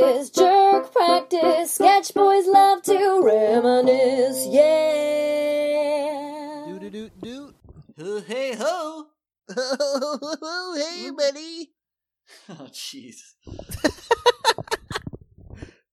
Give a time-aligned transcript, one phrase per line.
[0.00, 1.72] practice, jerk practice.
[1.72, 6.12] Sketch boys love to reminisce, yeah.
[6.66, 7.54] Do do do do.
[8.00, 9.06] Uh, hey ho!
[10.76, 11.72] hey, buddy.
[12.48, 13.34] Oh jeez.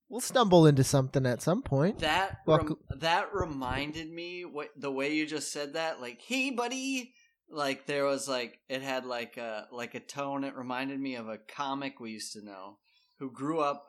[0.07, 1.99] We'll stumble into something at some point.
[1.99, 7.13] That rem- that reminded me what the way you just said that, like, hey buddy.
[7.51, 10.43] Like there was like it had like a like a tone.
[10.43, 12.77] It reminded me of a comic we used to know
[13.19, 13.88] who grew up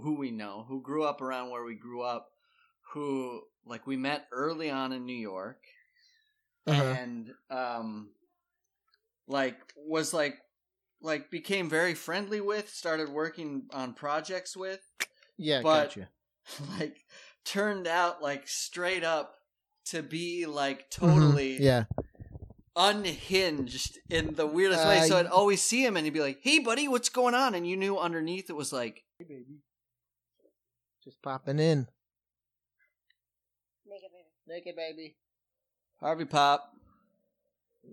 [0.00, 2.28] who we know, who grew up around where we grew up,
[2.92, 5.58] who like we met early on in New York
[6.66, 6.82] Uh-huh.
[6.82, 8.10] and um
[9.28, 10.38] like was like
[11.00, 14.80] like became very friendly with started working on projects with
[15.36, 16.08] Yeah, but- gotcha.
[16.78, 17.04] like
[17.44, 19.34] turned out like straight up
[19.86, 21.84] to be like Mhm, totally Yeah.
[22.76, 26.38] unhinged in the weirdest way Uh, so i'd always see him and he'd be like
[26.42, 29.58] hey buddy what's going on and you knew underneath it was like Hey, baby.
[31.04, 31.88] Just popping in.
[33.86, 34.24] Naked baby.
[34.46, 35.16] Naked baby.
[36.00, 36.72] Harvey pop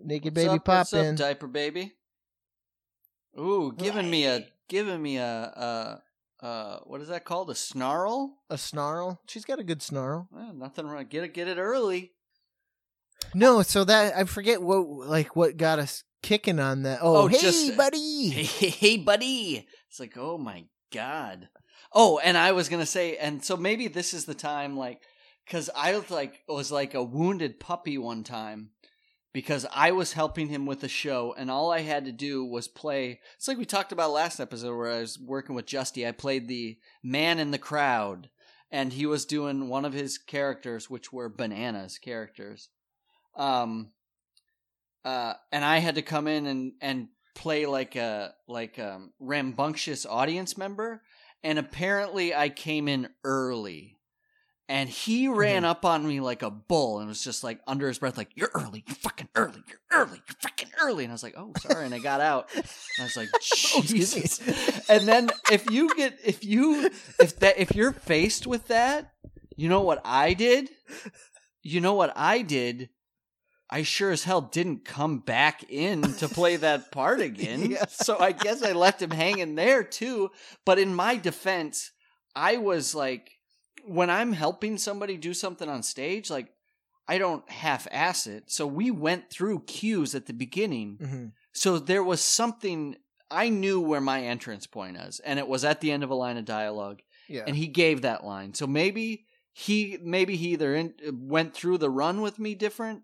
[0.04, 1.16] Naked what's baby up, pop what's up, in.
[1.16, 1.94] diaper baby
[3.40, 5.98] ooh giving me a giving me a uh
[6.46, 9.22] uh what is that called a snarl a snarl.
[9.28, 10.28] She's got a good snarl.
[10.38, 12.12] Eh, nothing wrong get it get it early
[13.36, 17.00] No, so that I forget what like what got us kicking on that.
[17.02, 18.30] Oh, Oh, hey, just- buddy.
[18.30, 19.68] hey, hey, hey, buddy.
[19.90, 21.50] It's like, oh my god.
[21.94, 25.02] Oh, and I was gonna say, and so maybe this is the time, like,
[25.46, 28.72] because I was like was like a wounded puppy one time
[29.34, 32.68] because I was helping him with a show, and all I had to do was
[32.68, 33.20] play.
[33.36, 36.08] It's like we talked about last episode where I was working with Justy.
[36.08, 38.30] I played the man in the crowd,
[38.72, 42.70] and he was doing one of his characters, which were bananas characters.
[43.36, 43.92] Um,
[45.06, 50.06] uh, and I had to come in and and play like a like a rambunctious
[50.06, 51.02] audience member,
[51.44, 53.96] and apparently I came in early.
[54.68, 55.36] And he mm-hmm.
[55.36, 58.30] ran up on me like a bull and was just like under his breath, like,
[58.36, 61.06] You're early, you're fucking early, you're early, you're fucking early.
[61.06, 61.86] And I was like, Oh, sorry.
[61.86, 62.52] And I got out.
[62.54, 62.64] And
[63.00, 63.30] I was like.
[63.76, 64.40] Oh, Jesus.
[64.90, 66.90] and then if you get if you
[67.20, 69.12] if that if you're faced with that,
[69.56, 70.70] you know what I did?
[71.62, 72.90] You know what I did?
[73.72, 77.70] I sure as hell didn't come back in to play that part again.
[77.72, 77.86] Yeah.
[77.88, 80.32] So I guess I left him hanging there too.
[80.66, 81.92] But in my defense,
[82.36, 83.32] I was like,
[83.86, 86.50] when I'm helping somebody do something on stage, like,
[87.08, 88.52] I don't half ass it.
[88.52, 90.98] So we went through cues at the beginning.
[91.02, 91.32] Mhm.
[91.54, 92.96] So there was something,
[93.32, 96.16] I knew where my entrance point is, and it was at the end of a
[96.16, 97.44] line of dialogue Yeah.
[97.48, 98.54] and he gave that line.
[98.54, 103.02] So maybe he maybe he either in, went through the run with me different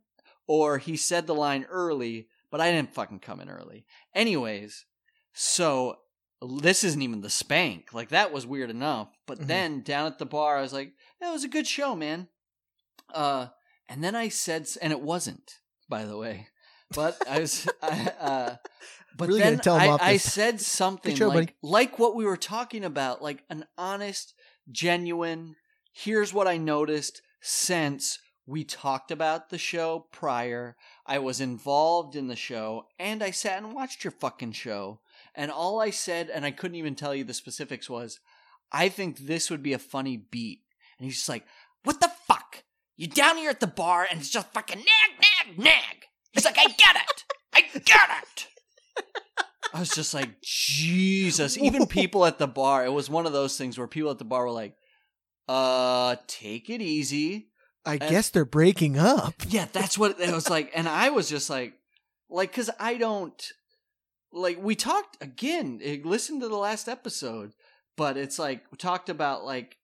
[0.47, 3.85] or he said the line early, but I didn't fucking come in early.
[4.13, 4.85] Anyways,
[5.33, 5.97] so
[6.41, 7.93] this isn't even the spank.
[7.93, 9.09] Like that was weird enough.
[9.25, 9.47] But Mhm.
[9.47, 12.27] then down at the bar, I was like, "That was a good show, man."
[13.13, 13.47] Uh,
[13.87, 16.47] and then I said, s- and it wasn't, by the way.
[16.91, 18.55] But I was, I, uh,
[19.17, 21.55] but Really then gonna tell 'em I, I said something show, like, buddy.
[21.61, 24.33] like what we were talking about, like an honest,
[24.71, 25.55] genuine.
[25.93, 30.75] Here's what I noticed since we talked about the show prior.
[31.05, 34.99] I was involved in the show, and I sat and watched your fucking show.
[35.33, 38.19] And all I said, and I couldn't even tell you the specifics, was,
[38.71, 40.61] I think this would be a funny beat.
[40.97, 41.45] And he's just like,
[41.83, 42.63] what the fuck?
[42.97, 46.05] You down here at the bar and it's just fucking nag, nag, nag.
[46.31, 47.23] He's like, I get it.
[47.53, 48.47] I get it.
[49.73, 51.57] I was just like, Jesus.
[51.57, 54.25] Even people at the bar, it was one of those things where people at the
[54.25, 54.75] bar were like,
[55.47, 57.49] uh, take it easy.
[57.85, 59.33] I guess they're breaking up.
[59.47, 60.71] Yeah, that's what it was like.
[60.75, 61.73] And I was just like,
[62.29, 63.51] like, cause I don't,
[64.31, 67.53] like, we talked again, eh, listen to the last episode,
[67.95, 69.77] but it's like, we talked about like,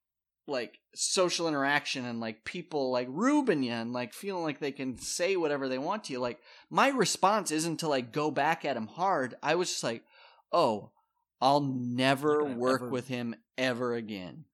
[0.48, 4.98] like social interaction and like people like Ruben you and like feeling like they can
[4.98, 6.20] say whatever they want to you.
[6.20, 9.36] Like, my response isn't to like go back at him hard.
[9.44, 10.04] I was just like,
[10.52, 10.92] oh,
[11.40, 14.46] I'll never work ever- with him ever again.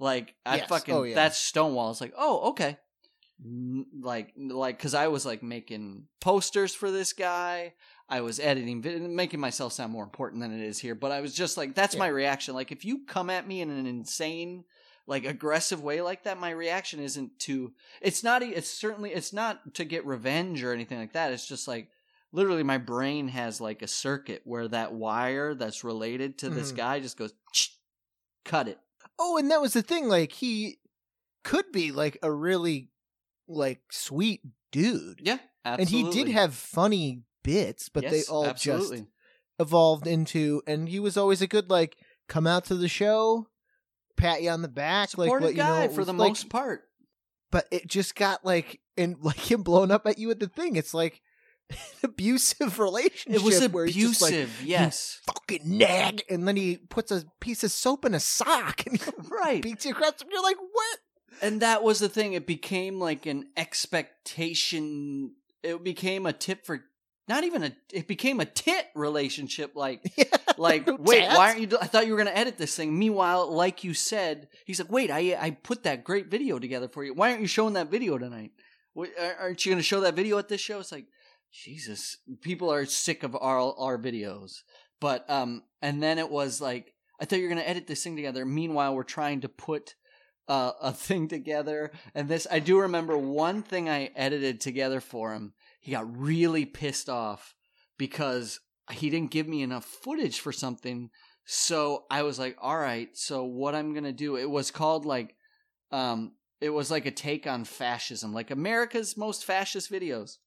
[0.00, 0.68] Like, I Yes.
[0.68, 1.14] fucking, Oh, yeah.
[1.14, 1.90] that's Stonewall.
[1.92, 2.76] It's like, oh, okay n-
[3.42, 7.74] like like because I was like making posters for this guy.
[8.08, 10.94] I was editing, making myself sound more important than it is here.
[10.94, 12.00] But I was just like, that's Yeah.
[12.00, 12.54] my reaction.
[12.54, 14.64] Like if you come at me in an insane,
[15.06, 17.72] like aggressive way like that, my reaction isn't to.
[18.02, 18.42] It's not.
[18.42, 19.10] It's certainly.
[19.12, 21.32] It's not to get revenge or anything like that.
[21.32, 21.88] It's just like.
[22.32, 26.76] Literally, my brain has like a circuit where that wire that's related to this Mhm.
[26.76, 27.32] guy just goes,
[28.44, 28.80] cut it.
[29.20, 30.08] Oh, and that was the thing.
[30.08, 30.78] Like he
[31.44, 32.90] could be like a really
[33.48, 34.40] like sweet
[34.72, 38.98] dude, Yeah, and he did have funny bits, but they all absolutely.
[38.98, 39.08] just
[39.58, 40.62] evolved into.
[40.66, 41.96] And he was always a good like
[42.28, 43.48] come out to the show.
[44.16, 46.28] pat you on the back, like Supportive let you know guy it for the like-
[46.30, 46.82] most part.
[47.50, 50.74] But it just got like and like him blowing up at you with the thing.
[50.76, 51.20] It's like
[51.70, 53.40] an abusive relationship.
[53.40, 54.62] It was just like, abusive.
[54.64, 59.00] yes, fucking nag, and then he puts a piece of soap in a sock and
[59.00, 59.62] he right.
[59.62, 60.20] beats you across.
[60.20, 60.98] And you're like, what?
[61.42, 62.32] And that was the thing.
[62.34, 65.32] It became like an expectation.
[65.62, 66.84] It became a tip for
[67.26, 67.72] not even a.
[67.92, 69.72] It became a tit relationship.
[69.74, 70.24] Like, Yeah.
[70.58, 71.36] like, No wait, tats.
[71.38, 71.66] why aren't you?
[71.66, 72.98] do- I thought you were going to edit this thing.
[72.98, 77.02] Meanwhile, like you said, he's like, wait, I I put that great video together for
[77.04, 77.14] you.
[77.14, 78.52] Why aren't you showing that video tonight?
[78.94, 79.10] Wait,
[79.40, 80.78] aren't you going to show that video at this show?
[80.80, 81.06] It's like,
[81.50, 84.58] Jesus, people are sick of our our videos.
[85.00, 88.04] But um, and then it was like, I thought you were going to edit this
[88.04, 88.44] thing together.
[88.44, 89.94] Meanwhile, we're trying to put
[90.48, 91.92] uh, a thing together.
[92.14, 95.54] And this, I do remember one thing I edited together for him.
[95.80, 97.54] He got really pissed off
[97.98, 98.60] because
[98.90, 101.10] he didn't give me enough footage for something.
[101.44, 105.04] So I was like, all right, so what I'm going to do, it was called
[105.04, 105.36] like,
[105.90, 110.38] um, it was like a take on fascism, like America's most fascist videos.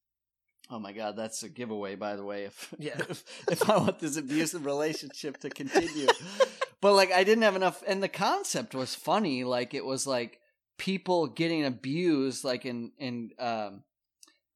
[0.69, 2.43] Oh my God, that's a giveaway, by the way.
[2.45, 2.97] If Yeah.
[3.09, 6.07] if, if I want this abusive relationship to continue,
[6.81, 9.43] but like I didn't have enough, and the concept was funny.
[9.43, 10.39] Like it was like
[10.77, 13.83] people getting abused, like in in um,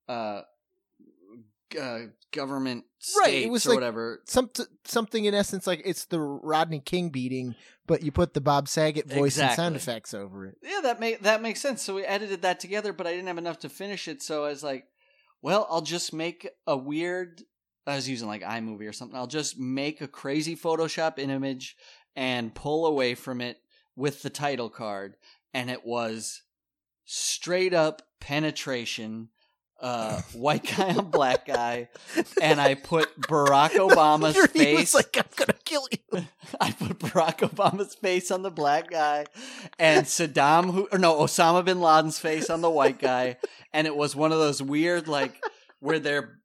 [0.07, 0.41] uh,
[1.79, 1.99] uh
[2.31, 2.85] government
[3.19, 4.21] Right, it was or like- whatever.
[4.25, 4.51] Some
[4.85, 7.55] something in essence like it's the Rodney King beating,
[7.87, 10.57] but you put the Bob Saget voice and sound effects over it.
[10.61, 11.81] Yeah, that make that makes sense.
[11.81, 14.21] So we edited that together, but I didn't have enough to finish it.
[14.21, 14.85] So I was like,
[15.41, 17.41] well, I'll just make a weird.
[17.87, 19.17] I was using like iMovie or something.
[19.17, 21.75] I'll just make a crazy Photoshop image
[22.15, 23.57] and pull away from it
[23.95, 25.15] with the title card,
[25.53, 26.41] and it was
[27.05, 29.29] straight up penetration.
[29.79, 31.89] Uh, white guy on black guy,
[32.41, 34.93] and I put Barack Obama's face.
[34.93, 36.27] like, I'm gonna kill you.
[36.59, 39.25] I put Barack Obama's face on the black guy
[39.79, 43.37] and Saddam who or no Osama bin Laden's face on the white guy
[43.73, 45.41] and it was one of those weird like
[45.79, 46.40] where they're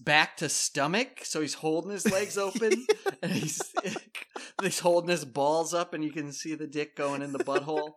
[0.00, 2.86] back to stomach so he's holding his legs open
[3.22, 3.60] and he's
[4.62, 7.92] he's holding his balls up and you can see the dick going in the butthole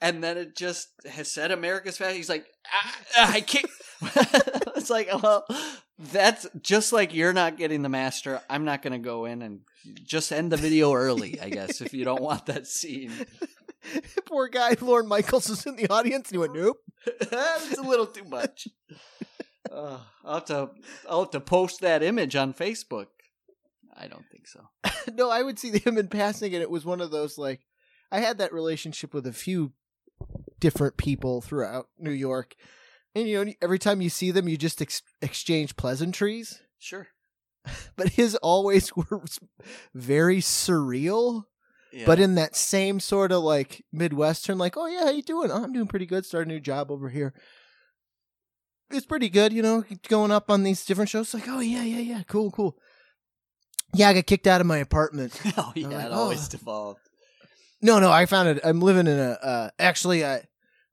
[0.00, 3.66] and then it just has said America's fast he's like "Ah, ah, I can't
[4.76, 5.46] it's like well
[5.98, 9.60] that's just like you're not getting the master I'm not going to go in and
[10.04, 13.12] just end the video early, I guess, if you don't want that scene.
[14.26, 16.78] Poor guy, Lorne Michaels was in the audience and he went, Nope.
[17.06, 18.68] it's a little too much.
[19.70, 20.70] Uh, I'll have to
[21.08, 23.06] I'll have to post that image on Facebook.
[23.96, 24.68] I don't think so.
[25.14, 27.60] no, I would see him in passing, and it was one of those like
[28.12, 29.72] I had that relationship with a few
[30.60, 32.54] different people throughout New York,
[33.14, 36.60] and you know, every time you see them, you just ex- exchange pleasantries.
[36.78, 37.08] Sure.
[37.96, 39.22] But his always were
[39.94, 41.44] very surreal,
[41.92, 42.04] Yeah.
[42.06, 45.50] but in that same sort of like Midwestern, like, "Oh yeah, how you doing?
[45.50, 46.26] Oh, I'm doing pretty good.
[46.26, 47.32] Started a new job over here."
[48.94, 51.34] It's pretty good, you know, going up on these different shows.
[51.34, 52.76] Like, oh yeah, yeah, yeah, cool, cool.
[53.92, 55.40] Yeah, I got kicked out of my apartment.
[55.56, 56.14] oh yeah, like, it oh.
[56.14, 57.00] always devolved.
[57.82, 58.60] No, no, I found it.
[58.64, 60.44] I'm living in a uh, actually I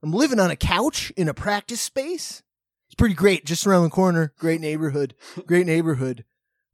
[0.02, 2.42] I'm living on a couch in a practice space.
[2.88, 4.34] It's pretty great, just around the corner.
[4.38, 5.14] Great neighborhood,
[5.46, 6.24] great neighborhood.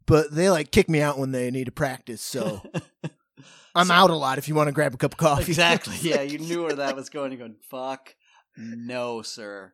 [0.07, 2.63] But they like kick me out when they need to practice, so
[3.75, 4.39] I'm So- out a lot.
[4.39, 5.97] If you want to grab a cup of coffee, exactly.
[6.01, 7.31] Yeah, you knew where that was going.
[7.33, 8.15] You're going, fuck,
[8.57, 9.73] no, sir.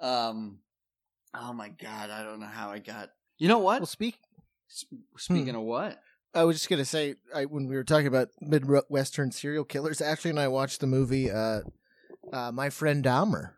[0.00, 0.60] Um,
[1.34, 3.10] oh my god, I don't know how I got.
[3.38, 3.80] You know what?
[3.80, 4.16] well, speak.
[4.70, 4.84] S-
[5.16, 5.98] Speaking of what?
[6.34, 10.30] I was just gonna say, I, when we were talking about midwestern serial killers, Ashley
[10.30, 11.60] and I watched the movie uh,
[12.32, 13.50] uh, "My Friend Dahmer."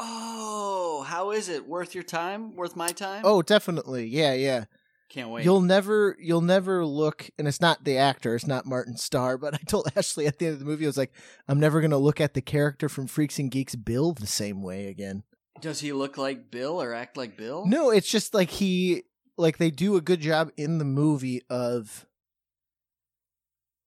[0.00, 1.68] Oh, how is it?
[1.68, 2.56] Worth your time?
[2.56, 3.22] Worth my time?
[3.24, 4.64] Oh, definitely, yeah, yeah.
[5.10, 5.44] can't wait.
[5.44, 9.36] You'll never, you'll never look, and it's not the actor, it's not Martin Starr.
[9.36, 11.12] But I told Ashley at the end of the movie, I was like,
[11.48, 14.86] I'm never gonna look at the character from Freaks and Geeks, Bill, the same way
[14.86, 15.24] again.
[15.62, 17.64] Does he look like Bill or act like Bill?
[17.66, 19.04] No, it's just like he,
[19.38, 22.04] like they do a good job in the movie of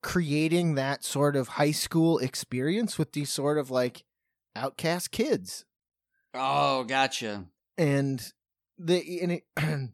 [0.01, 4.03] creating that sort of high school experience with these sort of like
[4.55, 5.65] outcast kids.
[6.33, 7.45] Oh, gotcha.
[7.77, 8.21] and
[8.77, 9.91] the and it and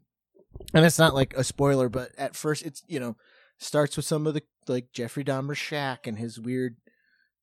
[0.74, 3.16] it's not like a spoiler, but at first it's you know
[3.58, 6.76] starts with some of the like Jeffrey Dahmer's shack and his weird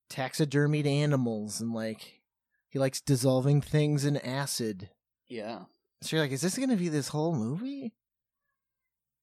[0.10, 2.19] taxidermied animals and like
[2.70, 4.90] he likes dissolving things in acid.
[5.28, 5.64] Yeah.
[6.02, 7.94] So you're like, is this gonna be this whole movie?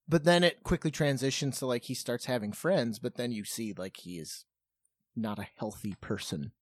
[0.09, 3.73] But then it quickly transitions to like he starts having friends, but then you see
[3.77, 4.45] like he is
[5.17, 6.53] not a healthy person.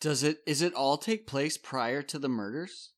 [0.00, 0.38] Does it?
[0.46, 2.92] Is it all take place prior to the murders?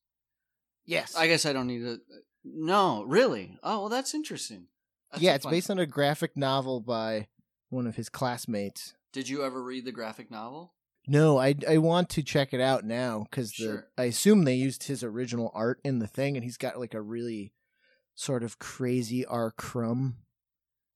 [0.85, 1.15] Yes.
[1.15, 1.99] I guess I don't need to.
[2.43, 3.57] No, really.
[3.63, 4.67] Oh, well, that's interesting.
[5.11, 7.27] That's yeah, it's fun- based on a graphic novel by
[7.69, 8.93] one of his classmates.
[9.13, 10.73] Did you ever read the graphic novel?
[11.07, 13.87] No, I I want to check it out now because Sure.
[13.97, 17.01] I assume they used his original art in the thing, and he's got like a
[17.01, 17.53] really
[18.15, 19.51] sort of crazy R.
[19.51, 20.17] Crumb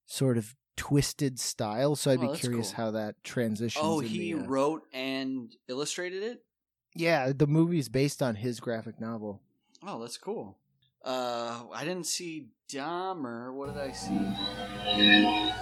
[0.06, 1.96] sort of twisted style.
[1.96, 2.76] So I'd Oh, be curious cool.
[2.86, 3.84] how that transitions.
[3.84, 6.46] Oh, he the, uh, wrote and illustrated it.
[6.94, 9.42] yeah, the movie's based on his graphic novel.
[9.82, 10.58] Oh, that's cool.
[11.04, 13.54] Uh, I didn't see Dahmer.
[13.54, 15.62] What did I see?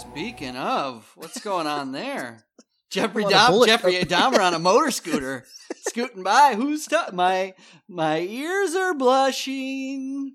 [0.00, 2.44] Speaking of, what's going on there?
[2.90, 5.44] Jeffrey On a Dahmer, bullet- Jeffrey Dahmer on a motor scooter,
[5.86, 6.54] scooting by.
[6.56, 7.54] Who's t- my
[7.88, 10.34] my ears are blushing.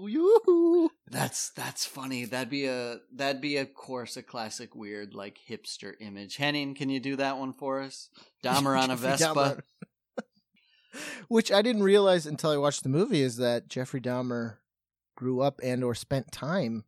[1.11, 2.25] That's that's funny.
[2.25, 6.37] That'd be a that'd be of course a classic weird like hipster image.
[6.37, 8.09] Henning, can you do that one for us?
[8.45, 9.59] Dahmer on a Vespa.
[11.29, 14.59] Which I didn't realize until I watched the movie is that Jeffrey Dahmer
[15.17, 16.85] grew up and or spent time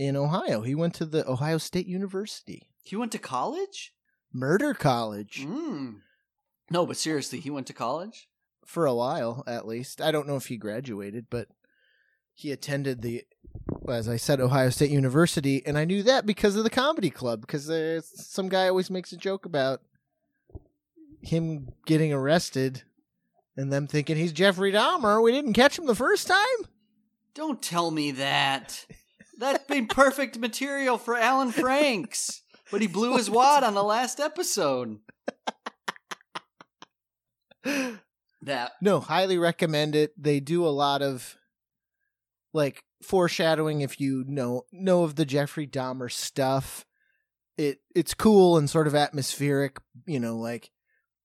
[0.00, 0.62] in Ohio.
[0.62, 3.92] He went to the Ohio State University, He went to college.
[4.32, 6.00] Murder College, Mm.
[6.70, 8.28] No, but seriously, he went to college.
[8.64, 10.00] for a while at least.
[10.00, 11.48] I don't know if he graduated, but
[12.32, 13.24] he attended the
[13.88, 17.40] as I said Ohio State University and I knew that because of the comedy club
[17.40, 17.66] because
[18.30, 19.80] some guy always makes a joke about
[21.22, 22.82] him getting arrested
[23.56, 25.20] and them thinking he's Jeffrey Dahmer.
[25.22, 26.60] We didn't catch him the first time.
[27.34, 28.86] Don't tell me that.
[29.40, 34.20] That'd been perfect material for Alan Franks, but he blew his wad on the last
[34.20, 34.98] episode.
[38.42, 40.12] That No, highly recommend it.
[40.20, 41.36] They do a lot of
[42.52, 46.84] like foreshadowing if you know know of the Jeffrey Dahmer stuff.
[47.56, 50.70] It it's cool and sort of atmospheric, you know, like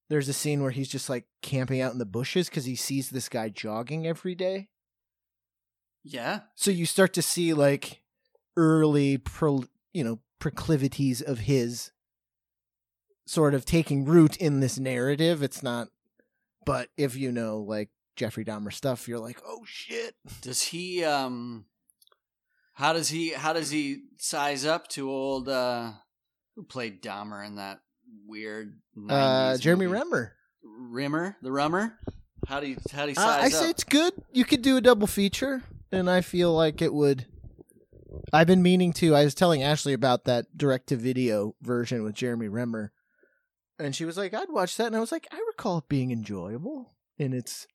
[0.09, 3.09] there's a scene where he's just like camping out in the bushes cuz he sees
[3.09, 4.69] this guy jogging every day.
[6.03, 8.01] yeah, So you start to see like
[8.57, 11.91] early pro, you know, proclivities of his
[13.25, 15.41] sort of taking root in this narrative.
[15.41, 15.87] It's not
[16.65, 21.65] but if you know like Jeffrey Dahmer stuff, you're like, "Oh shit." does he um
[22.73, 25.91] how does he how does he size up to old uh
[26.55, 27.79] who played Dahmer in that
[28.27, 29.99] weird 90s Uh Jeremy movie?
[29.99, 30.35] Renner.
[30.63, 31.99] Rimmer, the Rummer?
[32.47, 33.63] How do you how do you Uh, size I up?
[33.63, 34.13] say it's good.
[34.31, 37.25] You could do a double feature and I feel like it would
[38.33, 39.15] I've been meaning to.
[39.15, 42.91] I was telling Ashley about that direct to video version with Jeremy Renner.
[43.79, 44.87] And she was like, I'd watch that.
[44.87, 47.67] And I was like, I recall it being enjoyable in its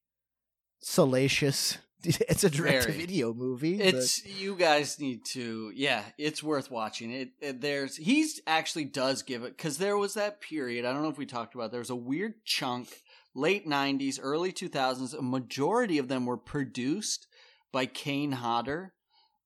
[0.80, 1.78] salacious.
[2.02, 3.76] It's a direct to video movie.
[3.76, 7.10] but- It's you guys need to yeah, it's worth watching.
[7.12, 11.02] It, it there's he's actually does give it cuz there was that period, I don't
[11.02, 13.02] know if we talked about there was a weird chunk
[13.34, 17.26] late 90s, early 2000s, a majority of them were produced
[17.70, 18.94] by Kane Hodder.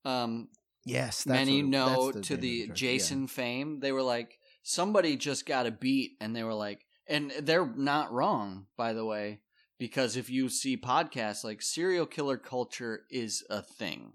[0.04, 0.50] Um
[0.84, 3.80] yes, that's many what know that's to the Jason fame.
[3.80, 8.12] They were like somebody just got a beat and they were like and they're not
[8.12, 9.40] wrong by the way
[9.78, 14.12] because if you see podcasts like serial killer culture is a thing.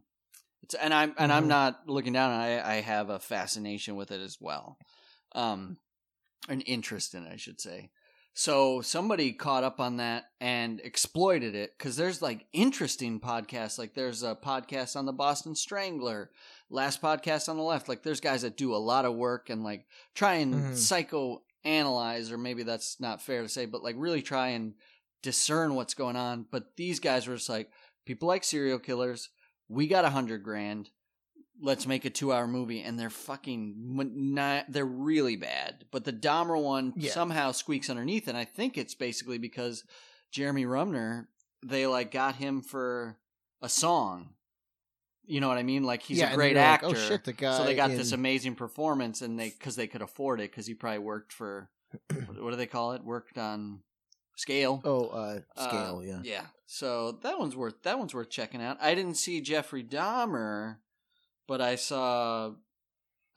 [0.64, 1.48] It's and I'm and I'm Mhm.
[1.50, 2.32] not looking down.
[2.32, 4.78] I I have a fascination with it as well.
[5.34, 5.78] Um
[6.48, 7.92] an interest in it, I should say.
[8.34, 13.78] So somebody caught up on that and exploited it because there's like interesting podcasts.
[13.78, 16.32] Like there's a podcast on the Boston Strangler,
[16.70, 17.90] last podcast on the left.
[17.90, 19.86] Like there's guys that do a lot of work and like
[20.16, 21.42] try and Mhm.
[21.66, 24.74] psychoanalyze, or maybe that's not fair to say, but like really try and
[25.22, 26.46] discern what's going on.
[26.50, 27.72] But these guys were just like
[28.06, 29.30] people like serial killers.
[29.68, 30.90] We got a hundred grand.
[31.62, 33.76] Let's make a two-hour movie, and they're fucking
[34.34, 34.72] not.
[34.72, 35.84] They're really bad.
[35.92, 37.12] But the Dahmer one Yeah.
[37.12, 39.84] somehow squeaks underneath, and I think it's basically because
[40.32, 41.28] Jeremy Rumner.
[41.62, 43.20] They like got him for
[43.62, 44.30] a song.
[45.30, 45.84] You know what I mean?
[45.84, 46.88] Like he's Yeah, a great you're like, actor.
[46.88, 47.56] oh shit, the guy.
[47.58, 50.66] so they got in- this amazing performance, and they because they could afford it because
[50.66, 51.70] he probably worked for
[52.10, 53.04] what, do they call it?
[53.04, 53.82] Worked on
[54.36, 54.82] scale.
[54.84, 56.20] Oh, uh, Uh, scale, yeah.
[56.24, 56.46] Yeah.
[56.66, 58.78] So that one's worth that one's worth checking out.
[58.82, 60.78] I didn't see Jeffrey Dahmer,
[61.48, 62.52] but I saw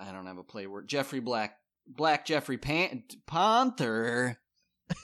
[0.01, 0.89] I don't have a play word.
[0.89, 4.39] Jeffrey Black Black Jeffrey Pan- Panther.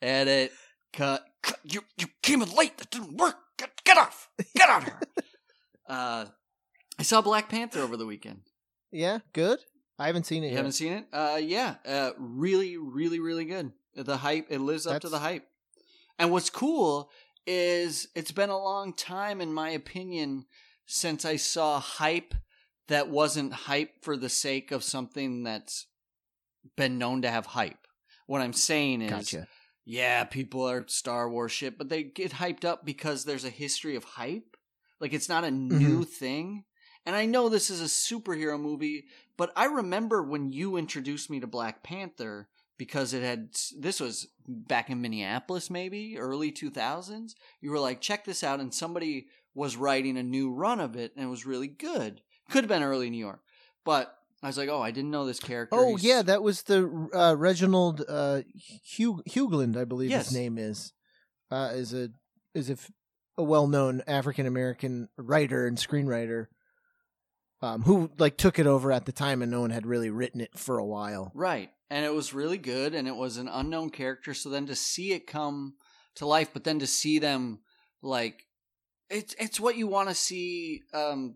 [0.00, 0.52] Edit.
[0.92, 1.24] Cut.
[1.42, 1.58] cut.
[1.64, 2.78] You you came in late.
[2.78, 3.36] That didn't work.
[3.94, 4.28] Get, get off.
[4.56, 5.00] Get out of here.
[5.88, 6.24] uh,
[6.98, 8.40] I saw Black Panther over the weekend.
[8.90, 9.58] Yeah, good.
[9.98, 10.56] I haven't seen it You yet.
[10.58, 11.06] haven't seen it?
[11.12, 11.76] Uh, yeah.
[11.86, 13.72] Uh, really, really, really good.
[13.94, 14.46] The hype.
[14.50, 15.46] It lives up to the hype.
[16.18, 17.10] And what's cool
[17.46, 20.46] is it's been a long time, in my opinion,
[20.86, 22.34] since I saw hype
[22.88, 25.86] that wasn't hype for the sake of something that's
[26.76, 27.86] been known to have hype.
[28.26, 29.46] What I'm saying is, Gotcha.
[29.84, 33.96] Yeah, people are Star Wars shit, but they get hyped up because there's a history
[33.96, 34.56] of hype.
[35.00, 35.78] Like it's not a mm-hmm.
[35.78, 36.64] new thing.
[37.04, 41.40] And I know this is a superhero movie, but I remember when you introduced me
[41.40, 42.48] to Black Panther
[42.78, 47.34] because it had this was back in Minneapolis maybe early 2000s.
[47.60, 51.12] You were like, "Check this out." And somebody was writing a new run of it
[51.16, 52.22] and it was really good.
[52.50, 53.40] Could have been early New York.
[53.84, 56.62] But I was like, "Oh, I didn't know this character." Oh He's- yeah, that was
[56.64, 58.42] the uh, Reginald uh,
[58.98, 60.28] Hug- Hugland, I believe Yes.
[60.30, 60.92] his name is.
[61.50, 62.08] Uh, is a
[62.54, 62.90] is a, f-
[63.38, 66.46] a well known African American writer and screenwriter,
[67.60, 70.40] um, who like took it over at the time, and no one had really written
[70.40, 71.30] it for a while.
[71.34, 71.70] Right.
[71.90, 74.32] And it was really good and it was an unknown character.
[74.32, 75.74] So then to see it come
[76.16, 77.60] to life, but then to see them
[78.00, 78.46] like
[79.10, 81.34] it's it's what you want to see um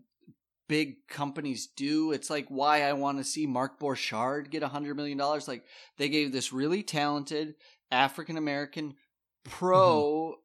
[0.67, 2.11] big companies do.
[2.11, 5.47] It's like why I want to see Mark Borchardt get a hundred million dollars.
[5.47, 5.63] Like
[5.97, 7.55] they gave this really talented
[7.91, 8.95] African American
[9.43, 10.35] pro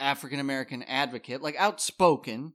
[0.00, 2.54] African American advocate, like outspoken,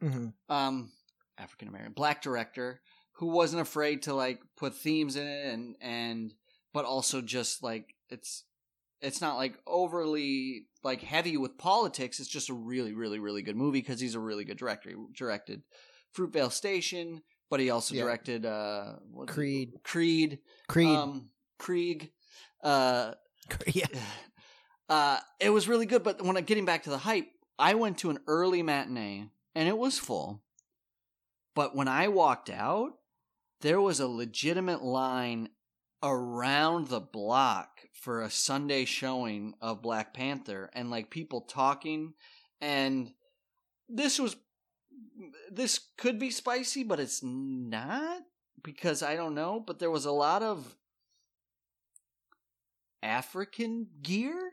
[0.00, 0.90] hmm um
[1.38, 2.80] African American black director
[3.14, 6.34] who wasn't afraid to like put themes in it and and
[6.72, 8.44] but also just like it's
[9.00, 13.56] it's not like overly like heavy with politics it's just a really really really good
[13.56, 15.62] movie because he's a really good director he directed
[16.16, 18.02] fruitvale station but he also Yeah.
[18.04, 19.72] directed uh what's it- Creed.
[19.82, 22.12] creed Creed, um krieg
[22.62, 23.12] uh
[23.66, 23.86] yeah,
[24.88, 26.02] uh, it was really good.
[26.02, 27.28] But when I, getting back to the hype,
[27.58, 30.42] I went to an early matinee and it was full.
[31.54, 32.92] But when I walked out,
[33.60, 35.50] there was a legitimate line
[36.02, 42.14] around the block for a Sunday showing of Black Panther and like people talking.
[42.62, 43.12] And
[43.90, 44.36] this was,
[45.50, 48.22] this could be spicy, but it's not
[48.62, 49.62] because I don't know.
[49.64, 50.76] But there was a lot of
[53.02, 54.52] African gear.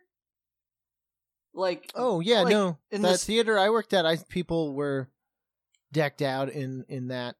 [1.54, 2.78] Like Oh yeah, like, no.
[2.92, 5.10] in this- theater I worked at, I people were
[5.92, 7.36] decked out in in that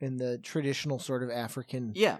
[0.00, 1.92] in the traditional sort of African.
[1.94, 2.18] yeah,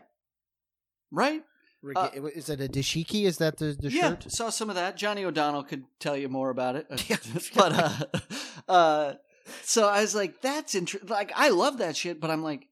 [1.11, 1.43] right.
[1.83, 3.25] rega- is it a dashiki?
[3.25, 4.33] Is that the the yeah, shirt?
[4.33, 4.97] saw some of that.
[4.97, 6.87] Johnny O'Donnell could tell you more about it.
[7.55, 9.15] But uh, uh,
[9.63, 11.09] so I was like, that's interesting.
[11.09, 12.69] Like I love that shit, but I'm like,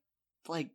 [0.48, 0.70] like,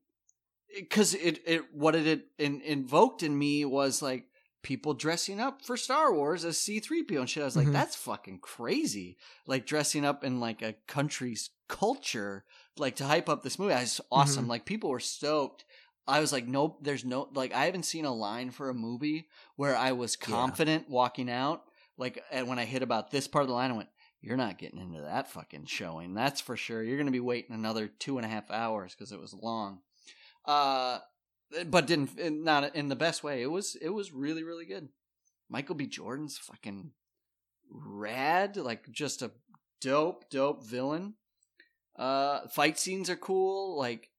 [0.75, 4.25] because it it what it in, invoked in me was like
[4.61, 7.43] people dressing up for Star Wars as C3PO and shit.
[7.43, 7.73] I was like, Mhm.
[7.73, 9.15] that's fucking crazy.
[9.45, 12.45] Like dressing up in like a country's culture,
[12.77, 13.73] like to hype up this movie.
[13.73, 14.45] It's awesome.
[14.45, 14.49] Mhm.
[14.49, 15.65] Like people were stoked.
[16.07, 19.27] I was like, nope, there's no, like, I haven't seen a line for a movie
[19.55, 20.27] where I was Yeah.
[20.27, 21.63] confident walking out.
[21.97, 23.89] Like, and when I hit about this part of the line, I went,
[24.25, 26.13] you're not getting into that fucking showing.
[26.13, 26.83] That's for sure.
[26.83, 29.79] You're going to be waiting another two and a half hours because it was long.
[30.45, 30.99] Uh,
[31.67, 33.41] but didn't, not in the best way.
[33.41, 34.89] It was, it was really, really good.
[35.49, 35.85] Michael B.
[35.85, 36.91] Jordan's fucking
[37.69, 38.57] rad.
[38.57, 39.31] Like, just a
[39.79, 41.13] dope, dope villain.
[41.95, 43.77] Uh, fight scenes are cool.
[43.77, 44.09] Like,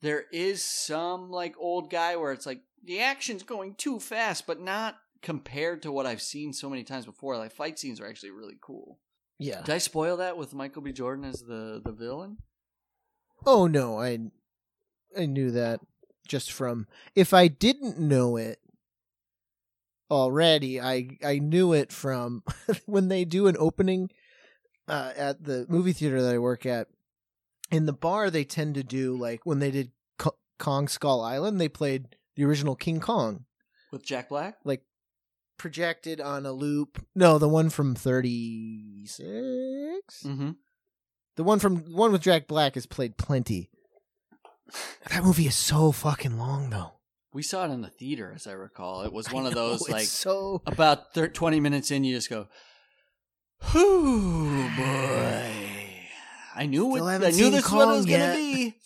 [0.00, 4.60] there is some like old guy where it's like the action's going too fast, but
[4.60, 7.36] not compared to what I've seen so many times before.
[7.36, 8.98] Like fight scenes are actually really cool.
[9.38, 9.60] Yeah.
[9.62, 10.92] Did I spoil that with Michael B.
[10.92, 12.38] Jordan as the the villain?
[13.46, 14.18] Oh no, I
[15.16, 15.80] I knew that
[16.26, 18.58] just from if I didn't know it
[20.10, 22.42] already, I I knew it from
[22.86, 24.10] when they do an opening
[24.88, 26.88] uh, at the movie theater that I work at.
[27.70, 29.92] In the bar, they tend to do like when they did
[30.58, 33.44] Kong Skull Island, they played the original King Kong,
[33.92, 34.56] With Jack Black?
[34.64, 34.82] like
[35.58, 37.04] projected on a loop.
[37.14, 40.22] No, the one from thirty six.
[40.24, 40.50] Mm-hmm.
[41.36, 43.70] The one from one with Jack Black is played plenty.
[45.10, 46.92] That movie is so fucking long though.
[47.32, 49.02] We saw it in the theater, as I recall.
[49.02, 52.28] It was one I of those like so about thir- 20 minutes in, you just
[52.30, 52.48] go,
[53.74, 55.50] "Whoo, boy!"
[56.54, 57.02] I knew it.
[57.02, 58.32] I knew this one was yet.
[58.32, 58.74] gonna be.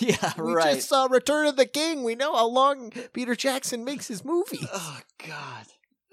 [0.00, 0.74] Yeah, we right.
[0.76, 2.04] just saw Return of the King.
[2.04, 4.66] We know how long Peter Jackson makes his movies.
[4.72, 5.64] Oh God,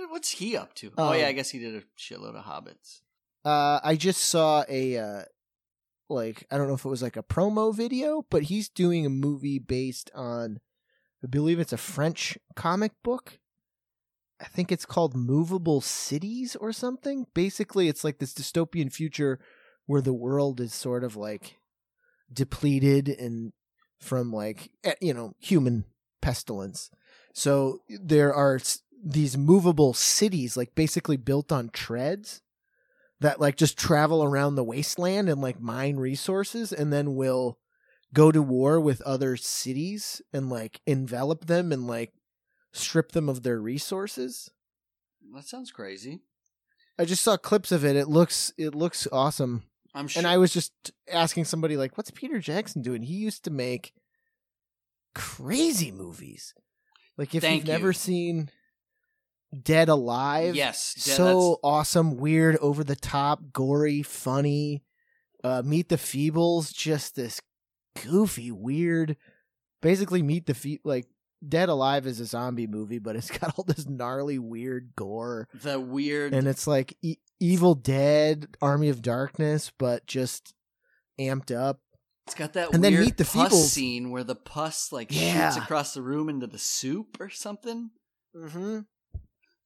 [0.09, 0.91] what's he up to?
[0.97, 3.01] oh Um, yeah, I guess he did a shitload of hobbits.
[3.43, 5.21] Uh, I just saw a uh,
[6.09, 9.09] like I don't know if it was like a promo video, but he's doing a
[9.09, 10.59] movie based on,
[11.23, 13.39] I believe it's a French comic book.
[14.41, 17.27] I think it's called Movable Cities or something.
[17.33, 19.39] Basically, it's like this dystopian future
[19.85, 21.57] where the world is sort of like
[22.31, 23.53] depleted and
[23.99, 25.85] from like eh, you know human
[26.21, 26.89] pestilence.
[27.33, 28.59] So there are
[29.05, 32.41] these movable cities, like basically built on treads,
[33.21, 37.59] that like just travel around the wasteland and like mine resources, and then will
[38.13, 42.13] go to war with other cities and like envelop them and like
[42.73, 44.49] strip them of their resources.
[45.33, 46.21] That sounds crazy.
[46.97, 47.95] I just saw clips of it.
[47.95, 49.63] It looks it looks awesome.
[49.93, 50.19] I'm sure.
[50.19, 50.73] And I was just
[51.11, 53.93] asking somebody like, "What's Peter Jackson doing?" He used to make
[55.13, 56.53] crazy movies.
[57.17, 58.49] Like if Thank you've never seen
[59.63, 64.83] Dead Alive, yes, so awesome, weird, over the top, gory, funny.
[65.43, 67.39] Uh, Meet the Feebles, just this
[68.03, 69.15] goofy, weird.
[69.81, 71.05] Basically, Meet the Fe like
[71.47, 75.79] Dead Alive is a zombie movie, but it's got all this gnarly, weird gore, the
[75.79, 76.33] weird.
[76.33, 80.53] and it's like e- Evil Dead, Army of Darkness, but just
[81.19, 81.79] amped up.
[82.25, 83.67] It's got that And then weird Meet the pus Feebles.
[83.69, 85.51] scene where the pus like Yeah.
[85.51, 87.91] shoots across the room into the soup or something.
[88.35, 88.79] Mm-hmm.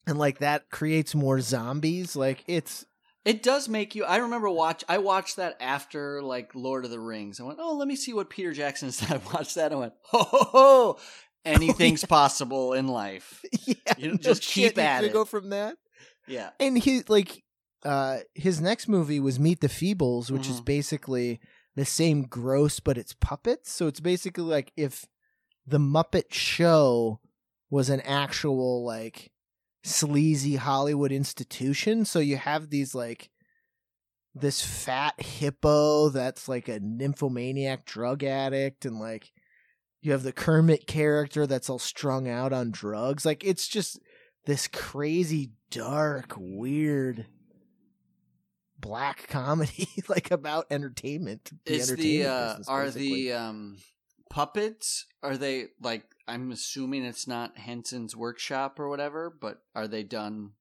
[0.10, 2.16] And like that creates more zombies.
[2.16, 2.86] Like it's
[3.26, 4.06] It does make you.
[4.06, 4.84] I remember watch.
[4.90, 7.40] I watched that after like Lord of the Rings.
[7.40, 9.12] I went, oh, let me see what Peter Jackson said.
[9.12, 9.68] I watched that.
[9.72, 11.00] and I went, ho ho ho!
[11.46, 13.42] Anything's possible in life.
[13.66, 15.14] yeah, You just keep you at it.
[15.14, 15.78] Go from that.
[16.28, 17.44] Yeah, and he like
[17.84, 20.66] uh his next movie was meet the feebles which is Mhm.
[20.66, 21.40] basically
[21.76, 25.06] the same gross but it's puppets so it's basically like if
[25.66, 27.22] the muppet show
[27.70, 29.32] was an actual like
[29.84, 33.30] sleazy hollywood institution so you have these like
[34.36, 39.32] this fat hippo that's like a nymphomaniac drug addict and like
[40.02, 44.00] you have the kermit character that's all strung out on drugs like it's just
[44.46, 47.26] this crazy dark weird
[48.80, 53.78] black comedy like about entertainment the is the entertainment uh, business, are the um
[54.30, 55.06] puppets?
[55.22, 56.04] Are they like?
[56.30, 60.52] I'm assuming it's not Henson's workshop or whatever, but are they done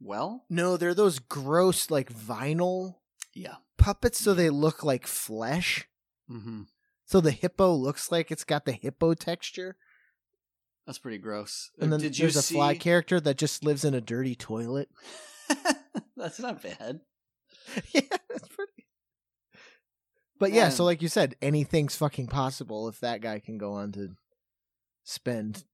[0.00, 0.44] well?
[0.48, 2.94] no they're those gross like vinyl
[3.34, 3.56] Yeah.
[3.76, 5.86] puppets so they look like flesh
[6.30, 6.62] Mm-hmm.
[7.04, 9.76] so the hippo looks like it's got the hippo texture
[10.86, 11.70] That's pretty gross.
[11.78, 12.54] and then Did you there's a see?
[12.54, 14.88] fly character that just lives in a dirty toilet
[16.16, 17.00] That's not bad.
[17.92, 18.86] yeah that's pretty
[20.38, 23.92] but yeah so like you said anything's fucking possible if that guy can go on
[23.92, 24.08] to
[25.04, 25.64] spend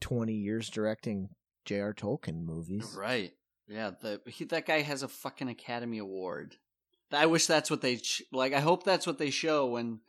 [0.00, 1.30] 20 years directing
[1.64, 1.94] J.R.
[1.94, 3.32] Tolkien movies Right.
[3.68, 3.90] Yeah.
[4.00, 6.56] The he, that guy has a fucking Academy Award.
[7.12, 8.00] I wish that's what they
[8.32, 8.52] like.
[8.52, 10.00] I hope that's what they show when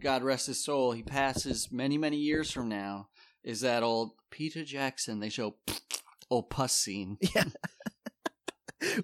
[0.00, 0.92] God rest his soul.
[0.92, 3.08] He passes many many years from now.
[3.42, 5.20] Is that old Peter Jackson?
[5.20, 5.56] They show
[6.30, 7.18] old pus scene.
[7.34, 7.44] Yeah.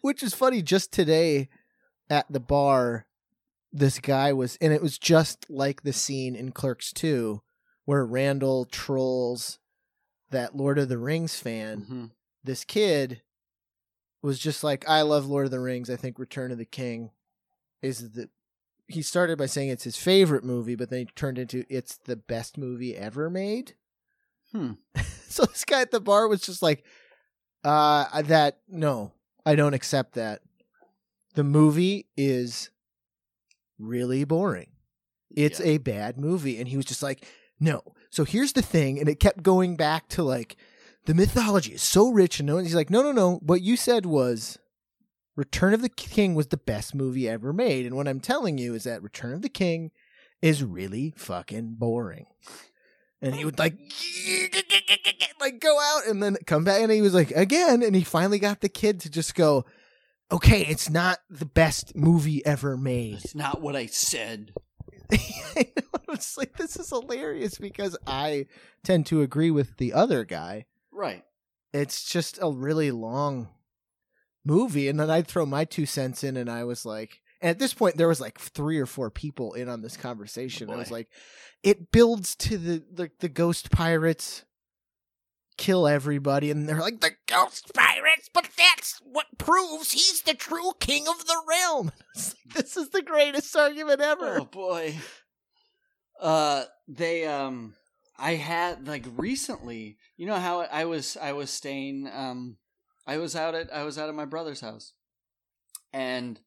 [0.00, 0.62] Which is funny.
[0.62, 1.50] Just today
[2.08, 3.06] at the bar,
[3.72, 7.42] this guy was, and it was just like the scene in Clerks 2
[7.86, 9.58] where Randall trolls
[10.30, 11.80] that Lord of the Rings fan.
[11.82, 12.10] Mhm.
[12.44, 13.22] This kid
[14.22, 15.88] was just like, I love Lord of the Rings.
[15.88, 17.10] I think Return of the King
[17.80, 18.28] is the.
[18.88, 22.14] He started by saying it's his favorite movie, but then he turned into it's the
[22.16, 23.74] best movie ever made.
[24.52, 24.72] Hmm.
[25.28, 26.84] so this guy at the bar was just like,
[27.64, 29.12] uh, that, no,
[29.44, 30.42] I don't accept that.
[31.34, 32.70] The movie is
[33.78, 34.70] really boring.
[35.34, 35.66] It's Yeah.
[35.66, 36.58] a bad movie.
[36.58, 37.26] And he was just like,
[37.60, 37.82] no.
[38.10, 38.98] So here's the thing.
[38.98, 40.56] And it kept going back to like,
[41.06, 42.40] the mythology is so rich.
[42.40, 43.36] And no, he's like, no, no, no.
[43.36, 44.58] What you said was
[45.36, 47.86] Return of the King was the best movie ever made.
[47.86, 49.90] And what I'm telling you is that Return of the King
[50.42, 52.26] is really fucking boring.
[53.22, 53.74] And he would like,
[55.40, 56.82] like go out and then come back.
[56.82, 57.82] And he was like, again.
[57.82, 59.64] And he finally got the kid to just go,
[60.30, 63.14] okay, it's not the best movie ever made.
[63.14, 64.52] It's not what I said.
[65.56, 65.72] I.
[66.08, 68.46] It's like, this is hilarious because I
[68.84, 70.66] tend to agree with the other guy.
[70.90, 71.24] Right.
[71.72, 73.48] It's just a really long
[74.44, 74.88] movie.
[74.88, 77.74] And then I'd throw my two cents in and I was like, and at this
[77.74, 80.70] point, there was like three or four people in on this conversation.
[80.70, 81.08] I was like,
[81.62, 84.45] it builds to the, the the ghost pirates
[85.56, 90.72] kill everybody, and they're like the ghost pirates, but that's what proves he's the true
[90.80, 91.92] king of the realm.
[92.16, 94.38] Like, this is the greatest argument ever.
[94.40, 94.96] Oh boy.
[96.20, 97.74] Uh they um
[98.18, 102.56] I had like recently, you know how I was I was staying um
[103.06, 104.92] I was out at I was out at my brother's house.
[105.92, 106.40] And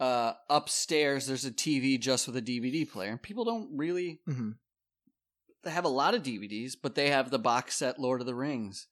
[0.00, 3.10] uh upstairs there's a TV just with a DVD player.
[3.10, 4.54] And people don't really Mhm.
[5.66, 8.34] They have a lot of DVDs, but they have the box set Lord of the
[8.34, 8.86] Rings.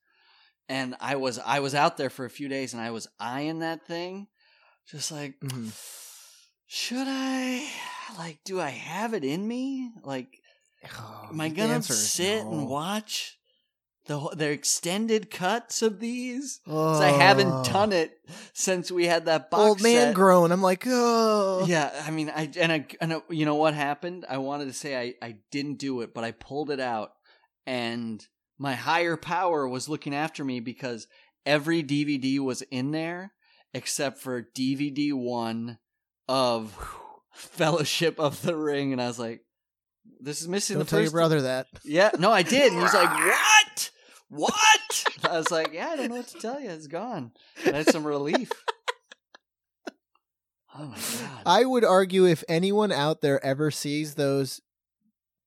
[0.68, 3.60] And I was I was out there for a few days and I was eyeing
[3.60, 4.28] that thing
[4.90, 5.72] just like Mhm.
[6.66, 7.68] should I
[8.18, 9.92] like do I have it in me?
[10.02, 10.40] Like
[10.98, 12.50] Oh, am I gonna sit no.
[12.50, 13.38] and watch
[14.06, 16.60] the their extended cuts of these?
[16.66, 17.00] Oh.
[17.00, 17.64] I haven't oh.
[17.64, 18.12] done it
[18.52, 20.14] since we had that box Old man set.
[20.14, 20.52] grown.
[20.52, 21.64] I'm like, oh.
[21.66, 24.26] Yeah, I mean, I and I and I, you know what happened?
[24.28, 27.12] I wanted to say I I didn't do it, but I pulled it out,
[27.66, 28.24] and
[28.58, 31.06] my higher power was looking after me because
[31.46, 33.32] every DVD was in there
[33.74, 35.78] except for DVD one,
[36.28, 36.72] of
[37.32, 39.40] Fellowship of the Ring, and I was like,
[40.20, 41.66] "This is missing Don't the tell your brother that.
[41.84, 42.68] Yeah, no, I did.
[42.68, 43.90] And he was like, "What?
[44.34, 46.70] What?" I was like, "Yeah, I don't know what to tell you.
[46.70, 47.32] It's gone."
[47.64, 48.50] That's some relief.
[50.76, 51.42] Oh my god!
[51.46, 54.60] I would argue if anyone out there ever sees those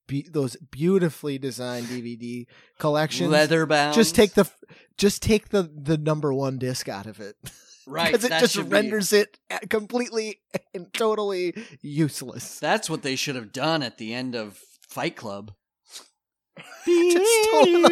[0.08, 2.46] be- those beautifully designed DVD
[2.80, 3.94] collections, Leather bound.
[3.94, 4.50] just take the
[4.98, 7.36] just take the the number one disc out of it
[7.88, 8.10] right.
[8.10, 9.38] because it just should be- renders it
[9.70, 10.40] completely
[10.74, 12.58] and totally useless.
[12.60, 15.52] That's what they should have done at the end of Fight Club.
[16.86, 17.86] Just stolen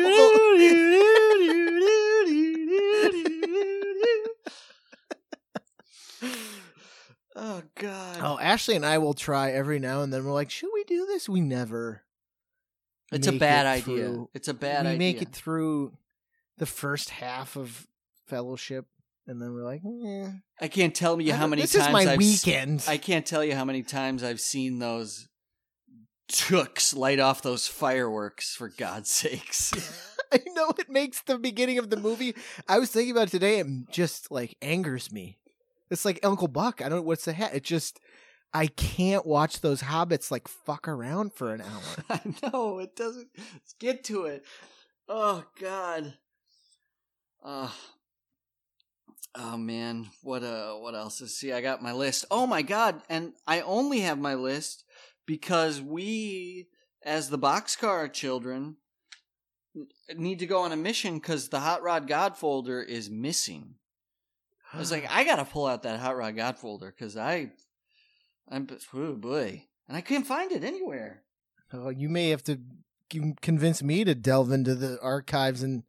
[7.35, 8.17] oh God!
[8.21, 10.23] Oh, Ashley and I will try every now and then.
[10.25, 11.27] We're like, should we do this?
[11.29, 12.03] We never.
[13.11, 14.05] it's a bad it idea.
[14.07, 14.97] through- It's a bad we idea.
[15.07, 15.93] We make it through
[16.57, 17.85] the first half of
[18.27, 18.85] Fellowship,
[19.27, 20.31] and then we're like, eh.
[20.61, 22.85] I can't tell you how many this times is my I've s- weekend.
[22.87, 25.27] I can't tell you how many times I've seen those
[26.27, 28.55] tooks light off those fireworks.
[28.55, 29.73] For God's sakes!
[30.31, 32.35] I know it makes the beginning of the movie.
[32.67, 33.59] I was thinking about it today.
[33.59, 35.37] It just like angers me.
[35.89, 36.81] It's like Uncle Buck.
[36.81, 37.53] I don't know what's the hat.
[37.53, 37.99] It just
[38.53, 42.05] I can't watch those hobbits like fuck around for an hour.
[42.09, 43.27] I know it doesn't.
[43.37, 44.45] Let's get to it.
[45.07, 46.13] Oh God.
[47.43, 47.75] Oh.
[49.37, 52.25] Oh man, what uh what else is see I got my list.
[52.31, 54.85] Oh my god, and I only have my list
[55.25, 56.67] because we
[57.03, 58.77] as the boxcar children
[60.15, 63.75] need to go on a mission cuz the Hot Rod God folder is missing.
[64.73, 67.51] I was like I got to pull out that Hot Rod God folder cuz I
[68.49, 69.65] I'm oh boy.
[69.87, 71.23] And I couldn't find it anywhere.
[71.71, 72.59] Oh, you may have to
[73.41, 75.83] convince me to delve into the archives and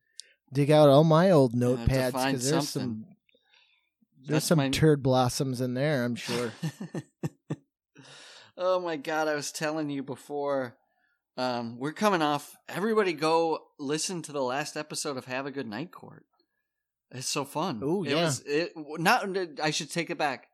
[0.53, 3.05] dig out all my old notepads because there's something.
[3.05, 3.07] some
[4.19, 6.05] there's That's some my- turd blossoms in there.
[6.05, 6.53] I'm sure.
[8.57, 10.77] oh my god, I was telling you before.
[11.37, 12.57] Um, we're coming off.
[12.69, 16.25] Everybody go listen to the last episode of Have a Good Night Court.
[17.11, 17.81] It's so fun.
[17.83, 18.25] It yeah.
[18.25, 19.29] was- it, not.
[19.63, 20.49] I should take it back.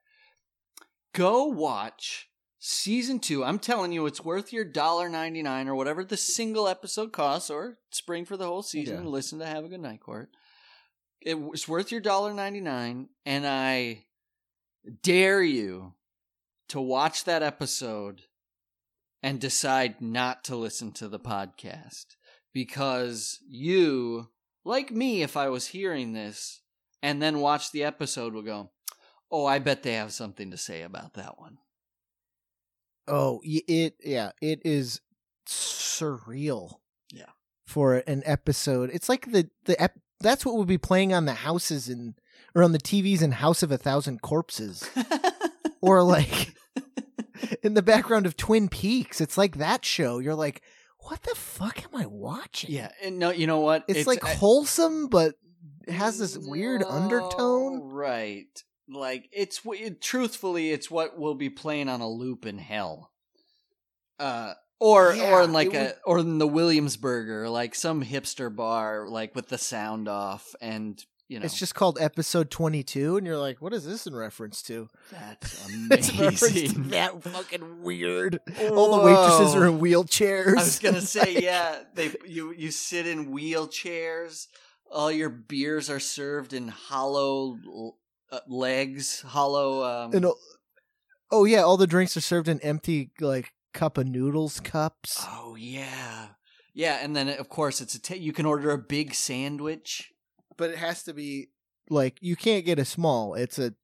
[1.15, 3.45] Go watch season two.
[3.45, 7.51] I'm telling you, it's worth your dollar ninety nine or whatever the single episode costs,
[7.51, 8.95] or spring for the whole season.
[8.95, 9.01] Yeah.
[9.01, 10.31] And listen to Have a Good Night Court.
[11.21, 14.05] It was worth your dollar ninety nine, and I
[15.03, 15.95] dare you
[16.73, 18.23] to watch that episode
[19.23, 22.07] and decide not to listen to the podcast
[22.55, 24.31] because you,
[24.65, 26.63] like me, if I was hearing this
[27.03, 28.71] and then watch the episode, will go,
[29.31, 31.59] "Oh, I bet they have something to say about that one."
[33.07, 35.03] Oh, it yeah, it is
[35.47, 36.77] surreal.
[37.13, 37.31] Yeah.
[37.67, 41.35] For an episode, it's like the the ep- that's what would be playing on the
[41.35, 42.15] houses and,
[42.55, 44.89] or on the TVs in House of a Thousand Corpses,
[45.83, 46.55] or like
[47.62, 49.21] in the background of Twin Peaks.
[49.21, 50.18] It's like that show.
[50.18, 50.62] You're like,
[51.01, 52.71] what the fuck am I watching?
[52.73, 53.85] yeah, and no, you know what?
[53.88, 55.35] it's, like I- wholesome, but
[55.87, 57.81] it has this weird No, undertone.
[57.83, 58.47] right?
[58.88, 63.11] Like it's it, truthfully, it's what will be playing on a loop in hell,
[64.18, 68.55] uh, or Yeah, or in like a would- or in the Williamsburger, like some hipster
[68.55, 73.27] bar, like with the sound off, and you know It's just called episode 22, and
[73.27, 74.88] you're like, what is this in reference to?
[75.11, 76.88] that's It's in to amazing.
[76.90, 78.38] that fucking weird.
[78.71, 80.59] All the waitresses are in wheelchairs.
[80.59, 84.47] I was gonna say, yeah, they you you sit in wheelchairs.
[84.90, 87.57] All your beers are served in hollow
[88.31, 89.83] uh, legs, hollow.
[90.05, 90.38] Um, And, oh-
[91.31, 95.25] oh yeah, all the drinks are served in empty like cup of noodles cups.
[95.31, 96.29] Oh yeah,
[96.75, 100.12] yeah, and then of course it's a ta- you can order a big sandwich.
[100.57, 101.49] But it has to be
[101.88, 103.35] like you can't get a small.
[103.35, 103.75] It's a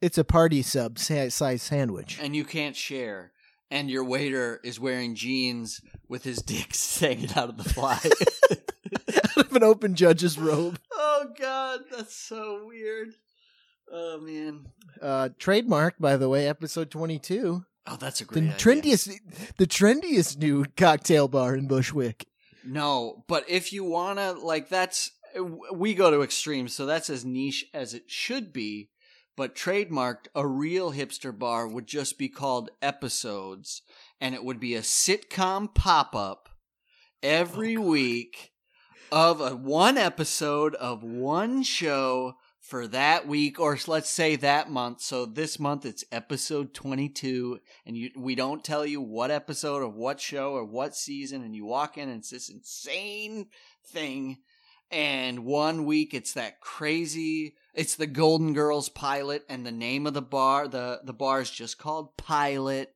[0.00, 2.18] it's a party sub size sandwich.
[2.20, 3.32] and you can't share.
[3.72, 7.98] And your waiter is wearing jeans with his dick hanging out of the fly.
[9.36, 10.78] Out of an open judge's robe.
[10.92, 13.10] oh god, that's so weird.
[13.92, 14.66] Oh man.
[15.00, 17.64] Uh trademarked by the way, episode 22.
[17.86, 18.56] Oh, that's a The great idea.
[18.56, 22.26] trendiest the trendiest new cocktail bar in Bushwick.
[22.64, 25.12] No, but if you wanna like that's
[25.72, 28.90] we go to extremes, so that's as niche as it should be.
[29.36, 33.82] But trademarked, a real hipster bar would just be called episodes,
[34.20, 36.48] and it would be a sitcom pop up
[37.22, 38.52] every oh, week
[39.12, 45.00] of a one episode of one show for that week or let's say that month
[45.00, 49.94] so this month it's episode 22 and you we don't tell you what episode of
[49.94, 53.46] what show or what season and you walk in and it's this insane
[53.88, 54.38] thing
[54.90, 60.14] and one week it's that crazy it's the golden girls pilot and the name of
[60.14, 62.92] the bar the the bar is just called pilot.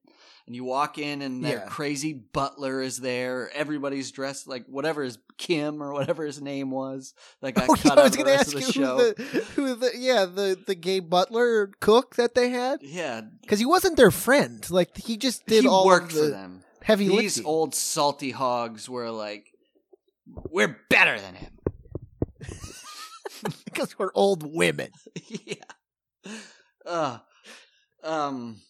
[0.46, 1.64] And you walk in and their Yeah.
[1.64, 3.50] crazy butler is there.
[3.54, 7.84] Everybody's dressed like whatever his kim or whatever his name was that got Oh, cut
[7.96, 10.58] yeah, I was the rest ask of you the who the who the yeah the
[10.66, 12.80] the gay butler cook that they had?
[12.82, 13.22] Yeah.
[13.40, 14.68] Because he wasn't their friend.
[14.70, 16.62] Like he just did he all worked the for them.
[16.82, 17.46] heavy these lifting.
[17.46, 19.46] old salty hogs were like
[20.50, 21.52] we're better than him
[23.64, 24.90] because we're old women.
[25.26, 26.34] yeah.
[26.84, 27.18] Uh,
[28.02, 28.60] um,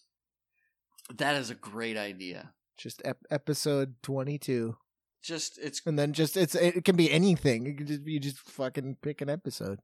[1.17, 2.53] that is a great idea.
[2.77, 4.77] Just ep- episode twenty two,
[5.23, 7.67] Just it's and then just it's it can be anything.
[7.67, 9.79] It could just you just fucking pick an episode,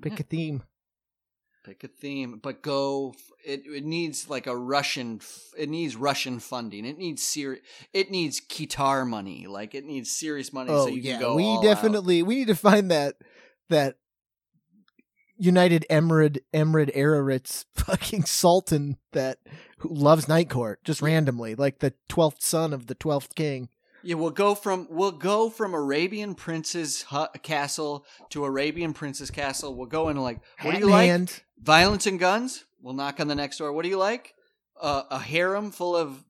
[0.00, 0.62] pick yeah, a theme.
[1.64, 3.14] pick a theme, but go.
[3.44, 5.20] It it needs like a Russian.
[5.56, 6.84] It needs Russian funding.
[6.84, 7.62] It needs serious.
[7.94, 9.46] It needs guitar money.
[9.46, 10.70] Like it needs serious money.
[10.70, 11.34] Oh so you yeah, can go.
[11.34, 11.62] we all out.
[11.62, 13.14] definitely we need to find that
[13.70, 13.96] that
[15.38, 19.38] United Emirate Emirate Arabites fucking sultan that
[19.78, 23.68] who loves Night Court just randomly, like the twelfth son of the twelfth king.
[24.02, 27.04] Yeah, we'll go from we'll go from Arabian Prince's
[27.42, 29.74] castle to Arabian Prince's castle.
[29.74, 31.08] We'll go into like, what do you like?
[31.08, 31.42] hand.
[31.60, 32.64] Violence and guns.
[32.80, 33.72] We'll knock on the next door.
[33.72, 34.34] What do you like?
[34.80, 36.24] Uh, a harem full of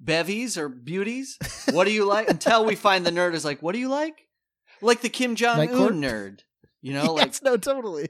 [0.00, 1.38] bevies or beauties.
[1.72, 2.28] What do you like?
[2.28, 4.26] Until we find the nerd is like, what do you like?
[4.82, 6.40] Like the Kim Jong Un nerd.
[6.82, 8.08] You know, like yes, no, totally.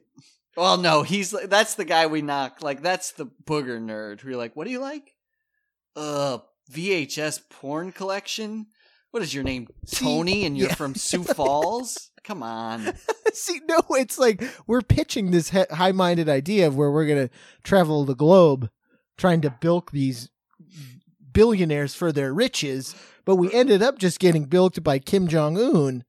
[0.56, 2.62] well, no, he's that's the guy we knock.
[2.62, 5.14] Like that's the booger nerd who you're like, what do you like?
[5.94, 6.38] Uh,
[6.72, 8.66] VHS porn collection.
[9.10, 10.46] What is your name, See, Tony?
[10.46, 10.74] And you're yeah.
[10.74, 12.10] from Sioux Falls.
[12.24, 12.94] Come on.
[13.34, 17.30] See, no, it's like we're pitching this he- high-minded idea of where we're gonna
[17.62, 18.70] travel the globe,
[19.18, 20.30] trying to bilk these
[21.32, 26.04] billionaires for their riches, but we ended up just getting bilked by Kim Jong Un,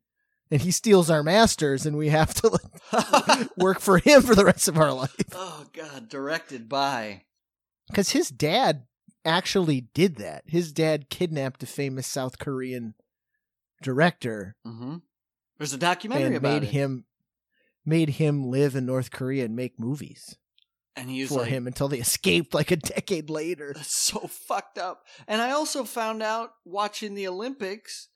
[0.53, 2.59] and he steals our masters, and we have to
[2.91, 5.15] like, work for him for the rest of our life.
[5.33, 7.23] oh God, directed by.
[7.87, 8.83] Because his dad
[9.25, 10.43] actually did that.
[10.45, 12.93] His dad kidnapped a famous South Korean
[13.81, 14.97] director hmm
[15.57, 16.71] There's a documentary and about made it.
[16.71, 17.05] him
[17.85, 20.37] made him live in North Korea and make movies.
[20.95, 23.73] and he for like, him until they escaped like a decade later.
[23.75, 25.03] That's so fucked up.
[25.27, 28.07] And I also found out watching the Olympics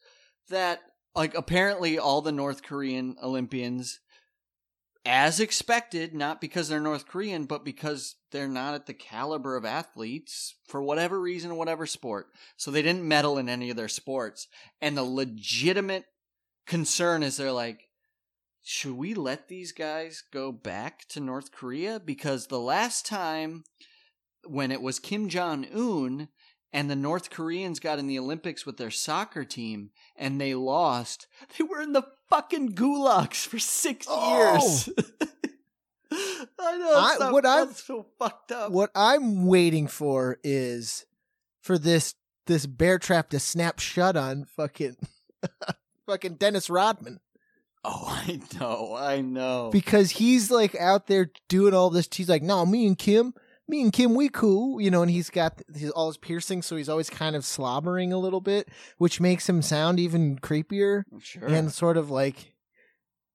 [0.49, 0.81] that
[1.17, 3.99] like apparently all the North Korean Olympians
[5.03, 9.65] as expected, not because they're North Korean, but because they're not at the caliber of
[9.65, 12.27] athletes for whatever reason, whatever sport.
[12.55, 14.47] So they didn't medal in any of their sports.
[14.79, 16.05] And the legitimate
[16.67, 17.87] concern is they're like,
[18.61, 21.99] should we let these guys go back to North Korea?
[21.99, 23.63] Because the last time
[24.45, 26.27] when it was Kim Jong Un
[26.73, 31.27] and the North Koreans got in the Olympics with their soccer team and they lost,
[31.57, 34.53] they were in the fucking gulags for six Oh.
[34.53, 34.89] years.
[36.11, 36.93] I know.
[36.95, 38.71] I- not- what I'm- so fucked up.
[38.71, 41.05] What I'm waiting for is
[41.61, 44.95] for this this bear trap to snap shut on fucking
[46.05, 47.19] fucking Dennis Rodman
[47.83, 48.95] Oh, I know.
[48.97, 49.69] I know.
[49.71, 52.07] because he's like out there doing all this.
[52.11, 53.33] He's like, no, me and Kim,
[53.67, 55.01] me and Kim, we cool, you know.
[55.01, 58.41] And he's got his, all his piercings, so he's always kind of slobbering a little
[58.41, 61.03] bit, which makes him sound even creepier.
[61.19, 61.47] sure.
[61.47, 62.53] and sort of like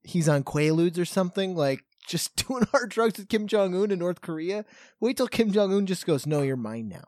[0.03, 3.99] he's on Quaaludes or something, like just doing hard drugs with Kim Jong Un in
[3.99, 4.64] North Korea.
[5.01, 7.05] Wait till Kim Jong Un just goes, "No, you're mine now."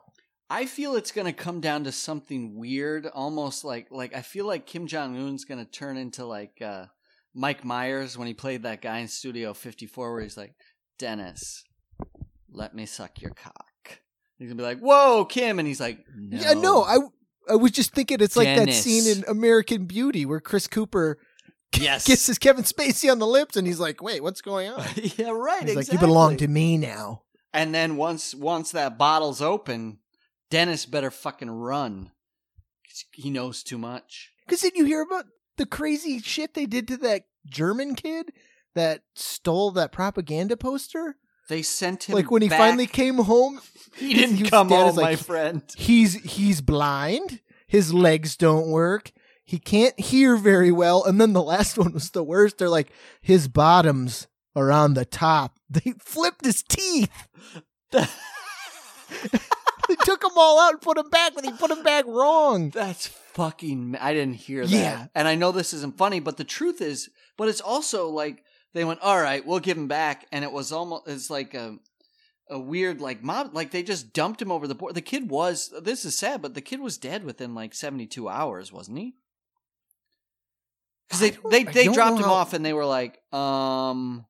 [0.49, 4.45] I feel it's going to come down to something weird, almost like like I feel
[4.45, 6.85] like Kim Jong Un's going to turn into like uh,
[7.33, 10.53] Mike Myers when he played that guy in Studio 54, where he's like,
[10.99, 11.63] "Dennis,
[12.55, 13.99] let me suck your cock."
[14.37, 16.97] He's gonna be like, "Whoa, Kim," and he's like, uh, "No, Yeah, no, I
[17.49, 21.19] I was just thinking it's like that scene in American Beauty where Chris Cooper
[21.75, 25.29] yes, kisses Kevin Spacey on the lips, and he's like, "Wait, what's going on?" yeah,
[25.29, 25.75] right." He's exactly.
[25.75, 29.99] like, "You belong to me now." And then once once that bottle's open,
[30.49, 32.11] Dennis better fucking run.
[33.13, 34.31] He knows too much.
[34.45, 35.25] Because did you hear about
[35.57, 38.31] the crazy shit they did to that German kid
[38.73, 41.17] that stole that propaganda poster?
[41.47, 42.59] They sent him like when he back.
[42.59, 43.61] finally came home,
[43.95, 45.61] He didn't his come home, like, my friend.
[45.77, 49.11] he's he's blind his legs don't work
[49.43, 52.91] he can't hear very well and then the last one was the worst they're like
[53.21, 57.11] his bottoms are on the top they flipped his teeth
[57.91, 58.05] they
[60.03, 63.07] took them all out and put them back but they put them back wrong That's
[63.07, 63.97] fucking.
[63.99, 64.71] I didn't hear that.
[64.71, 65.07] Yeah.
[65.13, 68.44] And I know this isn't funny, but the truth is, but it's also like
[68.75, 70.27] they went, all right, we'll give him back.
[70.31, 71.77] And it was almost, it's like a,
[72.49, 74.93] a weird, like mob, like they just dumped him over the board.
[74.93, 78.71] The kid was, this is sad, but the kid was dead within like 72 hours,
[78.71, 79.15] wasn't he?
[81.07, 84.25] because they they they dropped him how- off and they were like, um,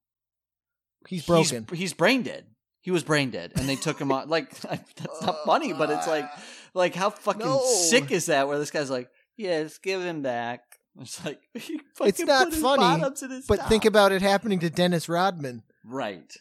[1.07, 1.67] He's broken.
[1.71, 2.45] He's, brain dead.
[2.81, 4.27] He was brain dead, and they took him on.
[4.27, 6.25] Like that's not funny, but it's like,
[6.73, 7.61] like how fucking No.
[7.63, 8.47] sick is that?
[8.47, 10.61] Where this guy's like, just give him back.
[11.01, 14.69] It's like he fucking not funny, bottoms in his but think about it happening to
[14.69, 16.33] Dennis Rodman right.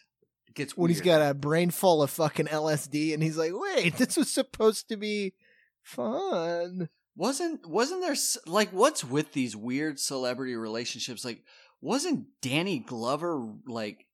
[0.49, 3.97] It gets when he's got a brain full of fucking LSD, and he's like, "Wait,
[3.99, 5.35] this was supposed to be
[5.83, 8.15] fun." wasn't wasn't there
[8.47, 11.25] like what's with these weird celebrity relationships?
[11.25, 11.43] Like,
[11.81, 14.07] wasn't Danny Glover like,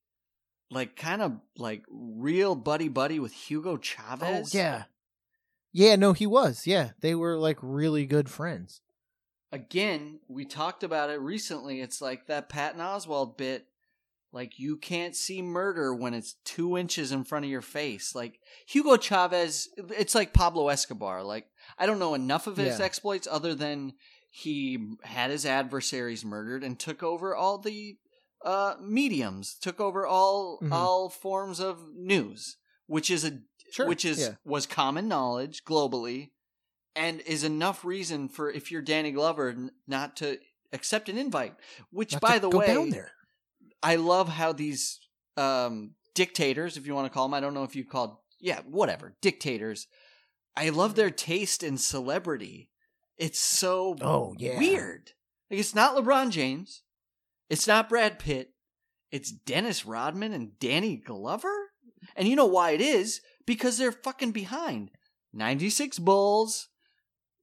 [0.70, 4.54] like kind of like real buddy buddy with Hugo Oh Chavez?
[4.54, 4.84] yeah,
[5.72, 5.96] yeah.
[5.96, 6.66] No, he was.
[6.66, 8.80] Yeah, they were like really good friends.
[9.52, 11.80] Again, we talked about it recently.
[11.80, 13.66] It's like that Patton Oswalt bit.
[14.32, 18.14] Like you can't see murder when it's two inches in front of your face.
[18.14, 18.38] Like
[18.68, 21.24] Hugo Chavez, it's like Pablo Escobar.
[21.24, 21.46] Like
[21.76, 22.84] I don't know enough of his Yeah.
[22.84, 23.94] exploits other than
[24.30, 27.96] he had his adversaries murdered and took over all the
[28.44, 30.70] uh, mediums, took over all Mhm.
[30.72, 33.40] all forms of news, which is a
[33.72, 34.34] Sure, which is yeah.
[34.44, 36.30] was common knowledge globally
[36.96, 40.38] and is enough reason for if you're Danny Glover n- not to
[40.72, 41.54] accept an invite.
[41.90, 43.12] Which, Not by the go way, down there.
[43.82, 45.00] I love how these
[45.36, 48.60] um, dictators, if you want to call them, I don't know if you called, yeah,
[48.66, 49.86] whatever, dictators.
[50.56, 52.70] I love their taste in celebrity.
[53.16, 55.12] It's so Oh yeah, weird.
[55.50, 56.82] Like it's not LeBron James,
[57.48, 58.52] it's not Brad Pitt,
[59.10, 61.70] it's Dennis Rodman and Danny Glover.
[62.16, 63.20] And you know why it is?
[63.46, 64.90] Because they're fucking behind.
[65.34, 66.68] 96 Bulls,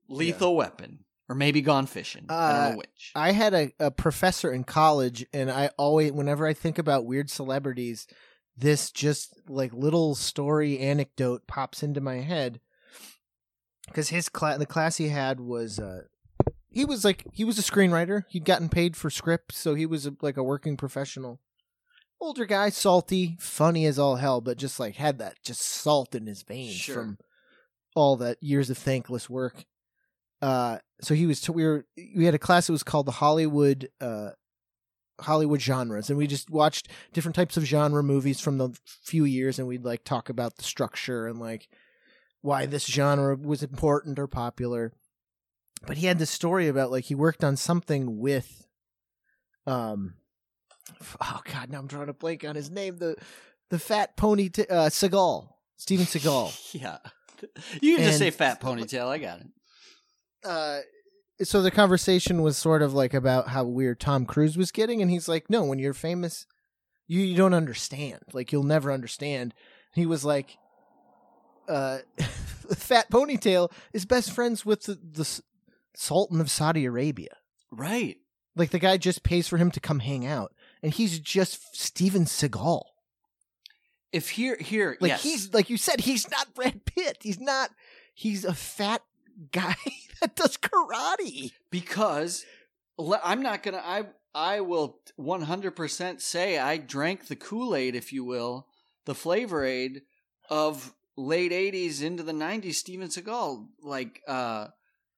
[0.10, 1.00] Lethal Weapon,
[1.30, 2.26] or maybe Gone Fishing.
[2.30, 3.12] I don't Uh, know which.
[3.16, 7.30] I had a, a professor in college, and I always, whenever I think about weird
[7.30, 8.08] celebrities,
[8.56, 12.60] this just like little story anecdote pops into my head.
[13.88, 16.02] Because his class, the class he had was, uh,
[16.70, 18.24] he was like he was a screenwriter.
[18.30, 21.40] He'd gotten paid for scripts, so he was a, like a working professional.
[22.20, 26.26] Older guy, salty, funny as all hell, but just like had that just salt in
[26.26, 26.96] his veins Sure.
[26.96, 27.18] from
[27.96, 29.66] all that years of thankless work.
[30.42, 31.48] Uh, so he was.
[31.50, 31.86] we were.
[32.16, 33.90] We had a class that was called the Hollywood.
[34.00, 34.32] Uh,
[35.20, 39.58] Hollywood genres, and we just watched different types of genre movies from the few years,
[39.58, 41.68] and we'd like talk about the structure and like
[42.42, 44.94] why this genre was important or popular.
[45.86, 48.68] But he had this story about like he worked on something with,
[49.66, 50.16] um,
[51.22, 52.98] oh god, now I'm drawing a blank on his name.
[52.98, 53.16] The
[53.70, 56.74] the fat pony t- uh, Seagal, Steven Seagal.
[56.82, 56.98] yeah.
[57.82, 59.08] You can just say fat ponytail.
[59.08, 59.48] I got it.
[60.44, 60.80] Uh
[61.44, 65.12] so the conversation was sort of like about how weird Tom Cruise was getting and
[65.12, 66.46] he's like no when you're famous
[67.08, 68.20] you, you don't understand.
[68.34, 69.54] Like you'll never understand.
[69.94, 70.58] He was like
[71.68, 72.00] uh
[72.76, 75.42] fat ponytail is best friends with the, the
[75.96, 77.38] sultan of Saudi Arabia.
[77.72, 78.18] Right.
[78.56, 82.26] like the guy just pays for him to come hang out and he's just Steven
[82.26, 82.84] Seagal.
[84.14, 85.24] If here, here, like yes.
[85.24, 87.18] he's like you said he's not Brad Pitt.
[87.22, 87.72] He's not
[88.14, 89.02] he's a fat
[89.52, 89.76] guy
[90.22, 92.46] that does karate because
[93.24, 93.82] I'm not gonna.
[93.84, 98.68] I I will 100 percent say I drank the Kool Aid, if you will,
[99.06, 100.02] the flavor aid
[100.50, 102.76] of late 80s into the 90s.
[102.76, 104.68] Steven Seagal, like uh,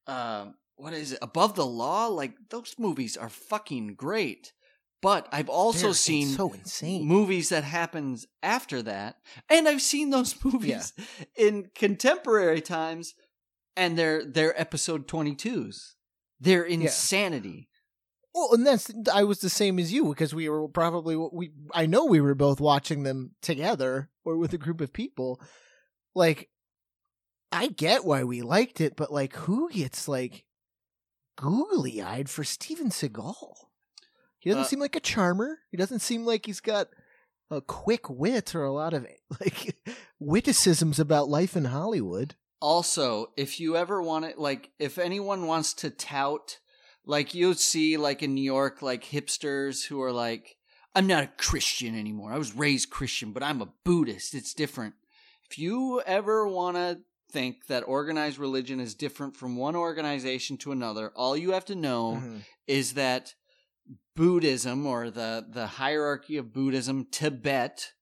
[0.08, 1.20] uh, what is it?
[1.22, 4.54] Above the Law, like those movies are fucking great.
[5.02, 9.16] But I've also They're seen so insane movies that happens after that
[9.50, 10.92] and i've seen those movies
[11.38, 13.16] in contemporary times
[13.80, 15.94] and they're they're episode 22s
[16.40, 17.70] they're insanity
[18.34, 21.86] Well, and that's I was the same as you because we were probably we I
[21.88, 25.42] know we were both watching them together or with a group of people.
[26.14, 26.50] Like,
[27.52, 30.46] I get why we liked it, but like, who gets like
[31.36, 33.56] googly eyed for Steven Seagal?
[34.38, 35.60] He doesn't Uh, seem like a charmer.
[35.72, 36.88] He doesn't seem like he's got
[37.50, 39.08] a quick wit or a lot of
[39.42, 39.76] like
[40.20, 42.36] witticisms about life in Hollywood.
[42.62, 46.60] Also if you ever want it like if anyone wants to tout
[47.06, 50.58] like you'll see like in new york like hipsters who are like
[50.96, 54.94] i'm not a christian anymore i was raised christian but i'm a buddhist it's different
[55.50, 57.00] if you ever want to
[57.32, 61.76] think that organized religion is different from one organization to another all you have to
[61.76, 62.42] know Mhm.
[62.68, 63.36] is that
[64.16, 67.94] Buddhism or the the hierarchy of Buddhism, Tibet.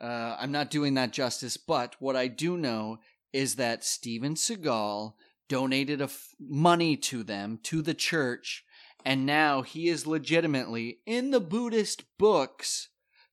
[0.00, 2.98] Uh, I'm not doing that justice, but what I do know
[3.32, 5.14] is that Steven Seagal
[5.48, 8.64] donated a f- money to them to the church,
[9.04, 12.88] and now he is legitimately in the Buddhist books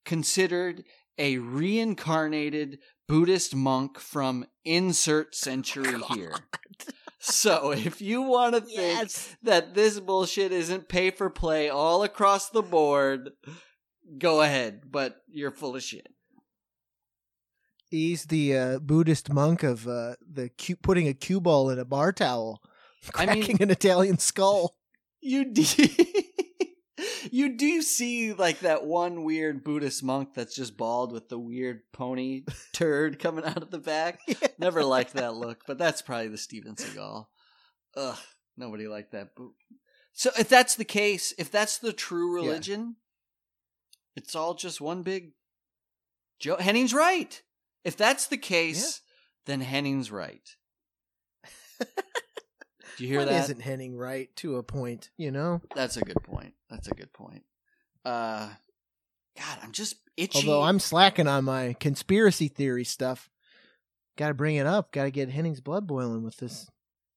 [0.05, 0.83] considered
[1.17, 6.33] a reincarnated Buddhist monk from insert century here.
[7.19, 9.35] So if you want to think Yes.
[9.43, 13.31] that this bullshit isn't pay for play all across the board,
[14.17, 16.07] go ahead, but you're full of shit.
[17.89, 21.85] He's the uh, Buddhist monk of uh, the cu- putting a cue ball in a
[21.85, 22.61] bar towel,
[23.15, 24.75] I cracking mean- an Italian skull.
[25.21, 25.63] You do,
[27.31, 31.81] you do see like that one weird Buddhist monk that's just bald with the weird
[31.91, 34.19] pony turd coming out of the back.
[34.59, 37.25] Never liked that look, but that's probably the Steven Seagal.
[37.95, 38.17] Ugh,
[38.57, 39.29] nobody liked that.
[40.13, 42.47] So if that's the case, if that's the true Yeah.
[42.49, 42.95] religion,
[44.15, 45.31] it's all just one big.
[46.39, 47.41] Joe Henning's right.
[47.83, 49.01] If that's the case,
[49.45, 50.47] then Henning's right.
[51.79, 51.85] Do
[53.03, 53.43] you hear that?
[53.43, 55.09] isn't Henning right to a point?
[55.17, 55.61] You know.
[55.75, 56.53] That's a good point.
[56.69, 57.43] That's a good point.
[58.03, 58.49] Uh,
[59.37, 60.47] God, I'm just itchy.
[60.47, 63.29] Although I'm slacking on my conspiracy theory stuff.
[64.17, 64.91] Got to bring it up.
[64.91, 66.69] Got to get Henning's blood boiling with this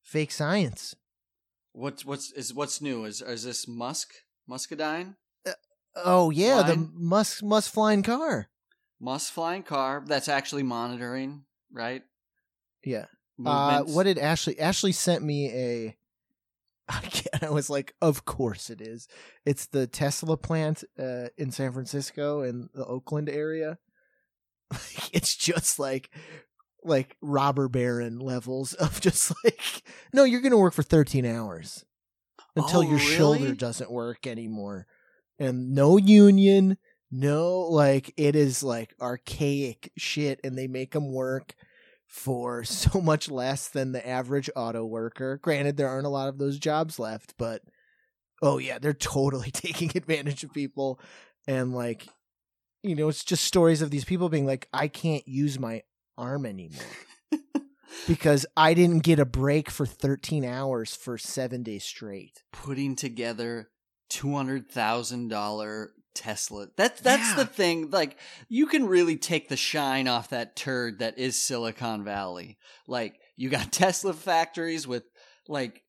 [0.03, 0.95] fake science.
[1.73, 3.05] what's what's is what's new?
[3.05, 4.13] Is is this Musk
[4.47, 5.17] Muscadine
[5.97, 8.49] Oh yeah, the Musk Musk flying car.
[9.01, 12.03] Musk flying car that's actually monitoring right?
[12.85, 13.07] Yeah.
[13.45, 14.59] Uh, what did Ashley?
[14.59, 15.97] Ashley sent me a.
[17.43, 19.09] I was like, of course it is.
[19.47, 23.79] It's the Tesla plant uh, in San Francisco in the Oakland area.
[25.13, 26.11] it's just like,
[26.85, 29.83] like robber baron levels of just like,
[30.13, 31.85] no, you're gonna work for 13 hours
[32.57, 34.87] until Oh, your shoulder doesn't work anymore,
[35.39, 36.77] and no union,
[37.11, 41.55] no like it is like archaic shit, and they make them work
[42.07, 45.39] for so much less than the average auto worker.
[45.43, 47.63] Granted, there aren't a lot of those jobs left, but
[48.43, 51.01] oh yeah, they're totally taking advantage of people.
[51.47, 52.07] And like,
[52.83, 55.83] you know, it's just stories of these people being like, I can't use my
[56.19, 56.83] arm anymore
[58.07, 62.43] because I didn't get a break for 13 hours for seven days straight.
[62.53, 63.71] putting together
[64.09, 66.69] two hundred thousand dollar Tesla.
[66.77, 67.37] That's that's Yeah.
[67.37, 67.91] the thing.
[67.91, 68.19] Like
[68.51, 72.59] you can really take the shine off that turd that is Silicon Valley.
[72.87, 75.05] Like you got Tesla factories with
[75.49, 75.83] like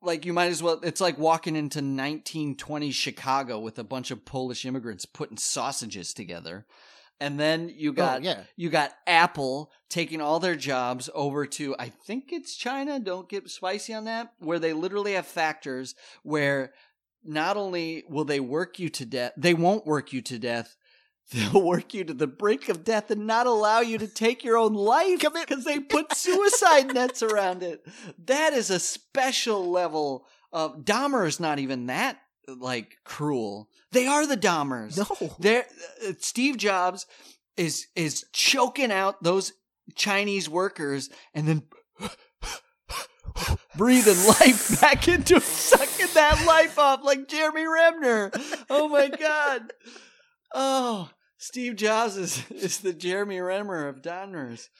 [0.00, 4.24] like you might as well it's like walking into 1920 Chicago with a bunch of
[4.24, 6.64] Polish immigrants putting sausages together.
[7.20, 8.40] And then you oh, got oh, yeah.
[8.56, 13.50] you got Apple taking all their jobs over to I think it's China, don't get
[13.50, 16.72] spicy on that, where they literally have factors where
[17.28, 20.76] not only will they work you to death, they won't work you to death.
[21.32, 24.56] They'll work you to the brink of death and not allow you to take your
[24.56, 27.84] own life because they put suicide nets around it.
[28.26, 33.68] That is a special level of Dahmer is not even that like cruel.
[33.90, 34.96] They are the Dahmers.
[34.96, 35.62] No.
[36.08, 37.06] Uh, Steve Jobs
[37.56, 39.52] is is choking out those
[39.94, 41.62] Chinese workers and then
[43.76, 48.66] breathing life back into sucking that life off like Jeremy Remner.
[48.70, 49.72] Oh my god!
[50.54, 54.70] Oh, Steve Jobs is is the Jeremy Remner of Donners.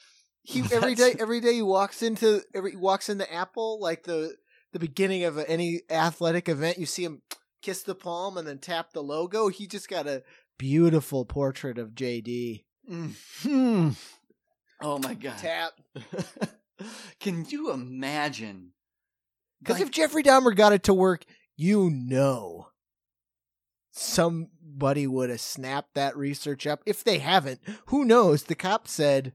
[0.43, 4.35] He every day every day he walks into every he walks into Apple like the
[4.73, 6.77] the beginning of any athletic event.
[6.77, 7.21] You see him
[7.61, 9.49] kiss the palm and then tap the logo.
[9.49, 10.23] He just got a
[10.57, 12.63] beautiful portrait of JD.
[12.87, 13.89] Hmm.
[14.81, 15.37] Oh my god!
[15.37, 15.73] Tap.
[17.19, 18.71] Can you imagine?
[19.59, 22.67] Because Like- if Jeffrey Dahmer got it to work, you know,
[23.91, 26.81] somebody would have snapped that research up.
[26.85, 28.43] If they haven't, who knows?
[28.43, 29.33] The cop said,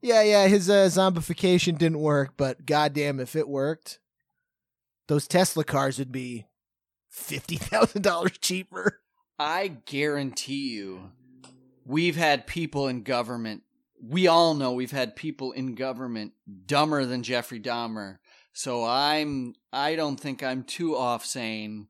[0.00, 3.98] "Yeah, yeah, his uh, zombification didn't work, but goddamn, if it worked,
[5.08, 6.46] those Tesla cars would be
[7.08, 9.00] fifty thousand dollars cheaper."
[9.38, 11.12] I guarantee you,
[11.86, 13.62] we've had people in government.
[14.02, 16.32] We all know we've had people in government
[16.66, 18.18] dumber than Jeffrey Dahmer.
[18.60, 21.88] So I'm, I don't think I'm too off saying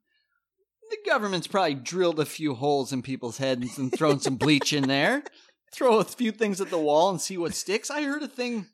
[0.88, 4.86] the government's probably drilled a few holes in people's heads and thrown some bleach in
[4.86, 5.24] there.
[5.74, 7.90] Throw a few things at the wall and see what sticks.
[7.90, 8.66] I heard a thing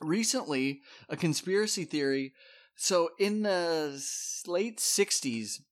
[0.00, 2.32] recently, a conspiracy theory.
[2.76, 4.00] So in the
[4.46, 5.62] late 60s,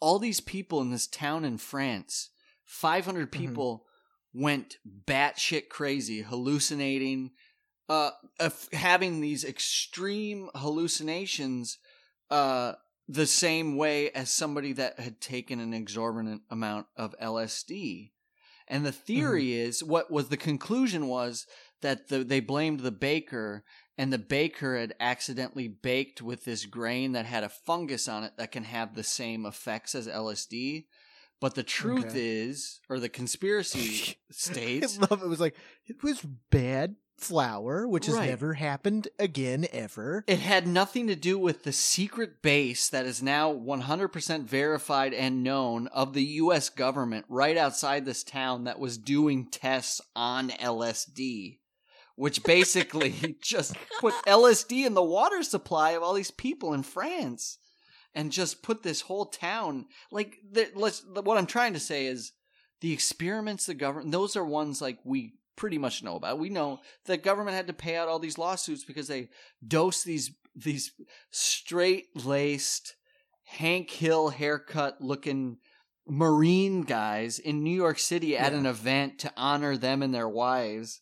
[0.00, 2.30] all these people in this town in France,
[2.64, 3.38] 500 mm-hmm.
[3.38, 3.84] people
[4.32, 7.32] went batshit crazy, hallucinating,
[7.88, 8.10] uh,
[8.40, 11.78] of having these extreme hallucinations,
[12.30, 12.74] uh,
[13.08, 18.12] the same way as somebody that had taken an exorbitant amount of LSD.
[18.66, 21.46] And the theory is what was the conclusion was
[21.82, 23.62] that the, they blamed the baker
[23.98, 28.32] and the baker had accidentally baked with this grain that had a fungus on it
[28.38, 30.86] that can have the same effects as LSD.
[31.40, 32.48] But the truth Okay.
[32.48, 35.56] is, or the conspiracy states, I love it was like
[35.86, 38.30] it was bad, flower, which has Right.
[38.30, 40.24] never happened again ever.
[40.26, 45.42] It had nothing to do with the secret base that is now 100% verified and
[45.42, 51.60] known of the US government right outside this town that was doing tests on LSD,
[52.16, 57.58] which basically just put LSD in the water supply of all these people in France
[58.14, 62.32] and just put this whole town like the, let's what I'm trying to say is
[62.80, 66.38] the experiments the government those are ones like we pretty much know about.
[66.38, 69.28] We know the government had to pay out all these lawsuits because they
[69.66, 70.92] dose these these
[71.30, 72.94] straight laced
[73.44, 75.58] Hank Hill haircut looking
[76.06, 78.58] Marine guys in New York City at Yeah.
[78.58, 81.00] an event to honor them and their wives.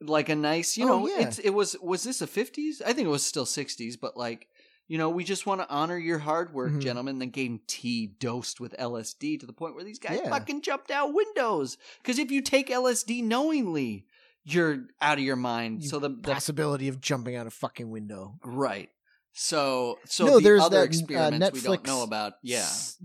[0.00, 1.26] Like a nice, you Oh, know, yeah.
[1.28, 2.82] it's it was was this a 50s?
[2.84, 4.48] I think it was still 60s, but like
[4.86, 6.80] you know, we just want to honor your hard work, Mhm.
[6.82, 7.18] gentlemen.
[7.18, 10.30] Then gave 'em tea dosed with LSD to the point where these guys Yeah.
[10.30, 11.78] fucking jumped out windows.
[12.02, 14.06] Because if you take LSD knowingly,
[14.44, 15.82] you're out of your mind.
[15.82, 18.38] You so the, the Possibility of jumping out a fucking window.
[18.44, 18.90] right.
[19.32, 22.34] So so No, the there's other that, uh, experiments we don't know about.
[22.42, 22.58] Yeah.
[22.58, 23.02] s-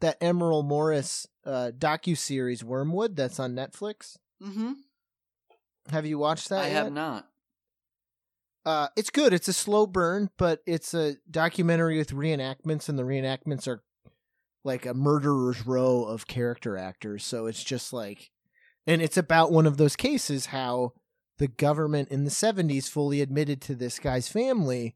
[0.00, 4.16] That Errol Morris uh, docu series Wormwood that's on Netflix.
[4.42, 4.72] Mm-hmm.
[5.90, 6.64] Have you watched that?
[6.64, 6.84] I yet?
[6.84, 7.28] have not.
[8.64, 9.32] Uh, it's good.
[9.32, 13.82] It's a slow burn, but it's a documentary with reenactments, and the reenactments are
[14.64, 17.24] like a murderer's row of character actors.
[17.24, 18.30] So it's just like,
[18.86, 20.92] and it's about one of those cases how
[21.38, 24.94] the government in the '70s fully admitted to this guy's family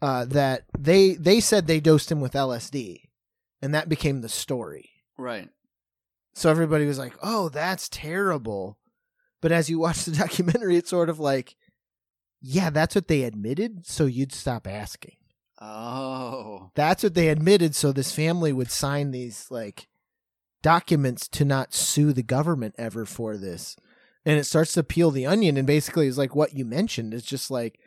[0.00, 3.08] uh, that they they said they dosed him with LSD,
[3.60, 4.90] and that became the story.
[5.18, 5.48] Right.
[6.34, 8.78] So everybody was like, "Oh, that's terrible."
[9.40, 11.56] But as you watch the documentary, it's sort of like,
[12.42, 15.16] "Yeah, that's what they admitted, so you'd stop asking."
[15.60, 16.70] Oh.
[16.74, 19.86] That's what they admitted, so this family would sign these like
[20.60, 23.76] documents to not sue the government ever for this.
[24.24, 27.14] And it starts to peel the onion, and basically, it's like what you mentioned.
[27.14, 27.78] It's just like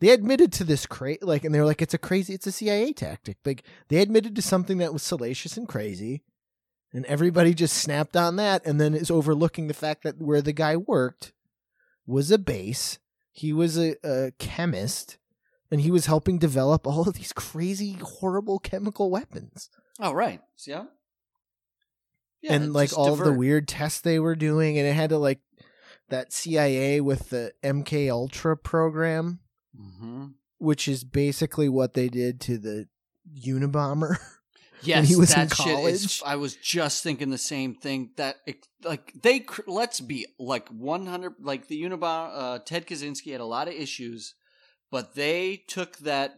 [0.00, 2.52] they admitted to this crazy, like, and they were like, "It's a crazy, it's a
[2.52, 6.24] CIA tactic." Like they admitted to something that was salacious and crazy,
[6.92, 10.52] and everybody just snapped on that, and then is overlooking the fact that where the
[10.52, 11.32] guy worked
[12.06, 12.98] was a base.
[13.32, 15.16] He was a, a chemist,
[15.70, 19.68] and he was helping develop all of these crazy, horrible chemical weapons,
[20.00, 20.40] Oh, right.
[20.66, 20.84] Yeah.
[22.40, 25.18] Yeah, and like all of the weird tests they were doing, and it had to
[25.18, 25.40] like
[26.08, 29.38] that CIA with the MK Ultra program,
[29.78, 30.34] Mhm.
[30.58, 32.88] which is basically what they did to the
[33.40, 34.16] Unabomber.
[34.82, 36.22] Yes, he was in that shit is.
[36.24, 38.10] I was just thinking the same thing.
[38.16, 41.34] That it, like they let's be like one hundred.
[41.40, 44.34] Like the Unabomber, uh, Ted Kaczynski had a lot of issues,
[44.90, 46.34] but they took that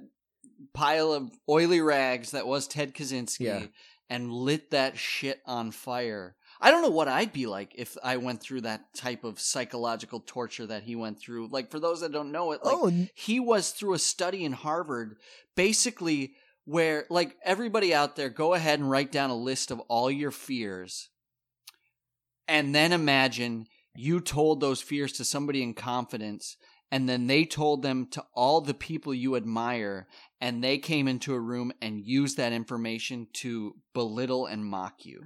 [0.72, 3.66] pile of oily rags that was Ted Kaczynski Yeah.
[4.08, 6.36] and lit that shit on fire.
[6.60, 10.20] I don't know what I'd be like if I went through that type of psychological
[10.20, 11.48] torture that he went through.
[11.48, 14.52] Like for those that don't know it, like oh, he was through a study in
[14.52, 15.16] Harvard,
[15.56, 16.34] basically
[16.64, 20.30] where like everybody out there, go ahead and write down a list of all your
[20.30, 21.10] fears,
[22.48, 26.56] and then imagine you told those fears to somebody in confidence,
[26.90, 30.06] and then they told them to all the people you admire,
[30.40, 35.22] and they came into a room and used that information to belittle and mock you.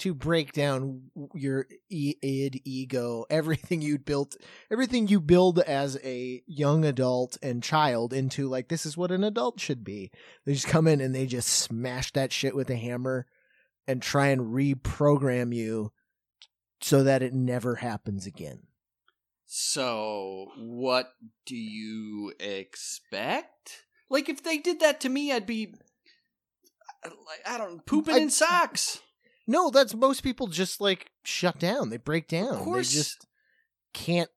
[0.00, 1.02] To break down
[1.34, 4.36] your e- id ego everything you built
[4.70, 9.22] everything you build as a young adult and child into like this is what an
[9.22, 10.10] adult should be
[10.44, 13.26] they just come in and they just smash that shit with a hammer
[13.86, 15.92] and try and reprogram you
[16.80, 18.60] so that it never happens again
[19.46, 21.12] So, what
[21.46, 23.84] do you expect?
[24.10, 25.74] Like, if they did that to me, I'd be,
[27.04, 29.00] like, I don't pooping I- in socks.
[29.46, 32.90] No that's most people just like shut down they break down Of course.
[32.90, 33.26] they just
[33.92, 34.30] can't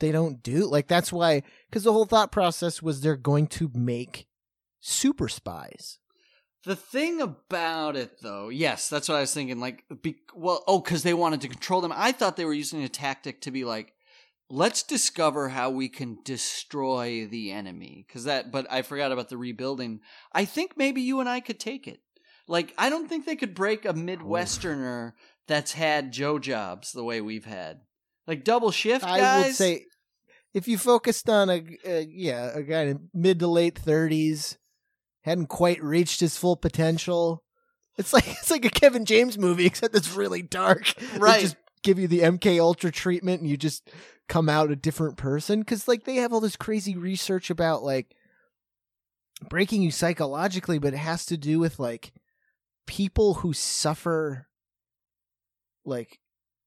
[0.00, 3.70] they don't do like that's why because the whole thought process was they're going to
[3.74, 4.26] make
[4.80, 5.98] super spies
[6.64, 9.60] The thing about it, though, yes, that's what I was thinking.
[9.60, 11.92] Like, be, well, oh, because they wanted to control them.
[11.94, 13.92] I thought they were using a tactic to be like,
[14.48, 18.04] let's discover how we can destroy the enemy.
[18.06, 20.00] Because that, but I forgot about the rebuilding.
[20.32, 22.00] I think maybe you and I could take it.
[22.46, 25.12] Like, I don't think they could break a Midwesterner
[25.46, 27.80] that's had Joe jobs the way we've had.
[28.26, 29.20] Like double shift, guys.
[29.22, 29.84] I would say
[30.54, 34.56] if you focused on a, a yeah a guy in mid to late thirties,
[35.22, 37.42] hadn't quite reached his full potential.
[37.98, 40.94] It's like it's like a Kevin James movie, except it's really dark.
[40.94, 41.40] They Right.
[41.42, 43.90] just give you the MK Ultra treatment, and you just
[44.26, 45.60] come out a different person.
[45.60, 48.14] Because like they have all this crazy research about like
[49.50, 52.12] breaking you psychologically, but it has to do with like
[52.86, 54.46] people who suffer
[55.84, 56.18] like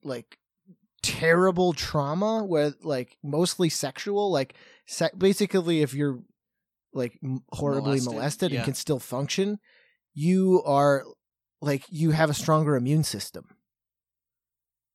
[0.03, 0.37] like
[1.03, 4.55] terrible trauma where like mostly sexual like
[4.85, 6.19] se- basically if you're
[6.93, 7.19] like
[7.51, 8.57] horribly Molested, molested, yeah.
[8.59, 9.59] and can still function
[10.13, 11.03] you are
[11.61, 13.45] like you have a stronger immune system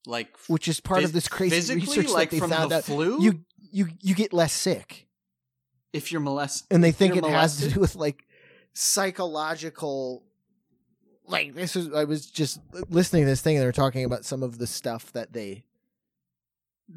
[0.06, 2.70] Like which is part phys- of this crazy physically, research like that they from found
[2.72, 3.22] the out flu.
[3.22, 5.06] you you you get less sick
[5.92, 8.24] if you're molested, and they think it you're has to do with like
[8.72, 10.24] psychological
[11.26, 14.42] like this is i was just listening to this thing and they're talking about some
[14.42, 15.64] of the stuff that they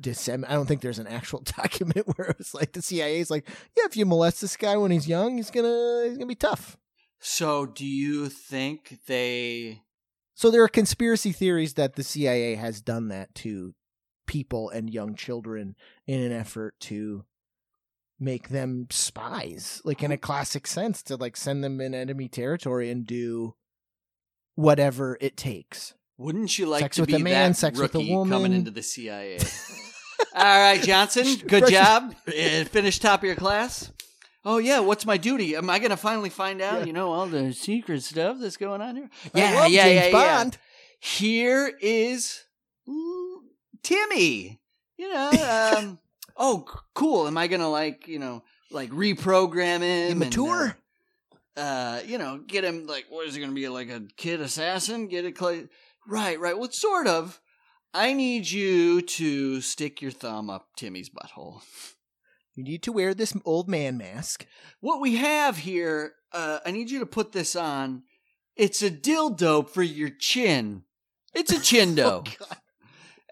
[0.02, 3.30] disseminate i don't think there's an actual document where it was like the cia is
[3.30, 3.48] like
[3.78, 6.78] yeah if you molest this guy when he's young he's gonna he's gonna be tough
[7.20, 9.82] So, do you think they?
[10.34, 13.74] so there are conspiracy theories that the cia has done that to
[14.26, 15.76] people and young children
[16.08, 17.24] in an effort to
[18.20, 20.18] make them spies like in a oh.
[20.18, 23.56] classic sense to like send them in enemy territory and do
[24.56, 27.94] whatever it takes Wouldn't you like Sex to with be a man, that sex with
[27.96, 28.32] a rookie woman.
[28.32, 29.40] coming into the CIA?
[30.36, 31.26] All right, Johnson.
[31.48, 32.16] Good job.
[32.28, 33.92] Uh, Finish top of your class.
[34.46, 35.56] Oh yeah, what's my duty?
[35.56, 36.82] Am I gonna finally find out?
[36.82, 36.86] Yeah.
[36.86, 39.10] You know all the secret stuff that's going on here.
[39.34, 40.50] Yeah, yeah, James yeah, yeah.
[41.00, 42.44] Here is
[42.88, 43.38] mm,
[43.82, 44.60] Timmy.
[44.98, 45.76] You know.
[45.78, 46.00] Um,
[46.38, 47.28] oh, cool.
[47.28, 49.84] Am I gonna like you know like reprogram him?
[49.84, 50.78] and, Immature?
[51.58, 55.08] Uh, you know, get him like what is he gonna be like a kid assassin?
[55.08, 55.64] Get it cla
[56.08, 56.58] right, right.
[56.58, 57.40] Well, sort of.
[57.94, 61.62] I need you to stick your thumb up Timmy's butthole.
[62.54, 64.46] You need to wear this old man mask.
[64.82, 68.04] What we have here, uh, I need you to put this on.
[68.58, 70.84] It's a dildo for your chin.
[71.34, 72.28] It's a chindo.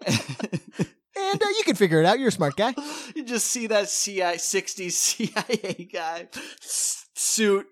[1.16, 2.18] And uh, you can figure it out.
[2.18, 2.74] You're a smart guy.
[3.14, 6.28] you just see that CI 60s CIA guy
[6.60, 7.66] suit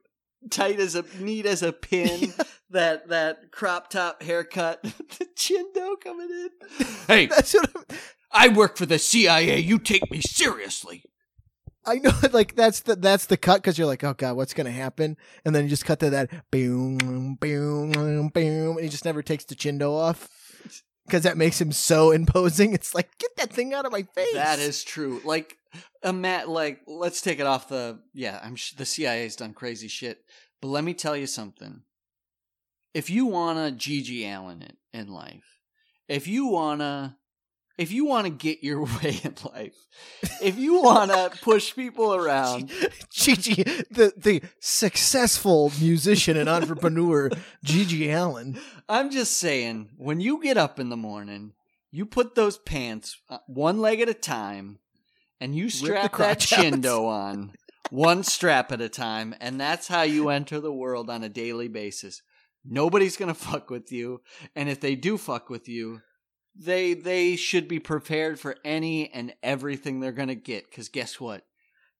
[0.50, 2.32] tight as a neat as a pin
[2.70, 7.96] that that crop top haircut the chindo coming in hey That's what I'm,
[8.32, 11.04] I work for the CIA you take me seriously
[11.84, 12.12] I know.
[12.32, 15.16] Like that's the that's the cut because you're like, oh god, what's gonna happen?
[15.44, 19.44] And then you just cut to that boom, boom, boom, and he just never takes
[19.44, 20.28] the chindo off
[21.06, 22.72] because that makes him so imposing.
[22.72, 24.34] It's like, get that thing out of my face.
[24.34, 25.56] that is true like
[26.02, 29.88] a mat like let's take it off the yeah I'm sh- the CIA's done crazy
[29.88, 30.24] shit
[30.60, 31.82] but let me tell you something
[32.94, 35.60] if you wanna GG Allin it in life
[36.08, 37.16] if you wanna
[37.78, 39.86] if you want to get your way in life,
[40.40, 42.68] if you want to push people around,
[43.12, 47.30] GG, the the successful musician and entrepreneur,
[47.64, 48.58] GG Allin.
[48.88, 51.52] I'm just saying, when you get up in the morning,
[51.90, 54.78] you put those pants uh, one leg at a time,
[55.42, 57.52] and you strap that chindo on
[57.90, 61.66] one strap at a time, and that's how you enter the world on a daily
[61.66, 62.22] basis.
[62.64, 64.22] Nobody's gonna fuck with you,
[64.54, 66.00] and if they do fuck with you,
[66.54, 70.70] they they should be prepared for any and everything they're gonna get.
[70.70, 71.44] Because guess what?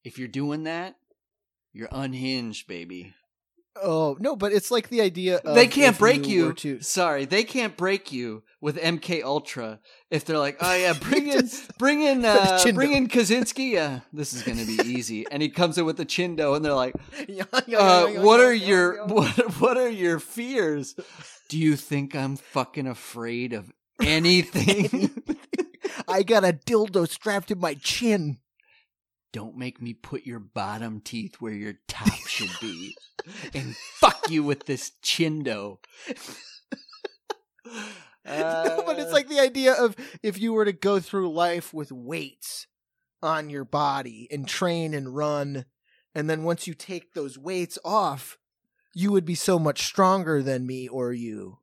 [0.04, 0.94] If you're doing that,
[1.72, 3.12] you're unhinged, baby.
[3.80, 5.36] Oh no, but it's like the idea.
[5.38, 6.46] Of they can't break you.
[6.48, 6.52] you.
[6.52, 11.28] to- Sorry, they can't break you with MK Ultra if they're like, oh yeah, bring
[11.28, 11.48] in,
[11.78, 13.72] bring in, uh, bring in Kaczynski.
[13.72, 15.24] Yeah, this is gonna be easy.
[15.30, 16.94] and he comes in with the chindo, and they're like,
[17.76, 19.28] uh, what are your what
[19.60, 20.94] what are your fears?
[21.48, 25.10] Do you think I'm fucking afraid of anything?
[26.08, 28.38] I got a dildo strapped to my chin.
[29.32, 32.94] Don't make me put your bottom teeth where your top should be,
[33.54, 35.78] and fuck you with this chindo.
[38.24, 41.90] but it's Uh, like the idea of if you were to go through life with
[41.90, 42.66] weights
[43.22, 45.64] on your body and train and run,
[46.14, 48.36] and then once you take those weights off,
[48.94, 51.58] you would be so much stronger than me or you.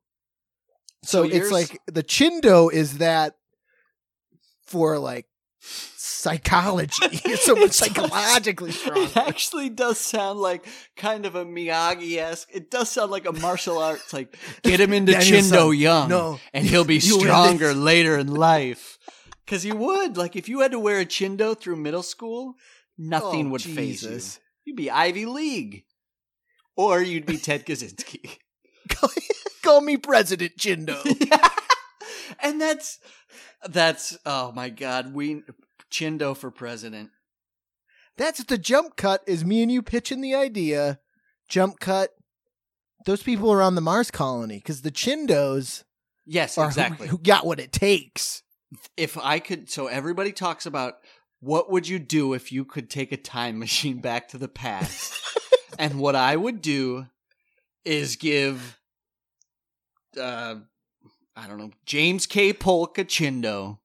[1.04, 3.36] So, So it's yours- like the chindo is that
[4.66, 5.26] for like
[5.60, 7.20] psychology.
[7.26, 12.48] You're so It does- psychologically It actually does sound like kind of a Miyagi esque.
[12.52, 14.12] It does sound like a martial arts.
[14.12, 18.98] Like get him into Chindo young, no, and he'll be stronger later in life.
[19.44, 22.54] Because you would like if you had to wear a Chindo through middle school,
[22.96, 24.20] nothing Oh, would phase you.
[24.64, 25.84] You'd be Ivy League,
[26.76, 28.38] or you'd be Ted Kaczynski.
[29.62, 30.96] Call me President Chindo.
[32.42, 32.98] and that's
[33.68, 35.42] that's oh my god, we
[35.90, 37.10] Chindo for president.
[38.16, 39.22] That's the jump cut.
[39.26, 41.00] Is me and you pitching the idea?
[41.48, 42.10] Jump cut.
[43.06, 45.84] Those people are on the Mars colony because the Chindos
[46.26, 47.08] Yes, are who- exactly.
[47.08, 48.42] who, got what it takes.
[48.96, 50.94] if I could, so everybody talks about
[51.40, 55.14] what would you do if you could take a time machine back to the past,
[55.78, 57.06] and what I would do
[57.86, 58.78] is give,
[60.20, 60.56] uh,
[61.42, 62.52] I don't know, James K.
[62.52, 63.78] Polka Chindo,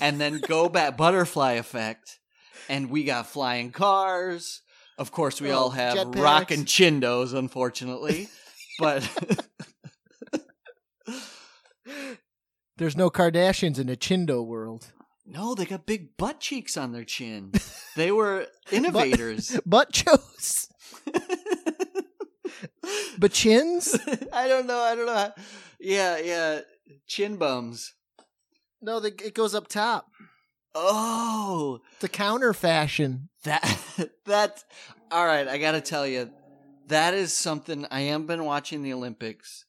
[0.00, 2.18] and then go back butterfly effect,
[2.68, 4.62] and we got flying cars.
[4.96, 6.22] Of course, we Oh, all have jetpacks.
[6.22, 8.28] rockin' chindos, unfortunately,
[8.78, 9.06] but
[12.76, 14.92] There's no Kardashians in the Chindo world.
[15.26, 17.52] no, they got big butt cheeks on their chin.
[17.96, 19.60] They were innovators.
[19.66, 20.68] Butt chose.
[23.18, 23.96] But chins?
[24.32, 24.78] I don't know.
[24.80, 25.32] I don't know.
[25.78, 26.60] Yeah, yeah,
[27.06, 27.94] chin bums.
[28.80, 30.08] No, the, it goes up top.
[30.74, 33.28] Oh, It's a counter fashion.
[33.44, 33.62] That
[34.26, 34.64] that
[35.10, 36.30] all right, I got to tell you
[36.88, 39.64] that is something I am been watching the Olympics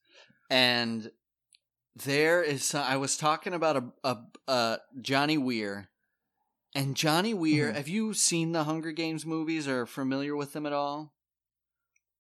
[0.49, 1.11] and
[1.95, 4.17] there is some, I was talking about a, a,
[4.51, 5.89] a Johnny Weir
[6.73, 7.75] and Johnny Weir, Mhm.
[7.75, 11.13] have you seen the Hunger Games movies or familiar with them at all?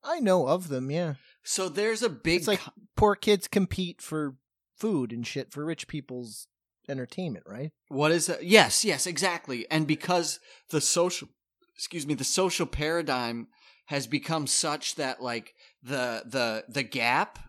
[0.03, 1.15] I know of them, yeah.
[1.43, 2.61] So there's a big It's like
[2.95, 4.35] poor kids compete for
[4.77, 6.47] food and shit for rich people's
[6.87, 7.71] entertainment, right?
[7.87, 8.43] What is that?
[8.45, 9.65] Yes, yes, exactly.
[9.71, 11.27] And because the social,
[11.75, 13.47] excuse me, the social paradigm
[13.87, 15.53] has become such that like
[15.83, 17.39] the the the gap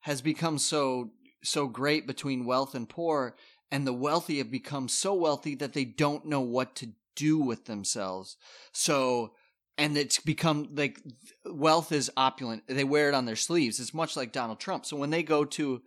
[0.00, 1.10] has become so
[1.42, 3.36] so great between wealth and poor,
[3.70, 7.66] and the wealthy have become so wealthy that they don't know what to do with
[7.66, 8.36] themselves.
[8.72, 9.32] So.
[9.76, 11.02] And it's become like
[11.44, 12.62] wealth is opulent.
[12.68, 13.80] They wear it on their sleeves.
[13.80, 14.86] It's much like Donald Trump.
[14.86, 15.82] So when they go to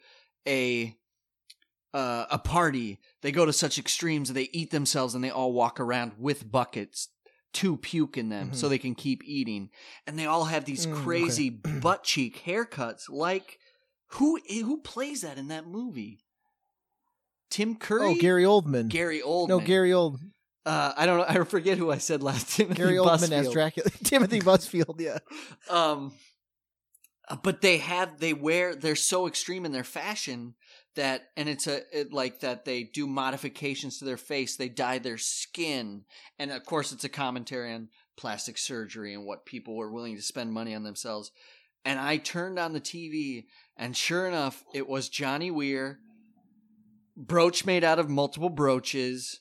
[0.48, 0.95] a
[1.93, 5.52] uh, a party, they go to such extremes that they eat themselves and they all
[5.54, 7.10] walk around with buckets
[7.54, 8.70] to puke in them so Mhm.
[8.70, 9.70] they can keep eating.
[10.06, 11.02] And they all have these Mm, okay.
[11.02, 11.50] crazy
[11.82, 13.10] butt cheek haircuts.
[13.10, 13.58] Like
[14.12, 16.20] who who plays that in that movie?
[17.50, 18.06] Tim Curry?
[18.06, 18.89] Oh, Gary Oldman.
[18.89, 19.48] Gary Oldman.
[19.50, 20.20] No, Gary Old
[20.66, 21.26] Uh, I don't know.
[21.41, 22.50] I forget who I said last.
[22.58, 23.89] Timothy Gary Oldman as Dracula.
[24.04, 25.20] Timothy Busfield, yeah.
[25.70, 26.12] Um,
[27.43, 30.55] but they have they wear they're so extreme in their fashion
[30.95, 34.55] that and it's a it, like that they do modifications to their face.
[34.55, 36.05] They dye their skin,
[36.39, 40.21] and of course it's a commentary on plastic surgery and what people were willing to
[40.21, 41.32] spend money on themselves.
[41.86, 43.45] And I turned on the TV,
[43.78, 45.99] and sure enough, it was Johnny Weir,
[47.15, 49.39] brooch made out of multiple brooches,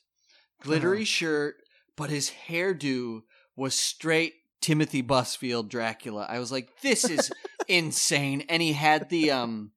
[0.61, 1.05] glittery Uh-huh.
[1.05, 1.55] shirt,
[1.95, 3.21] but his hairdo
[3.55, 6.25] was straight Timothy Busfield Dracula.
[6.29, 7.31] I was like, this is
[7.67, 8.45] insane.
[8.49, 9.71] And he had the um,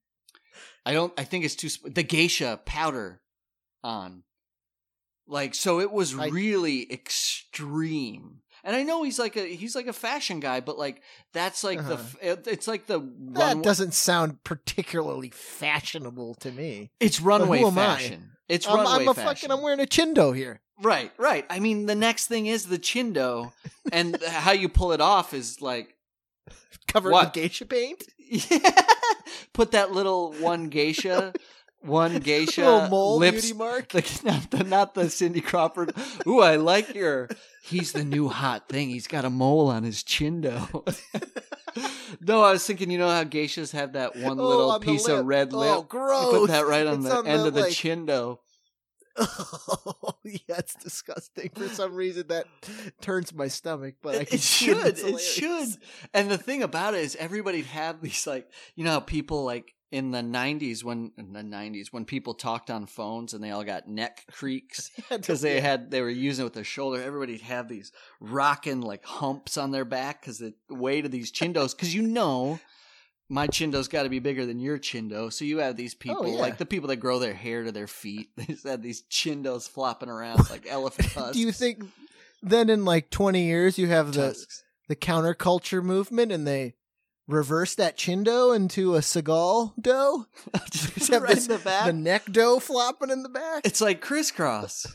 [0.86, 3.20] I don't, I think it's too sp- the geisha powder
[3.84, 4.22] on,
[5.26, 5.80] like so.
[5.80, 8.40] It was I- really extreme.
[8.62, 11.00] And I know he's like a he's like a fashion guy, but like
[11.32, 12.02] that's like the Uh-huh.
[12.02, 12.98] f it, it's like the
[13.32, 16.90] That run, doesn't sound particularly fashionable to me.
[17.00, 17.86] it's runway am I?
[17.96, 18.32] fashion.
[18.50, 19.28] It's I'm, runway I'm a fashion.
[19.28, 19.50] fucking.
[19.50, 20.60] I'm wearing a chindo here.
[20.82, 21.46] Right, right.
[21.48, 23.52] I mean, the next thing is the chindo,
[23.92, 25.94] and how you pull it off is like,
[26.92, 27.26] Covered What?
[27.26, 28.04] with geisha paint.
[28.18, 28.70] yeah,
[29.52, 31.32] put that little one geisha,
[31.80, 33.94] one geisha Little mole lips, beauty mark.
[33.94, 35.92] like not the not the Cindy Crawford.
[36.26, 37.28] Ooh, I like your.
[37.62, 38.88] He's the new hot thing.
[38.88, 40.66] He's got a mole on his chindo.
[42.20, 45.06] no, I was thinking, you know how geishas have that one Oh, little on piece
[45.08, 45.70] of red oh, lip.
[45.76, 46.32] Oh, gross.
[46.32, 48.38] You put that right on It's the on end the, of the like- chindo.
[49.16, 51.50] Oh, yeah, it's disgusting.
[51.54, 52.46] For some reason, that
[53.00, 53.96] turns my stomach.
[54.02, 54.86] But I It, can it should.
[54.86, 55.68] it's It should.
[56.14, 59.74] And the thing about it is, everybody'd have these like, you know, how people like
[59.90, 63.64] in the '90s when in the '90s when people talked on phones and they all
[63.64, 67.02] got neck creaks because they had they were using it with their shoulder.
[67.02, 67.90] Everybody'd have these
[68.20, 71.74] rocking like humps on their back because the weight of these chindos.
[71.74, 72.60] Because you know.
[73.32, 76.28] My chindo's got to be bigger than your chindo, so you have these oh, people,
[76.34, 76.40] yeah.
[76.40, 78.30] like the people that grow their hair to their feet.
[78.36, 81.36] They just have these chindos flopping around like elephant tusks.
[81.36, 81.84] Do you think
[82.42, 84.64] then in like 20 years you have the tusks.
[84.88, 86.74] the counterculture movement and they
[87.28, 90.26] reverse that chindo into a Seagal dough?
[90.70, 91.86] Just have right this- in the back.
[91.86, 93.64] The neck dough flopping in the back.
[93.64, 94.86] It's like crisscross.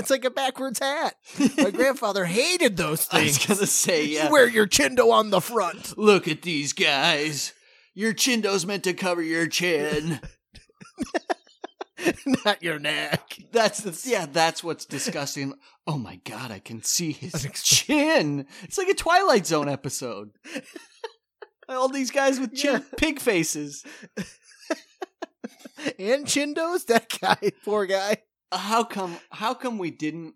[0.00, 1.14] It's like a backwards hat.
[1.58, 3.22] My grandfather hated those things.
[3.22, 5.96] I was gonna say, You wear your chindo on the front.
[5.98, 7.52] Look at these guys.
[7.94, 10.20] Your chindo's meant to cover your chin.
[12.44, 13.36] Not your neck.
[13.52, 14.24] That's the yeah.
[14.24, 15.52] That's what's disgusting.
[15.86, 18.46] Oh my god, I can see his chin.
[18.62, 20.30] It's like a Twilight Zone episode.
[21.68, 23.84] All these guys with chin, pig faces.
[25.98, 26.86] And chindos?
[26.86, 28.16] That guy, poor guy.
[28.52, 29.16] How come?
[29.30, 30.34] How come we didn't?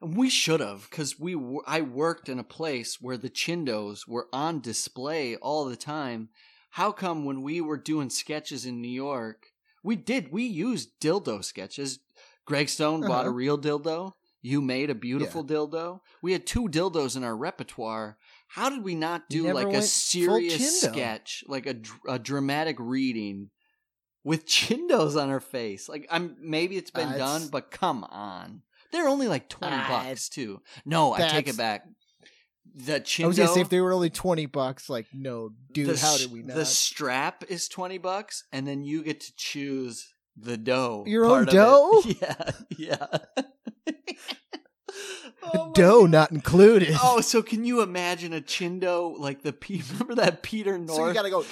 [0.00, 1.36] and We should have, because we.
[1.66, 6.30] I worked in a place where the chindos were on display all the time.
[6.70, 9.46] How come when we were doing sketches in New York,
[9.84, 12.00] we did we used dildo sketches?
[12.44, 13.36] Greg Stone bought a Uh-huh.
[13.36, 14.12] real dildo.
[14.40, 16.00] You made a beautiful dildo.
[16.20, 18.18] We had two dildos in our repertoire.
[18.48, 21.76] How did we not do like a serious sketch, like a,
[22.08, 23.50] a dramatic reading
[24.24, 25.88] with chindos on her face.
[25.88, 28.62] Like I'm maybe it's been Uh, done, it's- but come on.
[28.92, 30.60] They're only like 20 Ah, bucks too.
[30.84, 31.86] No, I take it back.
[32.74, 35.88] The chindo I was gonna say if they were only twenty bucks, like no, dude,
[35.88, 36.56] the, how did we not?
[36.56, 41.04] The strap is 20 bucks and then you get to choose the dough.
[41.06, 41.52] Your own of it.
[41.52, 42.02] dough?
[42.20, 42.50] Yeah.
[42.78, 43.06] Yeah.
[45.54, 46.10] Oh Dough God.
[46.10, 46.94] not included.
[47.02, 51.08] Oh, so can you imagine a chindo like the P- remember that Peter North so
[51.08, 51.44] you gotta go.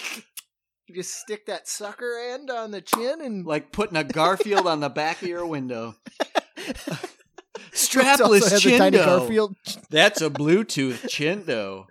[0.91, 4.81] You just stick that sucker end on the chin and like putting a Garfield on
[4.81, 5.95] the back of your window.
[7.71, 9.55] Strapless chindo.
[9.89, 11.87] That's a Bluetooth chindo.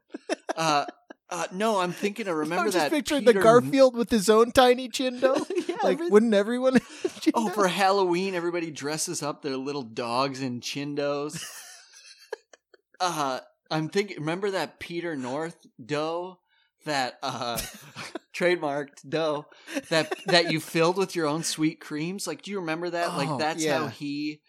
[0.54, 0.86] Uh,
[1.30, 4.30] uh, no, I'm thinking of remember I'm just that picturing Peter the Garfield with his
[4.30, 5.46] own tiny chindo.
[5.70, 6.80] yeah, like, wouldn't everyone?
[7.34, 11.42] oh, for Halloween, everybody dresses up their little dogs in chindos.
[13.00, 13.40] uh,
[13.72, 14.18] I'm thinking.
[14.18, 16.40] Remember that Peter North dough
[16.84, 17.58] that uh,
[18.40, 19.46] trademarked dough
[19.90, 22.28] that that you filled with your own sweet creams?
[22.28, 23.10] Like, do you remember that?
[23.12, 24.42] Oh, like, that's how he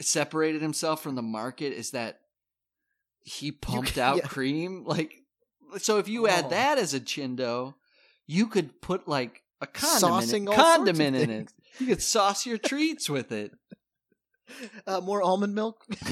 [0.00, 1.72] separated himself from the market.
[1.72, 2.20] Is that
[3.22, 4.22] he pumped out yeah.
[4.22, 4.84] cream?
[4.84, 5.14] Like,
[5.78, 6.50] so if you add Oh.
[6.50, 7.74] that as a chindo,
[8.26, 11.52] you could put like a condiment, Saucing of condiment in it.
[11.80, 13.50] You could sauce your treats with it.
[14.86, 15.84] Uh, more almond milk.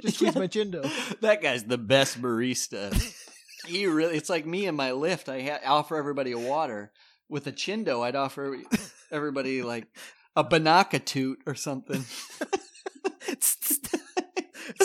[0.00, 0.40] Just squeeze Yeah.
[0.40, 1.20] my chindo.
[1.20, 2.90] That guy's the best barista.
[3.66, 5.28] he really, it's like me and my lift.
[5.28, 6.92] I ha- offer everybody a water.
[7.28, 8.58] With a chindo, I'd offer
[9.10, 9.86] everybody like
[10.36, 12.04] a banaka toot or something.
[13.26, 13.80] it's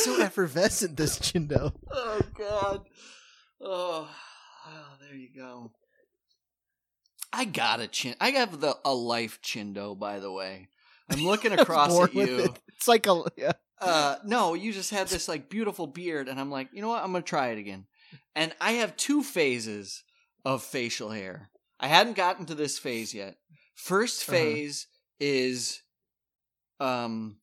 [0.04, 0.96] so effervescent.
[0.96, 1.74] This chindo.
[1.92, 2.86] oh, God.
[3.62, 4.10] Oh,
[4.68, 5.72] oh, there you go.
[7.32, 8.16] I got a chin.
[8.20, 10.70] I have the a life chindo, by the way.
[11.10, 12.40] I'm looking across at you.
[12.40, 12.60] it.
[12.76, 13.52] It's like a yeah.
[13.82, 17.04] uh no you just had this like beautiful beard and i'm like you know what
[17.04, 17.86] i'm gonna try it again
[18.36, 20.04] and i have two phases
[20.46, 21.50] of facial hair
[21.80, 23.36] i hadn't gotten to this phase yet
[23.78, 24.32] 1st Uh-huh.
[24.32, 24.88] phase
[25.20, 25.82] is
[26.80, 27.38] um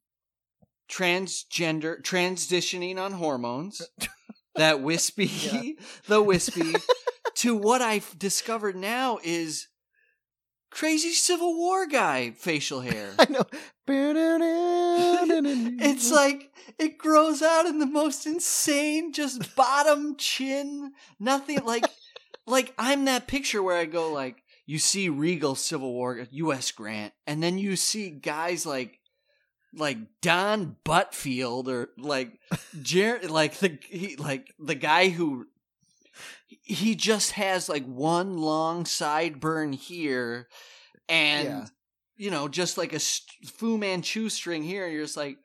[0.89, 3.83] transgender transitioning on hormones
[4.57, 5.63] that wispy Yeah.
[6.07, 6.75] the wispy
[7.37, 9.67] to what i've discovered now is
[10.71, 13.45] crazy civil war guy facial hair I know.
[15.79, 21.85] it's like it grows out in the most insane, just bottom chin, nothing like
[22.47, 26.73] like I'm that picture where I go like you see Regal Civil War U.S.
[26.73, 28.99] Grant, and then you see guys like
[29.75, 32.39] like Don Buttfield or like
[32.83, 35.47] Jer- like the he, like the guy who
[36.47, 40.49] he just has like one long sideburn here
[41.09, 41.67] and Yeah.
[42.17, 45.39] you know just like a st- Fu Manchu string here and you're just like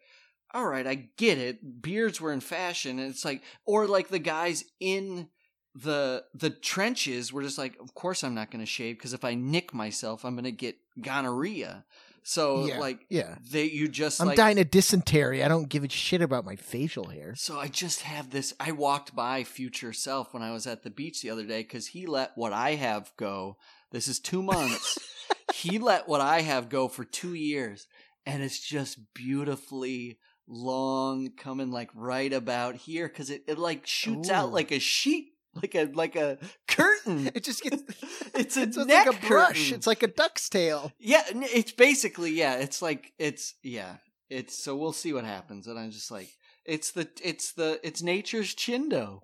[0.54, 1.82] all right I get it.
[1.82, 3.00] Beards were in fashion.
[3.00, 5.30] And it's like or like the guys in
[5.74, 9.24] the the trenches were just like of course I'm not going to shave because if
[9.24, 11.86] I nick myself I'm going to get gonorrhea
[12.24, 13.36] so yeah, like yeah.
[13.50, 15.44] they you just I'm like dying of dysentery.
[15.44, 17.34] I don't give a shit about my facial hair.
[17.36, 18.54] so I just have this.
[18.60, 21.88] I walked by future self when I was at the beach the other day because
[21.88, 23.58] he let what I have go.
[23.92, 24.98] This is two months.
[25.54, 27.88] he let what I have go for two years,
[28.26, 34.30] and it's just beautifully long, coming like right about here because it, it like shoots
[34.30, 36.38] out like a sheet, like a like a
[36.76, 37.32] curtain.
[37.36, 37.84] It just gets.
[38.34, 39.48] It's a It's, it's neck like a brush.
[39.64, 39.76] curtain.
[39.76, 40.92] It's like a duck's tail.
[41.00, 42.56] Yeah, it's basically yeah.
[42.56, 43.98] It's like it's yeah.
[44.30, 46.30] It's so we'll see what happens, and I'm just like
[46.66, 49.22] it's the it's the it's nature's chindo.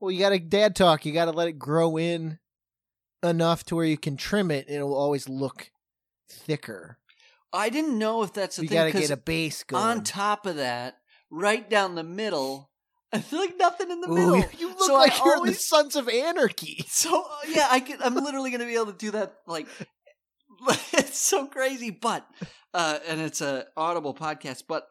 [0.00, 1.06] Well, you got to dad talk.
[1.06, 2.38] You got to let it grow in
[3.22, 5.70] enough to where you can trim it, and it will always look
[6.28, 6.98] thicker.
[7.52, 9.82] I didn't know if that's the you thing got to get a base going.
[9.82, 10.98] on top of that,
[11.30, 12.70] right down the middle,
[13.14, 14.50] I feel like nothing in the Ooh, middle.
[14.58, 16.84] you- look So like you're the always- Sons of Anarchy.
[16.88, 19.34] So uh, yeah, I can, I'm literally gonna be able to do that.
[19.46, 19.66] Like
[20.92, 22.26] it's so crazy, but
[22.72, 24.86] uh, and it's a audible podcast, but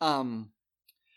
[0.00, 0.50] um,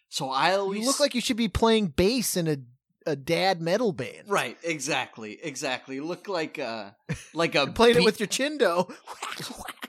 [0.10, 2.57] so I always You look like you should be playing bass in a
[3.05, 4.24] a dad metal band.
[4.28, 5.99] Right, exactly, exactly.
[5.99, 6.95] Look like a
[7.34, 8.91] like a playing it with your chindo.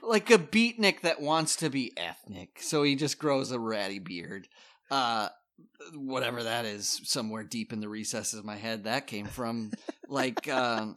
[0.01, 4.47] like a beatnik that wants to be ethnic, so he just grows a ratty beard.
[4.89, 5.29] Uh,
[5.93, 9.71] whatever that is, somewhere deep in the recesses of my head that came from.
[10.07, 10.95] like, um,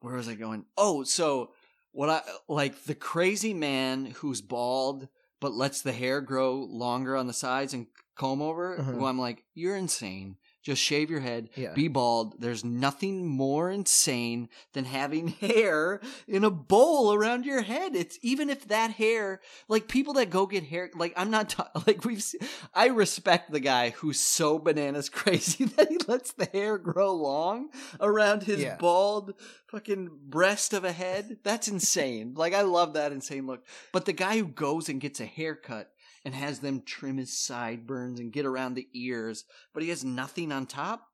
[0.00, 0.64] where was I going?
[0.76, 1.50] Oh, so
[1.92, 5.08] what I like the crazy man who's bald
[5.40, 7.86] but lets the hair grow longer on the sides and
[8.16, 8.78] comb over.
[8.78, 8.92] Uh-huh.
[8.92, 10.36] Who I'm like, you're insane.
[10.66, 11.72] Just shave your head, Yeah.
[11.74, 12.40] be bald.
[12.40, 17.94] There's nothing more insane than having hair in a bowl around your head.
[17.94, 21.70] It's even if that hair, like people that go get hair, like I'm not ta-
[21.86, 22.20] like we've.
[22.20, 22.40] se-
[22.74, 27.68] I respect the guy who's so bananas crazy that he lets the hair grow long
[28.00, 28.76] around his Yeah.
[28.76, 29.34] bald
[29.68, 31.38] fucking breast of a head.
[31.44, 32.34] That's insane.
[32.36, 33.64] like I love that insane look.
[33.92, 35.92] But the guy who goes and gets a haircut
[36.26, 40.50] and has them trim his sideburns and get around the ears, but he has nothing
[40.50, 41.06] on top.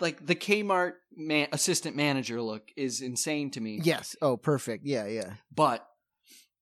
[0.00, 3.78] Like the Kmart man, assistant manager look is insane to me.
[3.82, 4.16] Yes.
[4.22, 4.86] Oh, perfect.
[4.86, 5.34] Yeah, yeah.
[5.54, 5.86] But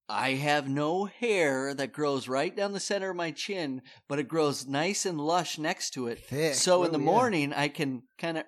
[0.09, 4.29] I have no hair that grows right down the center of my chin, but it
[4.29, 6.19] grows nice and lush next to it.
[6.27, 6.55] Thick.
[6.55, 7.05] So in Oh, the yeah.
[7.05, 8.45] morning, I can kind of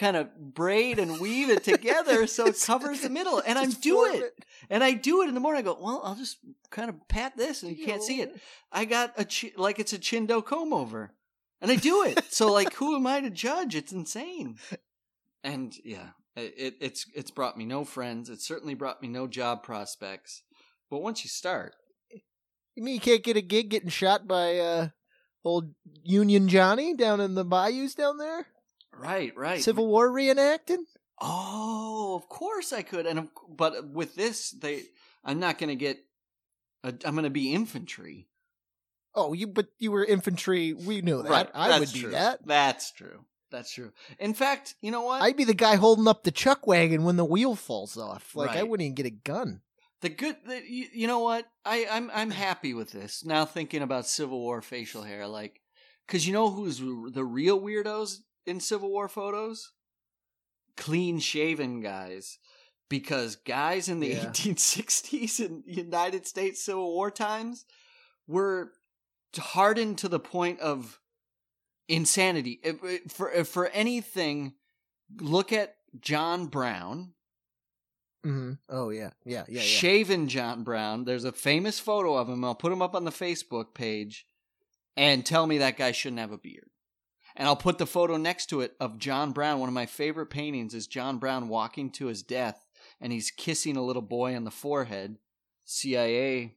[0.00, 3.82] kind of braid and weave it together so it covers the middle, and I'm Just
[3.82, 4.44] doing it.
[4.70, 5.60] And I do it in the morning.
[5.60, 6.38] I go, well, I'll just
[6.70, 8.40] kind of pat this, and you can't see it.
[8.72, 11.12] I got a chi- like it's a chindo comb over,
[11.60, 12.24] and I do it.
[12.32, 13.76] so like, who am I to judge?
[13.76, 14.56] It's insane.
[15.44, 18.30] And yeah, it it's it's brought me no friends.
[18.30, 20.42] It certainly brought me no job prospects.
[20.90, 21.74] But once you start,
[22.74, 24.88] You mean you can't get a gig getting shot by uh,
[25.44, 28.46] old Union Johnny down in the bayous down there?
[29.00, 30.84] Right, right, Civil War reenacting?
[31.20, 33.06] Oh, of course I could.
[33.06, 34.84] And but with this, they
[35.24, 35.98] I'm not going to get.
[36.82, 38.28] I'm going to be infantry.
[39.14, 40.72] Oh, you but you were infantry.
[40.72, 41.50] We knew that.
[41.54, 42.10] I that's would be true.
[42.12, 42.46] that.
[42.46, 43.24] That's true.
[43.50, 43.92] That's true.
[44.18, 45.22] In fact, you know what?
[45.22, 48.34] I'd be the guy holding up the chuck wagon when the wheel falls off.
[48.34, 49.60] Like I wouldn't even get a gun.
[50.02, 51.44] The good, the, you, you know what?
[51.64, 53.44] I, I'm I'm happy with this now.
[53.44, 55.60] Thinking about Civil War facial hair, like,
[56.06, 58.20] because you know who's the real weirdos
[58.50, 59.72] in Civil War photos?
[60.76, 62.38] Clean shaven guys,
[62.88, 64.24] because guys in the Yeah.
[64.26, 67.64] 1860s in United States Civil War times
[68.26, 68.72] were
[69.36, 71.00] hardened to the point of
[71.88, 72.60] insanity.
[72.62, 74.54] If- if- For if for anything,
[75.20, 77.14] look at John Brown
[78.22, 79.60] hmm Oh yeah, yeah, yeah, yeah.
[79.62, 81.04] shaven John Brown.
[81.04, 82.44] There's a famous photo of him.
[82.44, 84.26] I'll put him up on the Facebook page
[84.96, 86.69] and tell me that guy shouldn't have a beard.
[87.40, 89.60] And I'll put the photo next to it of John Brown.
[89.60, 92.66] One of my favorite paintings is John Brown walking to his death
[93.00, 95.16] and he's kissing a little boy on the forehead.
[95.64, 96.56] CIA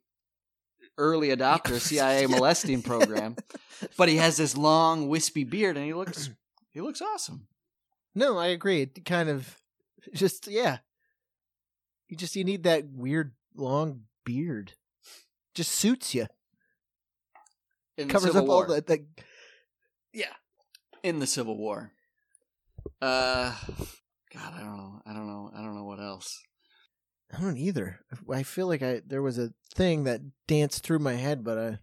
[0.98, 3.38] early adopter, CIA molesting program.
[3.98, 6.30] But he has this long wispy beard and he looks
[6.72, 7.48] he looks awesome.
[8.14, 8.82] No, I agree.
[8.82, 9.58] It kind of
[10.14, 10.80] just yeah.
[12.10, 14.74] You just you need that weird long beard.
[15.56, 16.28] Just suits you.
[17.98, 18.68] In Covers Civil up War.
[18.68, 19.06] all the, the
[20.12, 20.34] Yeah.
[21.04, 21.92] In the Civil War.
[23.02, 23.56] Uh
[24.34, 25.02] God, I don't know.
[25.06, 25.52] I don't know.
[25.56, 26.42] I don't know what else.
[27.36, 28.00] I don't either.
[28.32, 31.80] I feel like I there was a thing that danced through my head, but I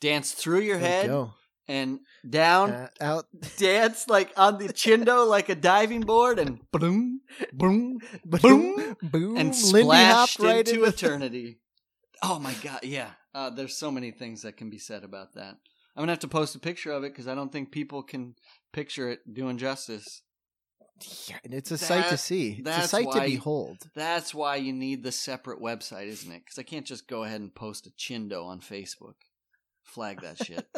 [0.00, 1.34] danced through your head go.
[1.66, 2.70] and down.
[2.70, 3.26] Uh, out.
[3.58, 7.20] dance like on the chindo like a diving board and boom,
[7.52, 11.58] boom, boom, boom, and splashed right into into eternity.
[12.22, 13.10] Oh my god, yeah.
[13.34, 15.56] Uh, there's so many things that can be said about that.
[15.98, 18.36] I'm gonna have to post a picture of it because I don't think people can
[18.72, 20.22] picture it doing justice.
[21.28, 22.50] Yeah, and it's a sight to see.
[22.50, 23.78] It's a that's sight to why- behold.
[23.96, 26.44] That's why you need the separate website, isn't it?
[26.44, 29.14] Because I can't just go ahead and post a chindo on Facebook.
[29.82, 30.64] Flag that shit.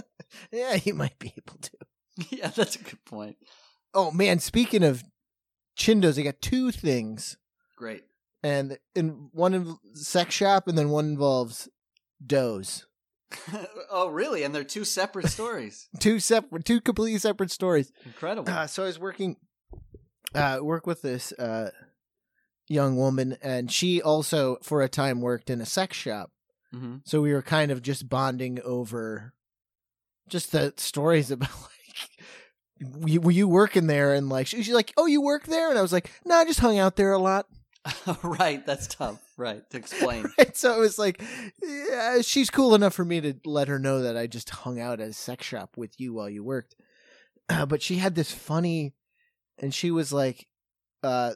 [0.53, 1.71] Yeah, you might be able to.
[2.31, 3.37] yeah, that's a good point.
[3.93, 5.03] Oh man, speaking of
[5.77, 7.37] chindos, I got two things,
[7.77, 8.05] Great.
[8.43, 11.69] and in one in sex shop, and then one involves
[12.25, 12.87] does.
[13.91, 14.43] oh, really?
[14.43, 15.89] And they're two separate stories.
[15.99, 17.93] Two separate, two completely separate stories.
[18.05, 18.53] Incredible.
[18.53, 19.37] Uh, so I was working,
[20.35, 21.71] uh, work with this uh,
[22.69, 26.31] young woman, and she also, for a time, worked in a sex shop.
[26.73, 29.35] hmm So we were kind of just bonding over
[30.29, 34.15] just the stories about like, were you, were you working there?
[34.15, 35.69] And like, she's like, oh, you work there?
[35.69, 37.47] And I was like, no, I just hung out there a lot.
[38.23, 39.21] right, that's tough.
[39.37, 40.27] Right, to explain.
[40.39, 40.57] Right?
[40.57, 41.23] So it was like,
[41.63, 45.01] yeah, she's cool enough for me to let her know that I just hung out
[45.01, 46.75] at a sex shop with you while you worked.
[47.49, 48.95] Uh, but she had this funny,
[49.59, 50.47] and she was like,
[51.03, 51.33] uh,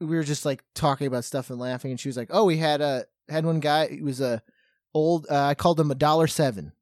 [0.00, 2.56] we were just like talking about stuff and laughing, and she was like, "Oh, we
[2.56, 3.88] had a had one guy.
[3.88, 4.42] He was a
[4.94, 5.26] old.
[5.30, 6.72] Uh, I called him a dollar seven.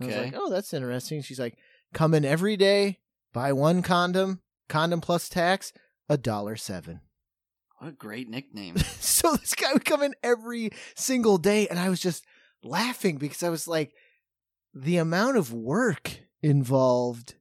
[0.00, 0.24] I was Okay.
[0.26, 1.56] like, "Oh, that's interesting." She's like,
[1.94, 2.98] "Come in every day,
[3.32, 5.72] buy one condom, condom plus tax,
[6.08, 7.00] a dollar seven.
[7.80, 8.76] What a great nickname.
[9.00, 12.26] so this guy would come in every single day, and I was just
[12.62, 13.94] laughing because I was like,
[14.74, 17.36] the amount of work involved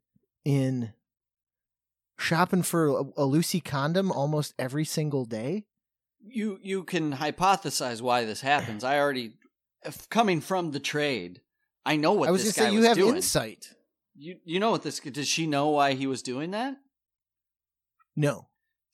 [0.46, 0.94] in
[2.18, 5.66] shopping for a, a Lucy condom almost every single day.
[6.26, 8.86] you you can hypothesize why this happens.
[8.86, 9.34] I already
[10.10, 11.42] coming from the trade.
[11.86, 13.18] I know what I was this guy say you was have doing.
[13.18, 13.74] insight.
[14.16, 15.02] You you know what this?
[15.02, 16.78] Does she know why he was doing that?
[18.16, 18.48] No.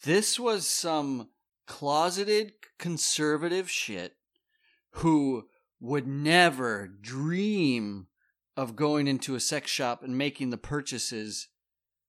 [0.03, 1.29] This was some
[1.67, 4.13] closeted conservative shit
[4.91, 5.45] who
[5.79, 8.07] would never dream
[8.57, 11.47] of going into a sex shop and making the purchases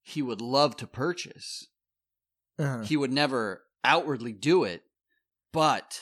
[0.02, 1.66] he would love to purchase.
[2.58, 2.82] Uh-huh.
[2.82, 4.82] He would never outwardly do it,
[5.52, 6.00] but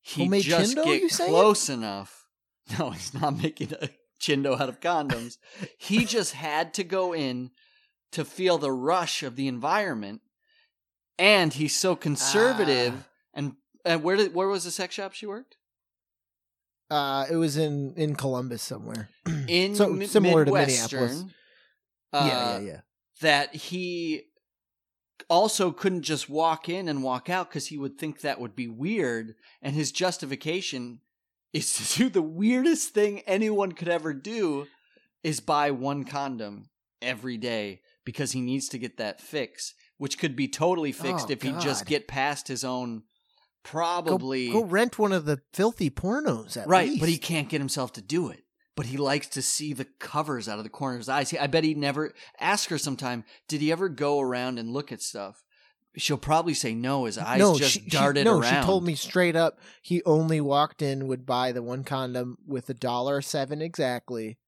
[0.00, 1.30] he Homemade just chindo, get saying?
[1.30, 2.18] close enough.
[2.78, 3.88] No, he's not making a
[4.20, 5.36] chindo out of condoms.
[5.78, 7.50] he just had to go in
[8.12, 10.21] to feel the rush of the environment,
[11.22, 12.94] and he's so conservative.
[12.96, 13.08] Ah.
[13.34, 13.52] And
[13.84, 15.56] and where did where was the sex shop she worked?
[16.90, 19.08] Uh, it was in in Columbus somewhere.
[19.48, 21.24] In So, Mi- similar to Minneapolis.
[22.12, 22.80] uh, yeah, yeah, yeah.
[23.22, 24.24] that he
[25.30, 28.68] also couldn't just walk in and walk out because he would think that would be
[28.68, 29.34] weird.
[29.62, 31.00] And his justification
[31.54, 34.66] is to do the weirdest thing anyone could ever do
[35.22, 36.68] is buy one condom
[37.00, 41.32] every day because he needs to get that fix, which could be totally fixed Oh,
[41.32, 43.04] if he just get past his own
[43.62, 46.98] probably go rent one of the filthy pornos at right, least.
[46.98, 48.42] but he can't get himself to do it.
[48.74, 51.32] But he likes to see the covers out of the corner of his eyes.
[51.32, 53.22] I bet he never ask her sometime.
[53.46, 55.44] Did he ever go around and look at stuff?
[55.96, 57.04] She'll probably say no.
[57.04, 58.60] His eyes no, just she, she- no, around.
[58.62, 62.68] she told me straight up he only walked in, would buy the one condom with
[62.68, 64.38] a dollar seven exactly.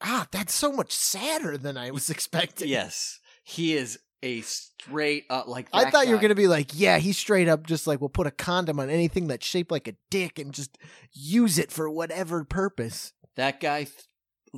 [0.00, 2.66] Ah, that's so much sadder than I was expecting.
[2.68, 5.68] Yes, he is a straight up like.
[5.72, 8.26] I thought you were gonna be like, yeah, he's straight up just like, we'll put
[8.26, 10.76] a condom on anything that's shaped like a dick and just
[11.12, 13.12] use it for whatever purpose.
[13.36, 13.94] That guy th-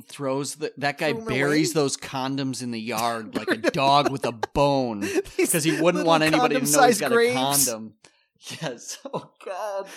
[0.07, 0.71] throws the.
[0.77, 1.83] That guy buries away?
[1.83, 5.01] those condoms in the yard like a dog with a bone
[5.37, 7.35] because he wouldn't want anybody to know he's got graves.
[7.35, 7.93] a condom.
[8.61, 8.99] Yes.
[9.03, 9.87] Oh God.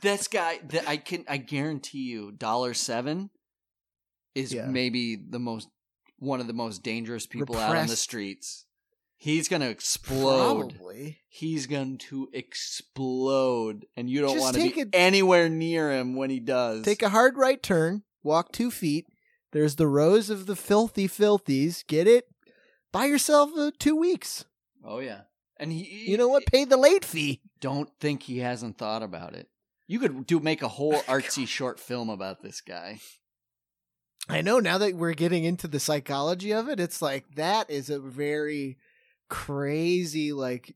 [0.00, 0.58] This guy.
[0.70, 1.24] That I can.
[1.28, 3.28] I guarantee you, dollar seven
[4.34, 4.66] is Yeah.
[4.66, 5.68] maybe the most
[6.18, 8.64] one of the most dangerous people out on the streets.
[9.22, 10.70] He's gonna explode.
[10.72, 11.18] Probably.
[11.28, 16.16] He's going to explode, and you don't Just want to be it- anywhere near him
[16.16, 16.84] when he does.
[16.86, 19.06] Take a hard right turn, walk two feet.
[19.52, 21.84] There's the rows of the filthy filthies.
[21.86, 22.28] Get it?
[22.92, 24.46] Buy yourself uh, two weeks.
[24.82, 25.22] oh yeah,
[25.58, 26.10] and he.
[26.10, 26.46] You know what?
[26.46, 27.42] Pay the late fee.
[27.60, 29.48] Don't think he hasn't thought about it.
[29.86, 33.00] You could do make a whole artsy short film about this guy.
[34.30, 37.90] I know now that we're getting into the psychology of it, it's like that is
[37.90, 38.78] a very
[39.30, 40.74] crazy, like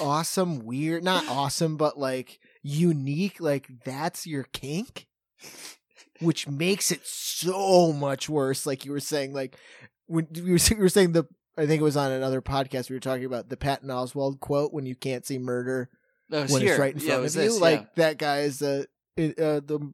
[0.00, 5.06] awesome, weird, not awesome, but like unique, like that's your kink,
[6.20, 8.66] which makes it so much worse.
[8.66, 9.56] Like you were saying, like
[10.06, 11.24] when you were, you were saying the,
[11.56, 14.72] I think it was on another podcast, we were talking about the Patton Oswalt quote
[14.72, 15.90] when you can't see murder
[16.28, 16.72] when here.
[16.72, 17.48] it's right in front was of you.
[17.48, 17.86] this, like yeah.
[17.96, 18.86] that guy is the,
[19.18, 19.92] uh, the,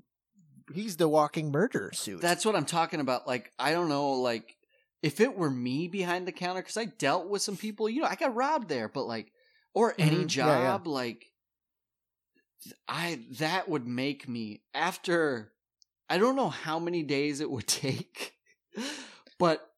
[0.74, 2.20] he's the walking murder suit.
[2.20, 3.26] That's what I'm talking about.
[3.26, 4.56] Like, I don't know, like,
[5.02, 8.08] if it were me behind the counter, because I dealt with some people, you know,
[8.08, 9.32] I got robbed there, but like,
[9.74, 10.36] or any Mhm.
[10.36, 10.78] Yeah, yeah.
[10.78, 11.32] job, like,
[12.88, 15.52] I, that would make me, after,
[16.08, 18.34] I don't know how many days it would take,
[19.38, 19.70] but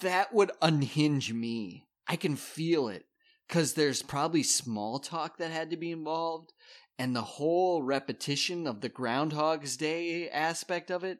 [0.00, 1.86] that would unhinge me.
[2.06, 3.06] I can feel it.
[3.48, 6.52] Because there's probably small talk that had to be involved
[6.98, 11.18] and the whole repetition of the groundhog's day aspect of it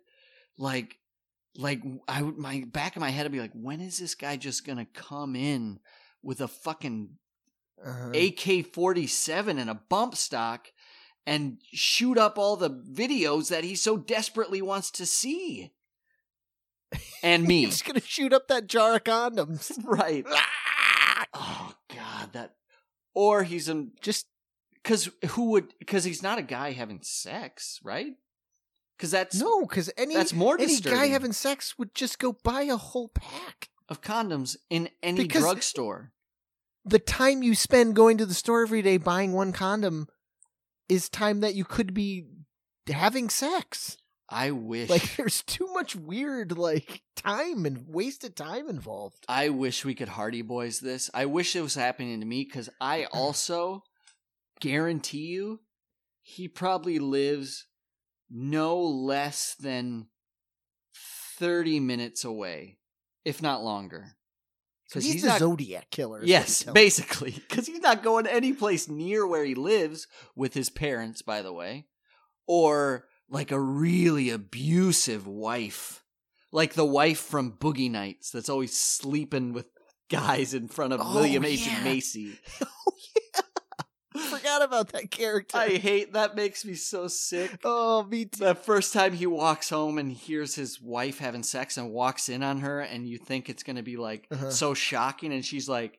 [0.57, 0.97] like
[1.57, 4.37] like i would my back of my head would be like when is this guy
[4.37, 5.79] just gonna come in
[6.23, 7.11] with a fucking
[7.85, 8.11] Uh-huh.
[8.15, 10.69] ak-47 and a bump stock
[11.27, 15.73] and shoot up all the videos that he so desperately wants to see
[17.23, 19.73] and me He's gonna shoot up that jar of condoms.
[19.85, 20.24] right
[21.35, 22.55] oh god that
[23.15, 24.27] or he's a Just
[24.74, 28.15] because who would because he's not a guy having sex right
[28.97, 32.62] because that's no, because any That's more any guy having sex would just go buy
[32.62, 33.69] a whole pack.
[33.89, 36.12] of condoms in any Because- drugstore
[36.85, 40.06] The time you spend going to the store every day buying one condom
[40.89, 42.27] is time that you could be
[42.89, 43.97] having sex.
[44.28, 49.24] i wish Like there's too much weird like time and wasted time involved.
[49.28, 51.09] I wish we could Hardy Boys this.
[51.14, 53.85] I wish it was happening to me because I also
[54.60, 55.60] guarantee you
[56.23, 57.66] he probably lives
[58.33, 60.07] no less than
[61.39, 62.79] 30 minutes away,
[63.25, 64.17] if not longer.
[64.89, 66.21] Because he's, he's not- Zodiac killer.
[66.25, 66.87] Yes, you're telling me.
[66.87, 67.31] basically.
[67.33, 70.07] Because he's not going any place near where he lives
[70.37, 71.87] with his parents, by the way,
[72.47, 76.03] or like a really abusive wife.
[76.55, 79.67] Like the wife from Boogie Nights that's always sleeping with
[80.11, 81.67] guys in front of Oh, William H.
[81.67, 81.83] yeah.
[81.85, 82.39] Macy.
[82.61, 82.93] oh
[83.35, 83.41] yeah.
[84.31, 85.57] Forgot about that character.
[85.57, 86.35] I hate that.
[86.37, 87.59] Makes me so sick.
[87.65, 88.45] oh, me too.
[88.45, 92.43] The first time he walks home and hears his wife having sex and walks in
[92.43, 94.51] on her, and you think it's gonna be like Uh-huh.
[94.51, 95.99] so shocking, and she's like,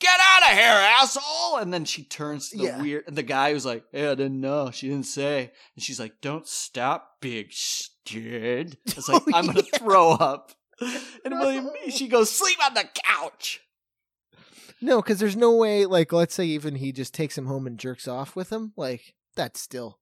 [0.00, 2.80] "Get out of here, asshole!" And then she turns to the Yeah.
[2.82, 6.20] weird, the guy who's like, "Hey, I didn't know." She didn't say, and she's like,
[6.20, 10.52] "Don't stop, big stud." It's like Oh, I'm gonna throw up.
[11.24, 11.32] And.
[11.38, 13.60] William, she goes, "Sleep on the couch."
[14.80, 15.86] No, because there's no way.
[15.86, 18.72] Like, let's say even he just takes him home and jerks off with him.
[18.76, 19.98] Like, that's still.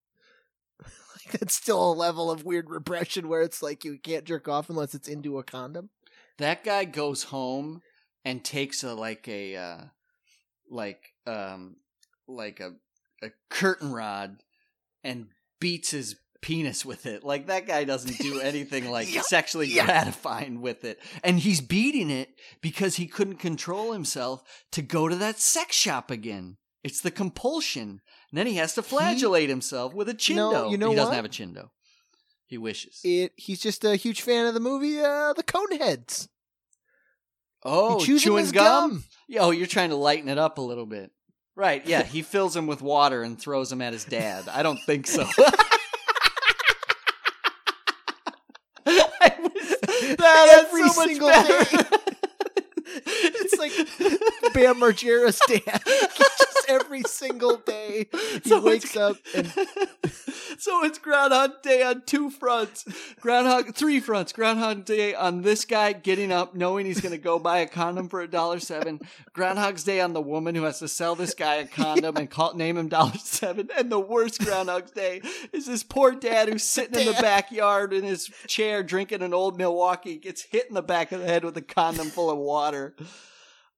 [1.26, 4.68] Like, that's still a level of weird repression where it's like you can't jerk off
[4.68, 5.88] unless it's into a condom.
[6.36, 7.80] that guy goes home
[8.26, 9.78] and takes a like a uh
[10.70, 11.76] like um
[12.28, 12.72] like a
[13.22, 14.42] a curtain rod
[15.02, 15.28] and
[15.60, 19.86] beats his penis with it like that guy doesn't do anything like Yeah, sexually yeah.
[19.86, 22.28] gratifying with it and he's beating it
[22.60, 24.42] because he couldn't control himself
[24.72, 28.82] to go to that sex shop again it's the compulsion and then he has to
[28.82, 31.16] flagellate himself with a chindo No, you know he doesn't what?
[31.16, 31.70] have a chindo
[32.46, 33.32] he wishes It.
[33.36, 36.28] He's just a huge fan of the movie, uh, The Coneheads.
[37.62, 38.90] oh he chewing gum?
[38.90, 39.04] gum.
[39.40, 41.10] Oh, you're trying to lighten it up a little bit.
[41.56, 42.02] Right, yeah.
[42.02, 44.46] He fills him with water and throws him at his dad.
[44.48, 45.24] I don't think so.
[48.86, 49.30] I
[50.34, 51.64] that's Every so single better.
[51.76, 51.98] day.
[53.64, 55.82] Like Bam Margera's dad.
[55.84, 58.06] just every single day
[58.42, 59.46] he So wakes up and
[60.58, 62.84] so it's Groundhog Day on two fronts.
[63.20, 64.32] Groundhog three fronts.
[64.32, 68.08] Groundhog Day on this guy getting up, knowing he's going to go buy a condom
[68.08, 69.00] for a dollar seven.
[69.32, 72.54] Groundhog's Day on the woman who has to sell this guy a condom and call
[72.54, 73.68] name him dollar seven.
[73.76, 75.22] And the worst Groundhog's Day
[75.52, 79.58] is this poor dad who's sitting in the backyard in his chair drinking an old
[79.58, 82.94] Milwaukee, gets hit in the back of the head with a condom full of water.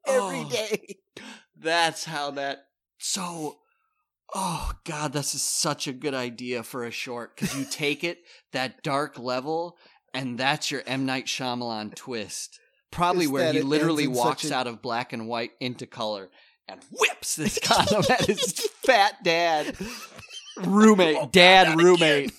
[0.07, 0.49] Every Oh.
[0.49, 0.97] day.
[1.57, 2.67] That's how that.
[2.99, 3.59] So,
[4.35, 8.19] oh god, this is such a good idea for a short because you take it
[8.53, 9.77] that dark level,
[10.15, 12.59] and that's your M Night Shyamalan twist.
[12.91, 16.31] Probably Is where he literally walks a- out of black and white into color
[16.69, 18.53] and whips this condom at his
[18.85, 19.77] fat dad.
[20.59, 22.33] Roommate, Oh, dad, roommate.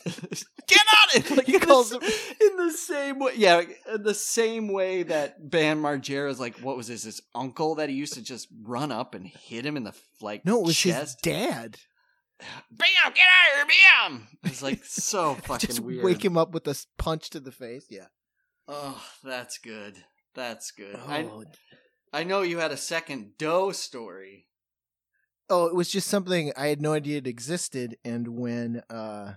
[0.68, 1.38] Get out of it!
[1.38, 1.98] Like, He in, calls the,
[2.41, 3.61] in the same way, yeah,
[3.94, 7.03] in the same way that Bam Margera's like, what was this?
[7.03, 10.45] His uncle that he used to just run up and hit him in the like
[10.45, 11.77] No, it was his dad.
[12.39, 13.14] Bam!
[13.14, 13.77] Get out of here,
[14.10, 14.27] bam!
[14.44, 16.03] It's like so fucking Just weird.
[16.03, 17.85] wake him up with a punch to the face.
[17.89, 18.07] Yeah.
[18.68, 19.95] Oh, that's good.
[20.35, 20.98] That's good.
[21.07, 21.45] I Oh,
[22.14, 24.48] I know you had a second Doe story.
[25.49, 27.98] oh, it was just something I had no idea it existed.
[28.06, 29.34] And when uh,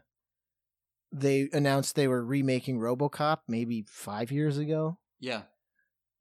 [1.13, 5.43] they announced they were remaking RoboCop, maybe five years ago, Yeah.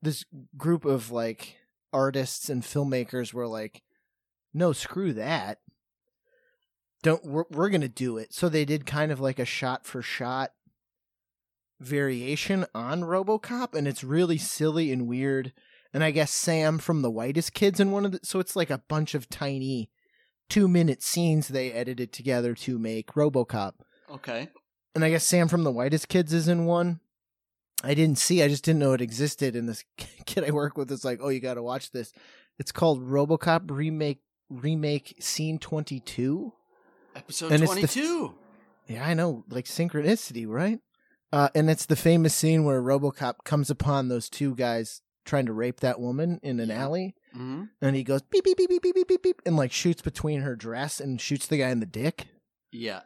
[0.02, 0.26] this
[0.58, 1.58] group of like
[1.94, 3.84] artists and filmmakers were like,
[4.54, 5.60] "No, screw that.
[7.04, 10.02] Don't we're, we're gonna do it." So they did kind of like a shot for
[10.02, 10.52] shot
[11.80, 15.54] variation on RoboCop, and it's really silly and weird.
[15.94, 18.70] And I guess Sam from the Whitest Kids in one of the so it's like
[18.70, 19.90] a bunch of tiny
[20.50, 23.74] two minute scenes they edited together to make RoboCop
[24.12, 24.50] Okay.
[24.96, 27.00] And I guess Sam from the Whitest Kids is in one.
[27.84, 28.44] I didn't see.
[28.44, 29.56] I just didn't know it existed.
[29.56, 29.84] And this
[30.26, 32.12] kid I work with is like, "Oh, you got to watch this."
[32.58, 36.54] It's called RoboCop remake remake scene twenty two.
[37.16, 38.36] Episode the- twenty-two.
[38.88, 40.80] Yeah, I know, like synchronicity, right?
[41.32, 45.54] Uh, and it's the famous scene where RoboCop comes upon those two guys trying to
[45.54, 48.96] rape that woman in an alley, hmm and he goes beep beep beep beep beep
[48.96, 51.86] beep beep beep, and like shoots between her dress and shoots the guy in the
[51.86, 52.26] dick.
[52.72, 53.02] Yeah.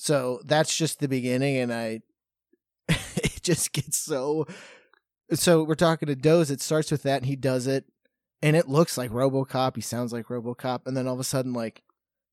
[0.00, 2.00] So that's just the beginning, and I
[2.88, 4.46] it just gets so.
[5.32, 6.52] So we're talking to Doze.
[6.52, 7.84] It starts with that, and he does it,
[8.40, 9.74] and it looks like RoboCop.
[9.74, 11.82] He sounds like RoboCop, and then all of a sudden, like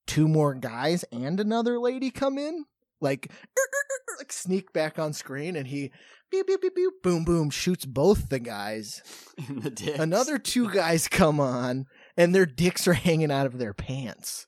[0.06, 2.66] two more guys and another lady come in,
[3.02, 3.32] like
[4.20, 5.92] like sneak back on screen, and he
[6.30, 9.02] beep beep beep beep boom boom shoots both the guys.
[9.50, 9.98] In the dick.
[9.98, 14.46] Another two guys come on, and their dicks are hanging out of their pants.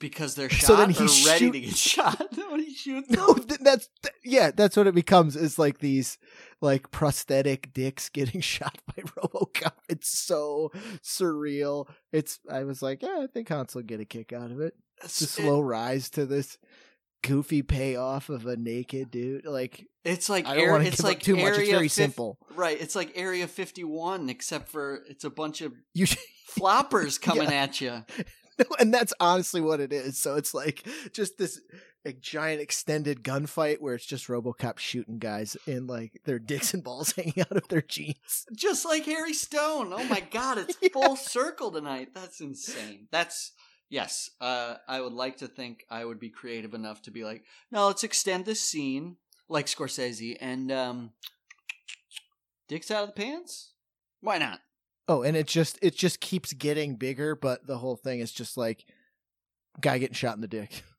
[0.00, 0.94] Because they're shot So then or
[1.26, 4.86] ready shoot- to get shot when he shoots No, th- that's th- yeah, that's what
[4.86, 5.36] it becomes.
[5.36, 6.18] Is like these
[6.60, 9.72] like prosthetic dicks getting shot by RoboCop.
[9.88, 10.70] It's so
[11.02, 11.88] surreal.
[12.12, 14.74] It's I was like, yeah, I think Hans will get a kick out of it.
[15.02, 16.56] It's a slow rise to this
[17.22, 19.46] goofy payoff of a naked dude.
[19.46, 21.58] Like it's like I don't Ar- want to it's give like up too much.
[21.58, 22.38] It's very fif- simple.
[22.54, 22.80] Right.
[22.80, 26.18] It's like Area 51, except for it's a bunch of You should,
[26.56, 28.04] floppers coming at you.
[28.78, 30.18] and that's honestly what it is.
[30.18, 31.60] So it's like just this
[32.06, 36.84] a giant extended gunfight where it's just RoboCop shooting guys in like their dicks and
[36.84, 38.44] balls hanging out of their jeans.
[38.54, 39.92] Just like Harry Stone.
[39.92, 40.90] Oh my god, it's Yeah.
[40.92, 42.08] full circle tonight.
[42.14, 43.08] That's insane.
[43.10, 43.52] That's
[43.88, 47.44] yes, uh, I would like to think I would be creative enough to be like,
[47.70, 49.16] no, let's extend this scene
[49.48, 51.10] like Scorsese and um,
[52.68, 53.72] dicks out of the pants.
[54.20, 54.60] Why not?
[55.06, 58.56] Oh, and it just it just keeps getting bigger, but the whole thing is just
[58.56, 58.84] like
[59.80, 60.82] guy getting shot in the dick.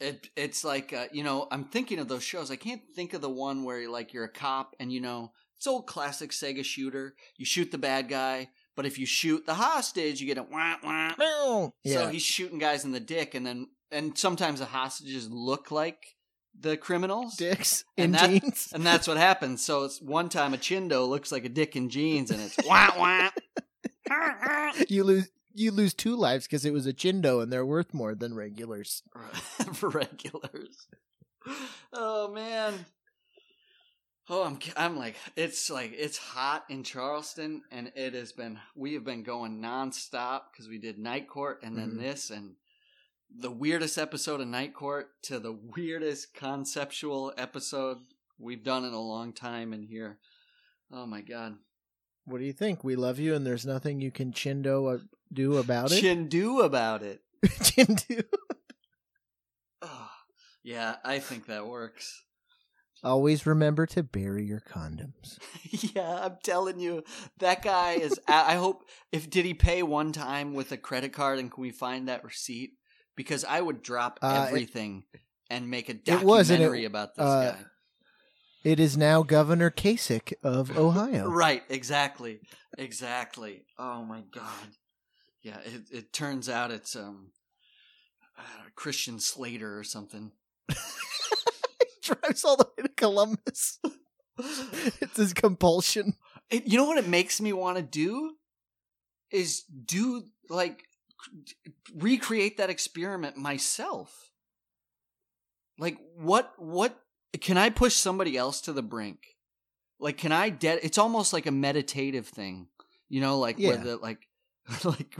[0.00, 2.50] It it's like uh, you know I'm thinking of those shows.
[2.50, 5.66] I can't think of the one where like you're a cop and you know it's
[5.68, 7.14] old classic Sega shooter.
[7.36, 10.74] You shoot the bad guy, but if you shoot the hostage, you get a wah
[10.82, 11.12] wah.
[11.16, 12.10] So Yeah.
[12.10, 16.16] he's shooting guys in the dick, and then and sometimes the hostages look like
[16.58, 18.70] the criminals, Dicks And in that- jeans.
[18.74, 19.64] and that's what happens.
[19.64, 22.90] So it's one time a chindo looks like a dick in jeans, and it's wah
[22.98, 23.30] wah.
[24.88, 28.14] you lose you lose two lives because it was a chindo and they're worth more
[28.14, 29.02] than regulars.
[29.74, 30.86] for regulars.
[31.92, 32.86] Oh man.
[34.30, 38.94] Oh, I'm I'm like it's like it's hot in Charleston, and it has been we
[38.94, 42.00] have been going nonstop because we did Night Court and then Mhm.
[42.00, 42.54] this and
[43.34, 47.98] the weirdest episode of Night Court to the weirdest conceptual episode
[48.38, 50.18] we've done in a long time in here.
[50.92, 51.56] Oh my god,
[52.24, 52.84] What do you think?
[52.84, 54.98] We love you and there's nothing you can chindo uh,
[55.32, 56.00] do about it.
[56.00, 57.20] Chin do about it.
[57.46, 58.24] chindo.
[59.80, 60.08] Oh,
[60.62, 62.22] yeah, I think that works.
[63.04, 65.38] Always remember to bury your condoms.
[65.96, 67.02] yeah, I'm telling you,
[67.40, 68.20] that guy is.
[68.28, 71.72] I hope if did he pay one time with a credit card, and can we
[71.72, 72.74] find that receipt?
[73.16, 75.02] Because I would drop Uh, it- everything
[75.50, 77.64] and make a It was, it- documentary about this uh, guy.
[78.64, 81.28] It is now Governor Kasich of Ohio.
[81.28, 82.40] Right, exactly,
[82.78, 83.64] exactly.
[83.78, 84.68] Oh my god,
[85.42, 85.58] yeah.
[85.64, 87.32] It it turns out it's um
[88.38, 88.42] uh,
[88.76, 90.32] Christian Slater or something.
[92.02, 93.80] Drives all the way to Columbus.
[94.38, 96.14] it's his compulsion.
[96.50, 98.34] It, you know what it makes me want to do
[99.30, 100.84] is do like
[101.94, 104.30] recreate that experiment myself.
[105.78, 106.96] Like what what
[107.40, 109.18] can I push somebody else to the brink?
[109.98, 112.68] Like can I de- it's almost like a meditative thing.
[113.08, 113.82] You know like where Yeah.
[113.82, 114.26] the like
[114.84, 115.14] like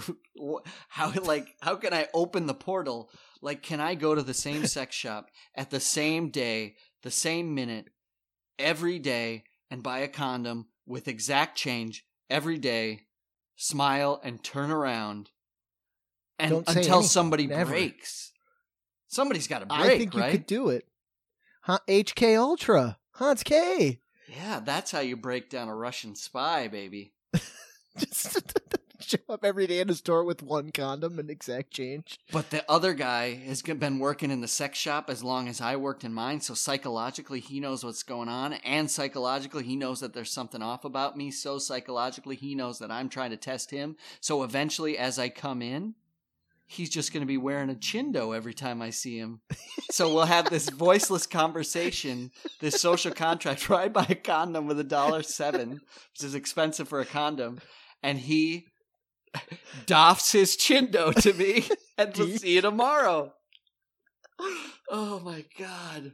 [0.89, 3.11] how like how can I open the portal?
[3.41, 7.55] Like can I go to the same sex shop at the same day, the same
[7.55, 7.87] minute
[8.59, 13.03] every day and buy a condom with exact change every day,
[13.57, 15.31] smile and turn around,
[16.39, 17.03] and until anything.
[17.03, 17.71] somebody Never.
[17.71, 18.33] breaks.
[19.09, 20.33] Somebody's got to break, I think you right?
[20.33, 20.87] could do it.
[21.63, 22.99] Huh, HK Ultra.
[23.13, 24.01] Hans K.
[24.27, 27.13] yeah, that's how you break down a Russian spy, baby.
[27.97, 28.59] Just
[28.99, 32.19] show up every day in a store with one condom and exact change.
[32.33, 35.77] But the other guy has been working in the sex shop as long as I
[35.77, 40.15] worked in mine, so psychologically he knows what's going on, and psychologically he knows that
[40.15, 41.31] there's something off about me.
[41.31, 43.97] So psychologically he knows that I'm trying to test him.
[44.21, 45.95] So eventually, as I come in,
[46.73, 49.41] he's just going to be wearing a chindo every time I see him.
[49.91, 52.31] So we'll have this voiceless conversation,
[52.61, 56.89] this social contract where I buy a condom with a dollar seven, which is expensive
[56.89, 57.61] for a condom,
[58.03, 58.67] and he
[59.87, 61.65] doffs his chindo to me,
[61.99, 63.33] and we'll see you tomorrow.
[64.91, 66.13] Oh my god!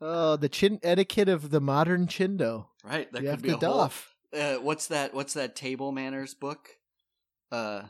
[0.00, 2.66] Oh, the chin etiquette of the modern chindo.
[2.82, 3.78] Right, there you could have be to a whole.
[3.78, 4.14] doff.
[4.36, 5.14] Uh, what's that?
[5.14, 6.68] What's that table manners book?
[7.52, 7.82] Uh,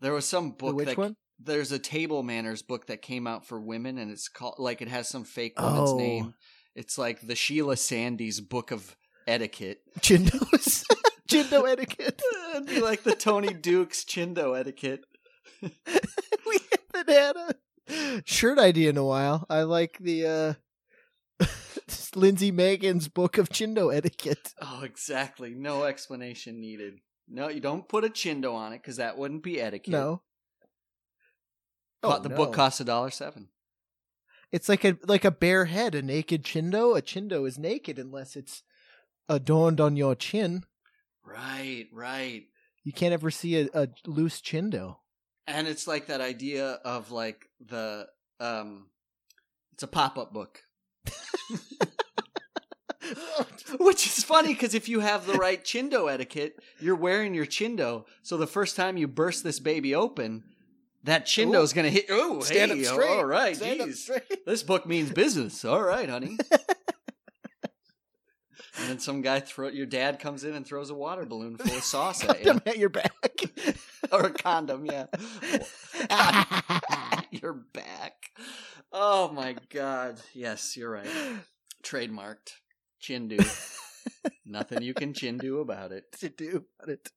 [0.00, 1.16] there was some book which that one?
[1.38, 4.88] there's a table manners book that came out for women, and it's called like it
[4.88, 5.96] has some fake woman's Oh.
[5.98, 6.34] name.
[6.74, 8.96] It's like the Sheila Sandys book of
[9.26, 9.80] etiquette.
[10.00, 10.84] Chindos.
[11.28, 12.20] Chindo etiquette.
[12.54, 15.00] It'd be like the Tony Duke's Chindo etiquette.
[15.62, 16.58] we
[16.94, 19.46] haven't had a shirt idea in a while.
[19.48, 21.44] I like the uh
[22.14, 24.52] Lindsay Megan's book of Chindo etiquette.
[24.60, 25.54] Oh, exactly.
[25.54, 27.00] No explanation needed.
[27.28, 29.92] No, you don't put a chindo on it because that wouldn't be etiquette.
[29.92, 30.22] No.
[32.02, 32.36] Oh, the no.
[32.36, 33.48] book costs a dollar seven.
[34.52, 36.96] It's like a like a bare head, a naked chindo.
[36.96, 38.62] A chindo is naked unless it's
[39.28, 40.64] adorned on your chin.
[41.24, 42.44] Right, right.
[42.84, 44.96] You can't ever see a, a loose chindo.
[45.46, 48.06] And it's like that idea of like the
[48.38, 48.90] um,
[49.72, 50.60] it's a pop up book.
[53.80, 58.04] Which is funny because if you have the right chindo etiquette, you're wearing your chindo.
[58.22, 60.44] So the first time you burst this baby open,
[61.04, 62.06] that chindo is going to hit.
[62.10, 63.08] Oh, Stand hey, up straight.
[63.08, 64.46] All right, Stand up straight.
[64.46, 65.64] This book means business.
[65.64, 66.38] All right, honey.
[68.78, 71.76] and then some guy throw your dad comes in and throws a water balloon full
[71.76, 73.12] of sauce at you, at your back.
[74.12, 74.86] or a condom.
[74.86, 75.06] Yeah,
[77.30, 78.14] your back.
[78.92, 80.20] Oh my god.
[80.32, 81.08] Yes, you're right.
[81.82, 82.54] Trademarked.
[83.04, 83.36] Chindu.
[84.46, 86.10] Nothing you can chindu about it.
[86.20, 87.10] to do about it.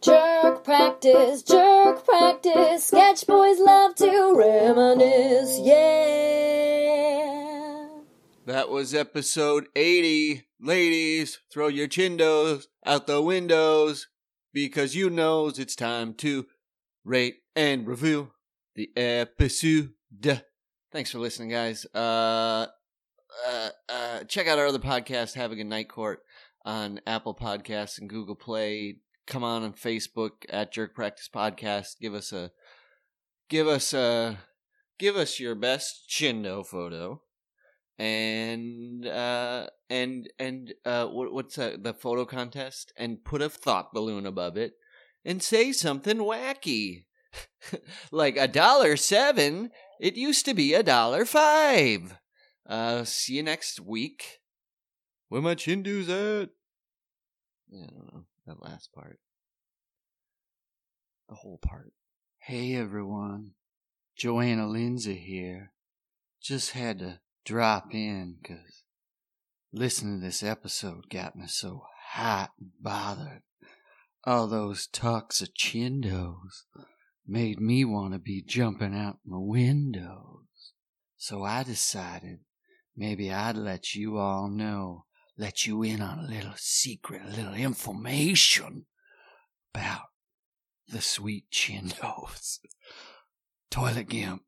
[0.00, 1.42] Jerk practice.
[1.42, 2.86] practice, jerk practice.
[2.86, 6.92] Sketch boys love to reminisce, yeah.
[8.46, 10.46] That was episode 80.
[10.60, 14.06] Ladies, throw your chindos out the windows
[14.52, 16.46] because you knows it's time to
[17.04, 18.30] rate and review
[18.76, 19.90] the episode.
[20.92, 21.84] Thanks for listening, guys.
[21.86, 22.66] Uh,
[23.46, 26.20] uh, uh, check out our other podcast, Having a Night Court,
[26.64, 28.96] on Apple Podcasts and Google Play.
[29.26, 31.98] Come on on Facebook at Jerk Practice Podcast.
[32.00, 32.50] Give us a,
[33.48, 34.38] give us a,
[34.98, 37.20] give us your best chindo photo
[37.98, 43.92] and uh and and uh what, what's uh, the photo contest and put a thought
[43.92, 44.72] balloon above it
[45.24, 47.04] and say something wacky
[48.10, 52.18] like a dollar seven it used to be a dollar five
[52.66, 54.40] uh see you next week
[55.28, 56.50] where my chindo's at
[57.72, 59.18] i don't know that last part
[61.28, 61.92] the whole part
[62.46, 63.52] Hey everyone,
[64.16, 65.70] Joanna Lindsay here.
[66.42, 68.82] Just had to drop in 'cause
[69.70, 73.44] listening to this episode got me so hot and bothered.
[74.24, 76.64] All those talks of chindos
[77.24, 80.72] made me want to be jumping out my windows.
[81.16, 82.44] So I decided
[82.96, 85.04] maybe I'd let you all know,
[85.36, 88.86] let you in on a little secret, a little information
[89.74, 90.08] about
[90.88, 92.58] the sweet chindos.
[93.70, 94.42] Toilet Gimp,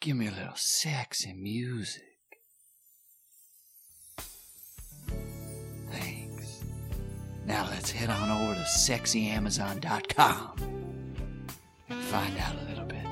[0.00, 2.02] give me a little sexy music.
[5.92, 6.64] Thanks.
[7.46, 10.56] Now let's head on over to sexyamazon.com
[11.88, 13.06] and find out a little bit.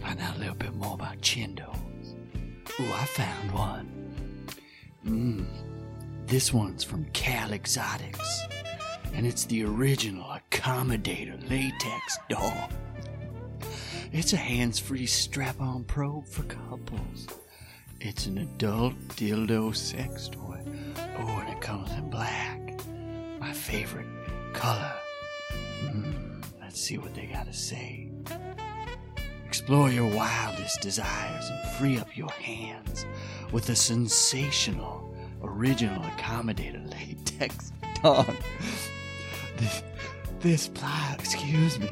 [0.00, 1.89] Find out a little bit more about chindos.
[2.80, 4.48] Ooh, I found one.
[5.06, 5.46] Mmm.
[6.26, 8.46] This one's from Cal Exotics
[9.12, 12.70] and it's the original accommodator latex doll.
[14.12, 17.26] It's a hands free strap on probe for couples.
[18.00, 20.62] It's an adult dildo sex toy.
[21.18, 22.80] Oh, and it comes in black.
[23.38, 24.08] My favorite
[24.54, 24.94] color.
[25.82, 28.10] Hmm, let's see what they gotta say.
[29.50, 33.04] Explore your wildest desires and free up your hands
[33.50, 35.12] with a sensational
[35.42, 38.32] original accommodator latex dog.
[39.56, 39.82] This,
[40.38, 41.90] this pli- excuse me,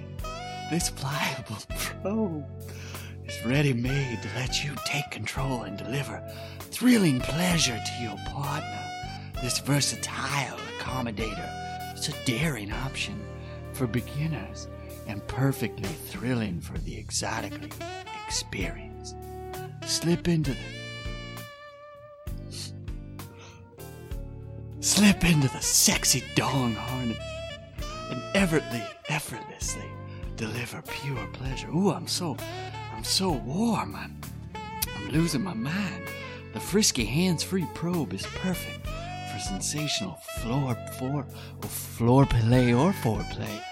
[0.71, 2.47] this pliable probe
[3.27, 6.23] is ready made to let you take control and deliver
[6.61, 8.85] thrilling pleasure to your partner.
[9.43, 13.21] This versatile accommodator is a daring option
[13.73, 14.69] for beginners
[15.09, 17.71] and perfectly thrilling for the exotically
[18.27, 19.17] experienced.
[19.85, 20.59] Slip into the
[24.81, 27.19] slip into the sexy dong harness
[28.11, 29.91] and effortlessly, effortlessly
[30.37, 31.69] deliver pure pleasure.
[31.69, 32.37] Ooh, I'm so,
[32.95, 33.97] I'm so warm.
[33.97, 34.21] I'm,
[34.97, 36.05] I'm losing my mind.
[36.55, 41.27] The frisky hands-free probe is perfect for sensational floor, floor,
[41.63, 43.63] or floor play or foreplay,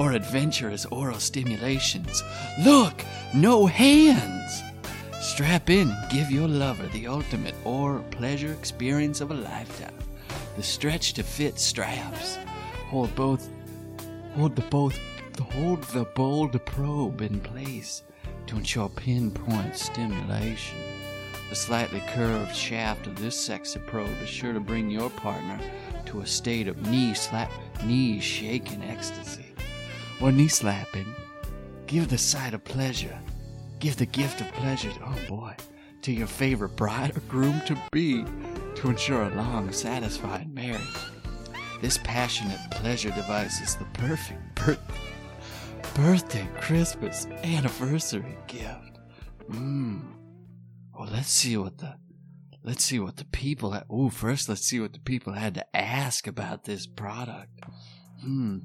[0.00, 2.22] or adventurous oral stimulations.
[2.64, 3.04] Look,
[3.34, 4.62] no hands.
[5.20, 9.92] Strap in give your lover the ultimate oral pleasure experience of a lifetime.
[10.56, 12.38] The stretch to fit straps
[12.88, 13.46] hold both
[14.36, 14.98] hold the both
[15.52, 18.02] hold the bold probe in place
[18.46, 20.78] to ensure pinpoint stimulation.
[21.50, 25.60] The slightly curved shaft of this sexy probe is sure to bring your partner
[26.06, 27.52] to a state of knee slap
[27.84, 29.49] knee shaking ecstasy.
[30.20, 31.14] Or knee slapping.
[31.86, 33.18] Give the sight of pleasure.
[33.78, 35.54] Give the gift of pleasure, to, oh boy,
[36.02, 38.24] to your favorite bride or groom to be
[38.76, 40.80] to ensure a long, satisfying marriage.
[41.80, 44.78] This passionate pleasure device is the perfect birth-
[45.94, 48.98] birthday, Christmas, anniversary gift.
[49.50, 50.02] Mmm.
[50.94, 51.94] Well, let's see what the
[52.62, 53.72] let's see what the people.
[53.72, 57.64] Ha- oh, first let's see what the people had to ask about this product.
[58.20, 58.58] Hmm.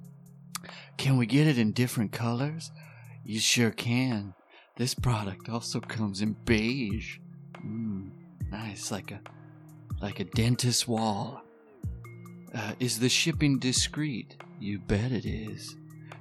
[0.97, 2.71] Can we get it in different colors?
[3.23, 4.33] You sure can.
[4.77, 7.17] This product also comes in beige.
[7.61, 8.09] Hmm.
[8.51, 9.21] Nice, like a
[10.01, 11.41] like a dentist wall.
[12.53, 14.37] Uh, is the shipping discreet?
[14.59, 15.75] You bet it is.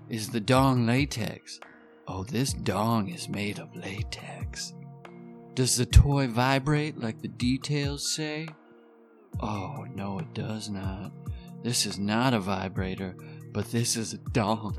[0.08, 1.60] Is the dong latex?
[2.06, 4.74] Oh, this dong is made of latex.
[5.54, 8.48] Does the toy vibrate like the details say?
[9.40, 11.12] Oh, no, it does not.
[11.62, 13.16] This is not a vibrator,
[13.54, 14.76] but this is a dong.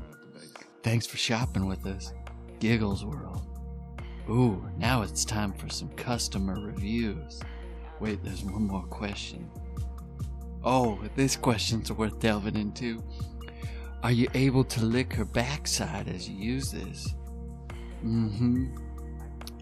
[0.82, 2.12] Thanks for shopping with us.
[2.60, 3.40] Giggles World.
[4.28, 7.40] Ooh, now it's time for some customer reviews.
[8.00, 9.50] Wait, there's one more question.
[10.62, 13.02] Oh, this question's worth delving into.
[14.02, 17.14] Are you able to lick her backside as you use this?
[18.04, 18.76] Mm-hmm.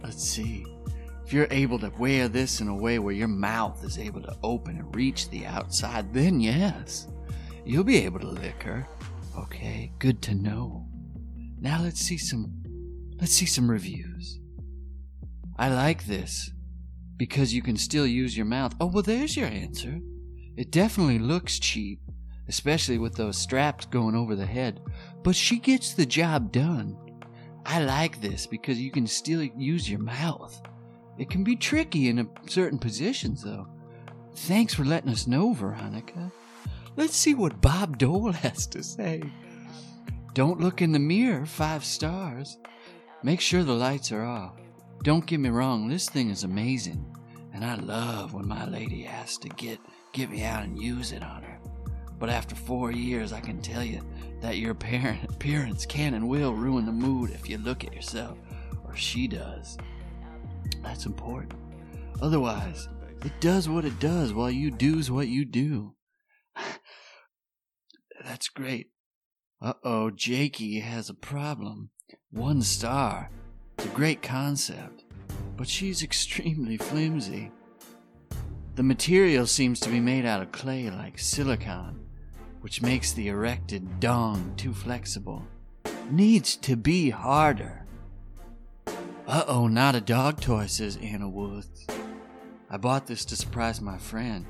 [0.02, 0.66] Let's see.
[1.24, 4.36] If you're able to wear this in a way where your mouth is able to
[4.42, 7.06] open and reach the outside, then yes,
[7.64, 8.88] you'll be able to lick her.
[9.36, 10.86] Okay, good to know.
[11.60, 12.52] Now let's see some
[13.20, 14.38] let's see some reviews.
[15.56, 16.50] I like this
[17.16, 18.74] because you can still use your mouth.
[18.80, 20.00] Oh, well there's your answer.
[20.56, 22.00] It definitely looks cheap,
[22.48, 24.80] especially with those straps going over the head,
[25.22, 26.96] but she gets the job done.
[27.66, 30.60] I like this because you can still use your mouth.
[31.18, 33.66] It can be tricky in certain positions, though.
[34.34, 36.30] Thanks for letting us know, Veronica.
[36.96, 39.22] Let's see what Bob Dole has to say.
[40.32, 42.58] Don't look in the mirror, five stars.
[43.22, 44.54] Make sure the lights are off.
[45.02, 47.04] Don't get me wrong, this thing is amazing,
[47.52, 49.78] and I love when my lady has to get
[50.12, 51.58] get me out and use it on her.
[52.18, 54.00] But after four years, I can tell you
[54.40, 58.38] that your parent appearance can and will ruin the mood if you look at yourself,
[58.84, 59.76] or she does.
[60.82, 61.54] That's important.
[62.22, 62.88] Otherwise,
[63.24, 65.94] it does what it does while you do's what you do.
[68.24, 68.88] That's great.
[69.60, 71.90] Uh oh, Jakey has a problem.
[72.30, 73.30] One star.
[73.76, 75.04] It's a great concept,
[75.56, 77.52] but she's extremely flimsy.
[78.76, 82.00] The material seems to be made out of clay like silicon,
[82.60, 85.46] which makes the erected dong too flexible.
[86.10, 87.84] Needs to be harder.
[89.26, 91.86] Uh oh, not a dog toy, says Anna Woods.
[92.70, 94.46] I bought this to surprise my friend,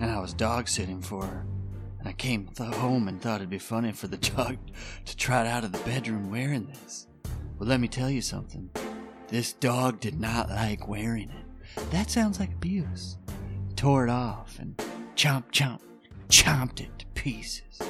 [0.00, 1.46] and I was dog sitting for her.
[2.04, 4.58] I came th- home and thought it'd be funny for the dog
[5.04, 7.06] to trot out of the bedroom wearing this.
[7.58, 8.70] But let me tell you something.
[9.28, 11.90] This dog did not like wearing it.
[11.90, 13.16] That sounds like abuse.
[13.76, 14.76] Tore it off and
[15.16, 15.80] chomp chomp
[16.28, 17.80] chomped it to pieces.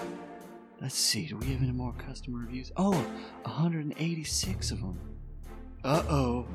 [0.81, 2.70] Let's see, do we have any more customer reviews?
[2.77, 2.93] Oh,
[3.45, 4.99] 186 of them.
[5.82, 6.47] Uh oh.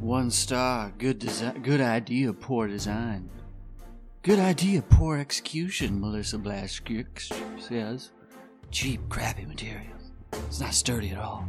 [0.00, 0.92] One star.
[0.98, 1.62] Good design.
[1.62, 2.32] Good idea.
[2.32, 3.30] Poor design.
[4.26, 4.82] Good idea.
[4.82, 6.00] Poor execution.
[6.00, 8.10] Melissa Blaskix says.
[8.72, 10.10] Cheap, crappy materials.
[10.32, 11.48] It's not sturdy at all.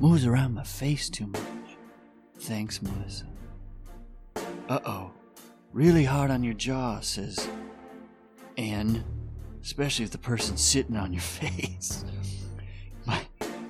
[0.00, 1.40] Moves around my face too much.
[2.40, 3.26] Thanks, Melissa.
[4.68, 5.12] Uh oh.
[5.72, 7.48] Really hard on your jaw, says
[8.56, 9.04] N.
[9.62, 12.04] Especially if the person's sitting on your face.
[13.04, 13.28] Might,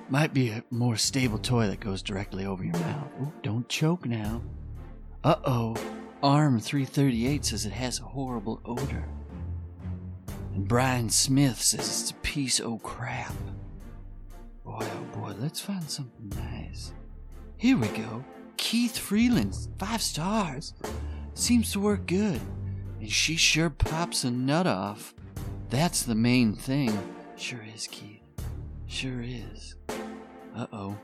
[0.09, 3.11] might be a more stable toy that goes directly over your mouth.
[3.21, 4.41] Ooh, don't choke now.
[5.23, 5.75] Uh oh.
[6.23, 9.05] Arm 338 says it has a horrible odor.
[10.55, 13.33] And Brian Smith says it's a piece of crap.
[14.65, 16.91] Boy, oh boy, let's find something nice.
[17.57, 18.23] Here we go.
[18.57, 20.73] Keith Freeland, five stars.
[21.35, 22.41] Seems to work good.
[22.99, 25.13] And she sure pops a nut off.
[25.69, 26.97] That's the main thing.
[27.35, 28.23] Sure is, Keith.
[28.87, 29.75] Sure is.
[30.55, 30.97] Uh oh.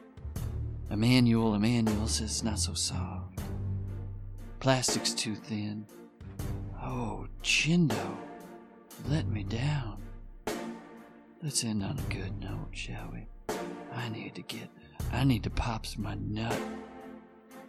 [0.90, 3.33] Emmanuel Emmanuel says it's not so soft.
[4.64, 5.86] Plastic's too thin.
[6.82, 8.16] Oh, Chindo.
[9.10, 10.02] Let me down.
[11.42, 13.28] Let's end on a good note, shall we?
[13.94, 14.70] I need to get
[15.12, 16.58] I need to pop my nut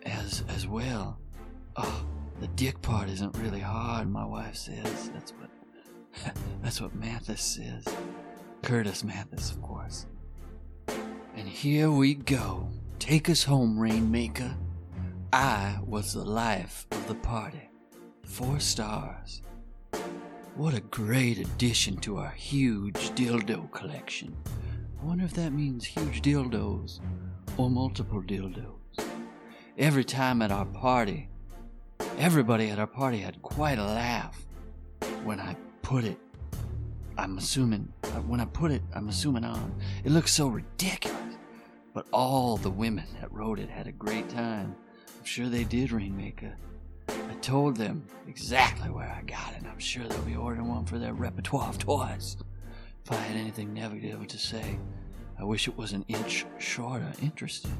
[0.07, 1.19] as as well.
[1.75, 2.07] Oh,
[2.39, 5.11] the dick part isn't really hard, my wife says.
[5.13, 5.51] That's what
[6.63, 7.93] that's what Mathes says.
[8.63, 10.07] Curtis Mathes, of course.
[11.35, 12.69] And here we go.
[13.01, 14.55] Take us home, Rainmaker.
[15.37, 17.69] I was the life of the party.
[18.25, 19.43] Four stars.
[20.55, 24.37] What a great addition to our huge dildo collection.
[24.47, 27.01] I wonder if that means huge dildos
[27.57, 28.79] or multiple dildos.
[29.77, 31.29] Every time at our party,
[32.17, 34.41] everybody at our party had quite a laugh
[35.25, 36.19] when I put it.
[37.19, 39.75] I'm assuming, uh, when I put it, I'm assuming on.
[40.05, 41.19] It looked so ridiculous.
[41.93, 44.77] But all the women that rode it had a great time.
[45.25, 46.55] I'm sure they did, Rainmaker.
[47.09, 50.85] I told them exactly where I got it, and I'm sure they'll be ordering one
[50.85, 52.37] for their repertoire of toys.
[53.07, 54.79] If I had anything negative to say,
[55.41, 57.11] I wish it was an inch shorter.
[57.23, 57.73] Interesting.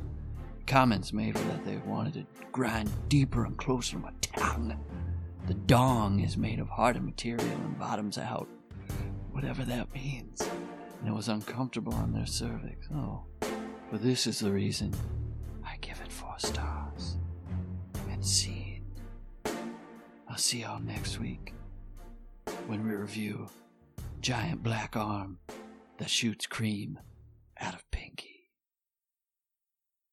[0.67, 4.83] Comments made were that they wanted to grind deeper and closer to my tongue.
[5.47, 8.49] The dong is made of harder material and bottoms out,
[9.33, 10.41] whatever that means,
[11.01, 12.89] and it was uncomfortable on their cervix.
[12.91, 13.27] Oh,
[13.91, 14.95] but this is the reason
[15.63, 16.84] I give it four stars
[18.25, 18.83] unseen.
[20.27, 21.53] I'll see y'all next week
[22.67, 23.51] when we review
[24.23, 25.37] Giant Black Arm
[25.99, 26.99] that shoots cream
[27.61, 28.34] out of Pinky.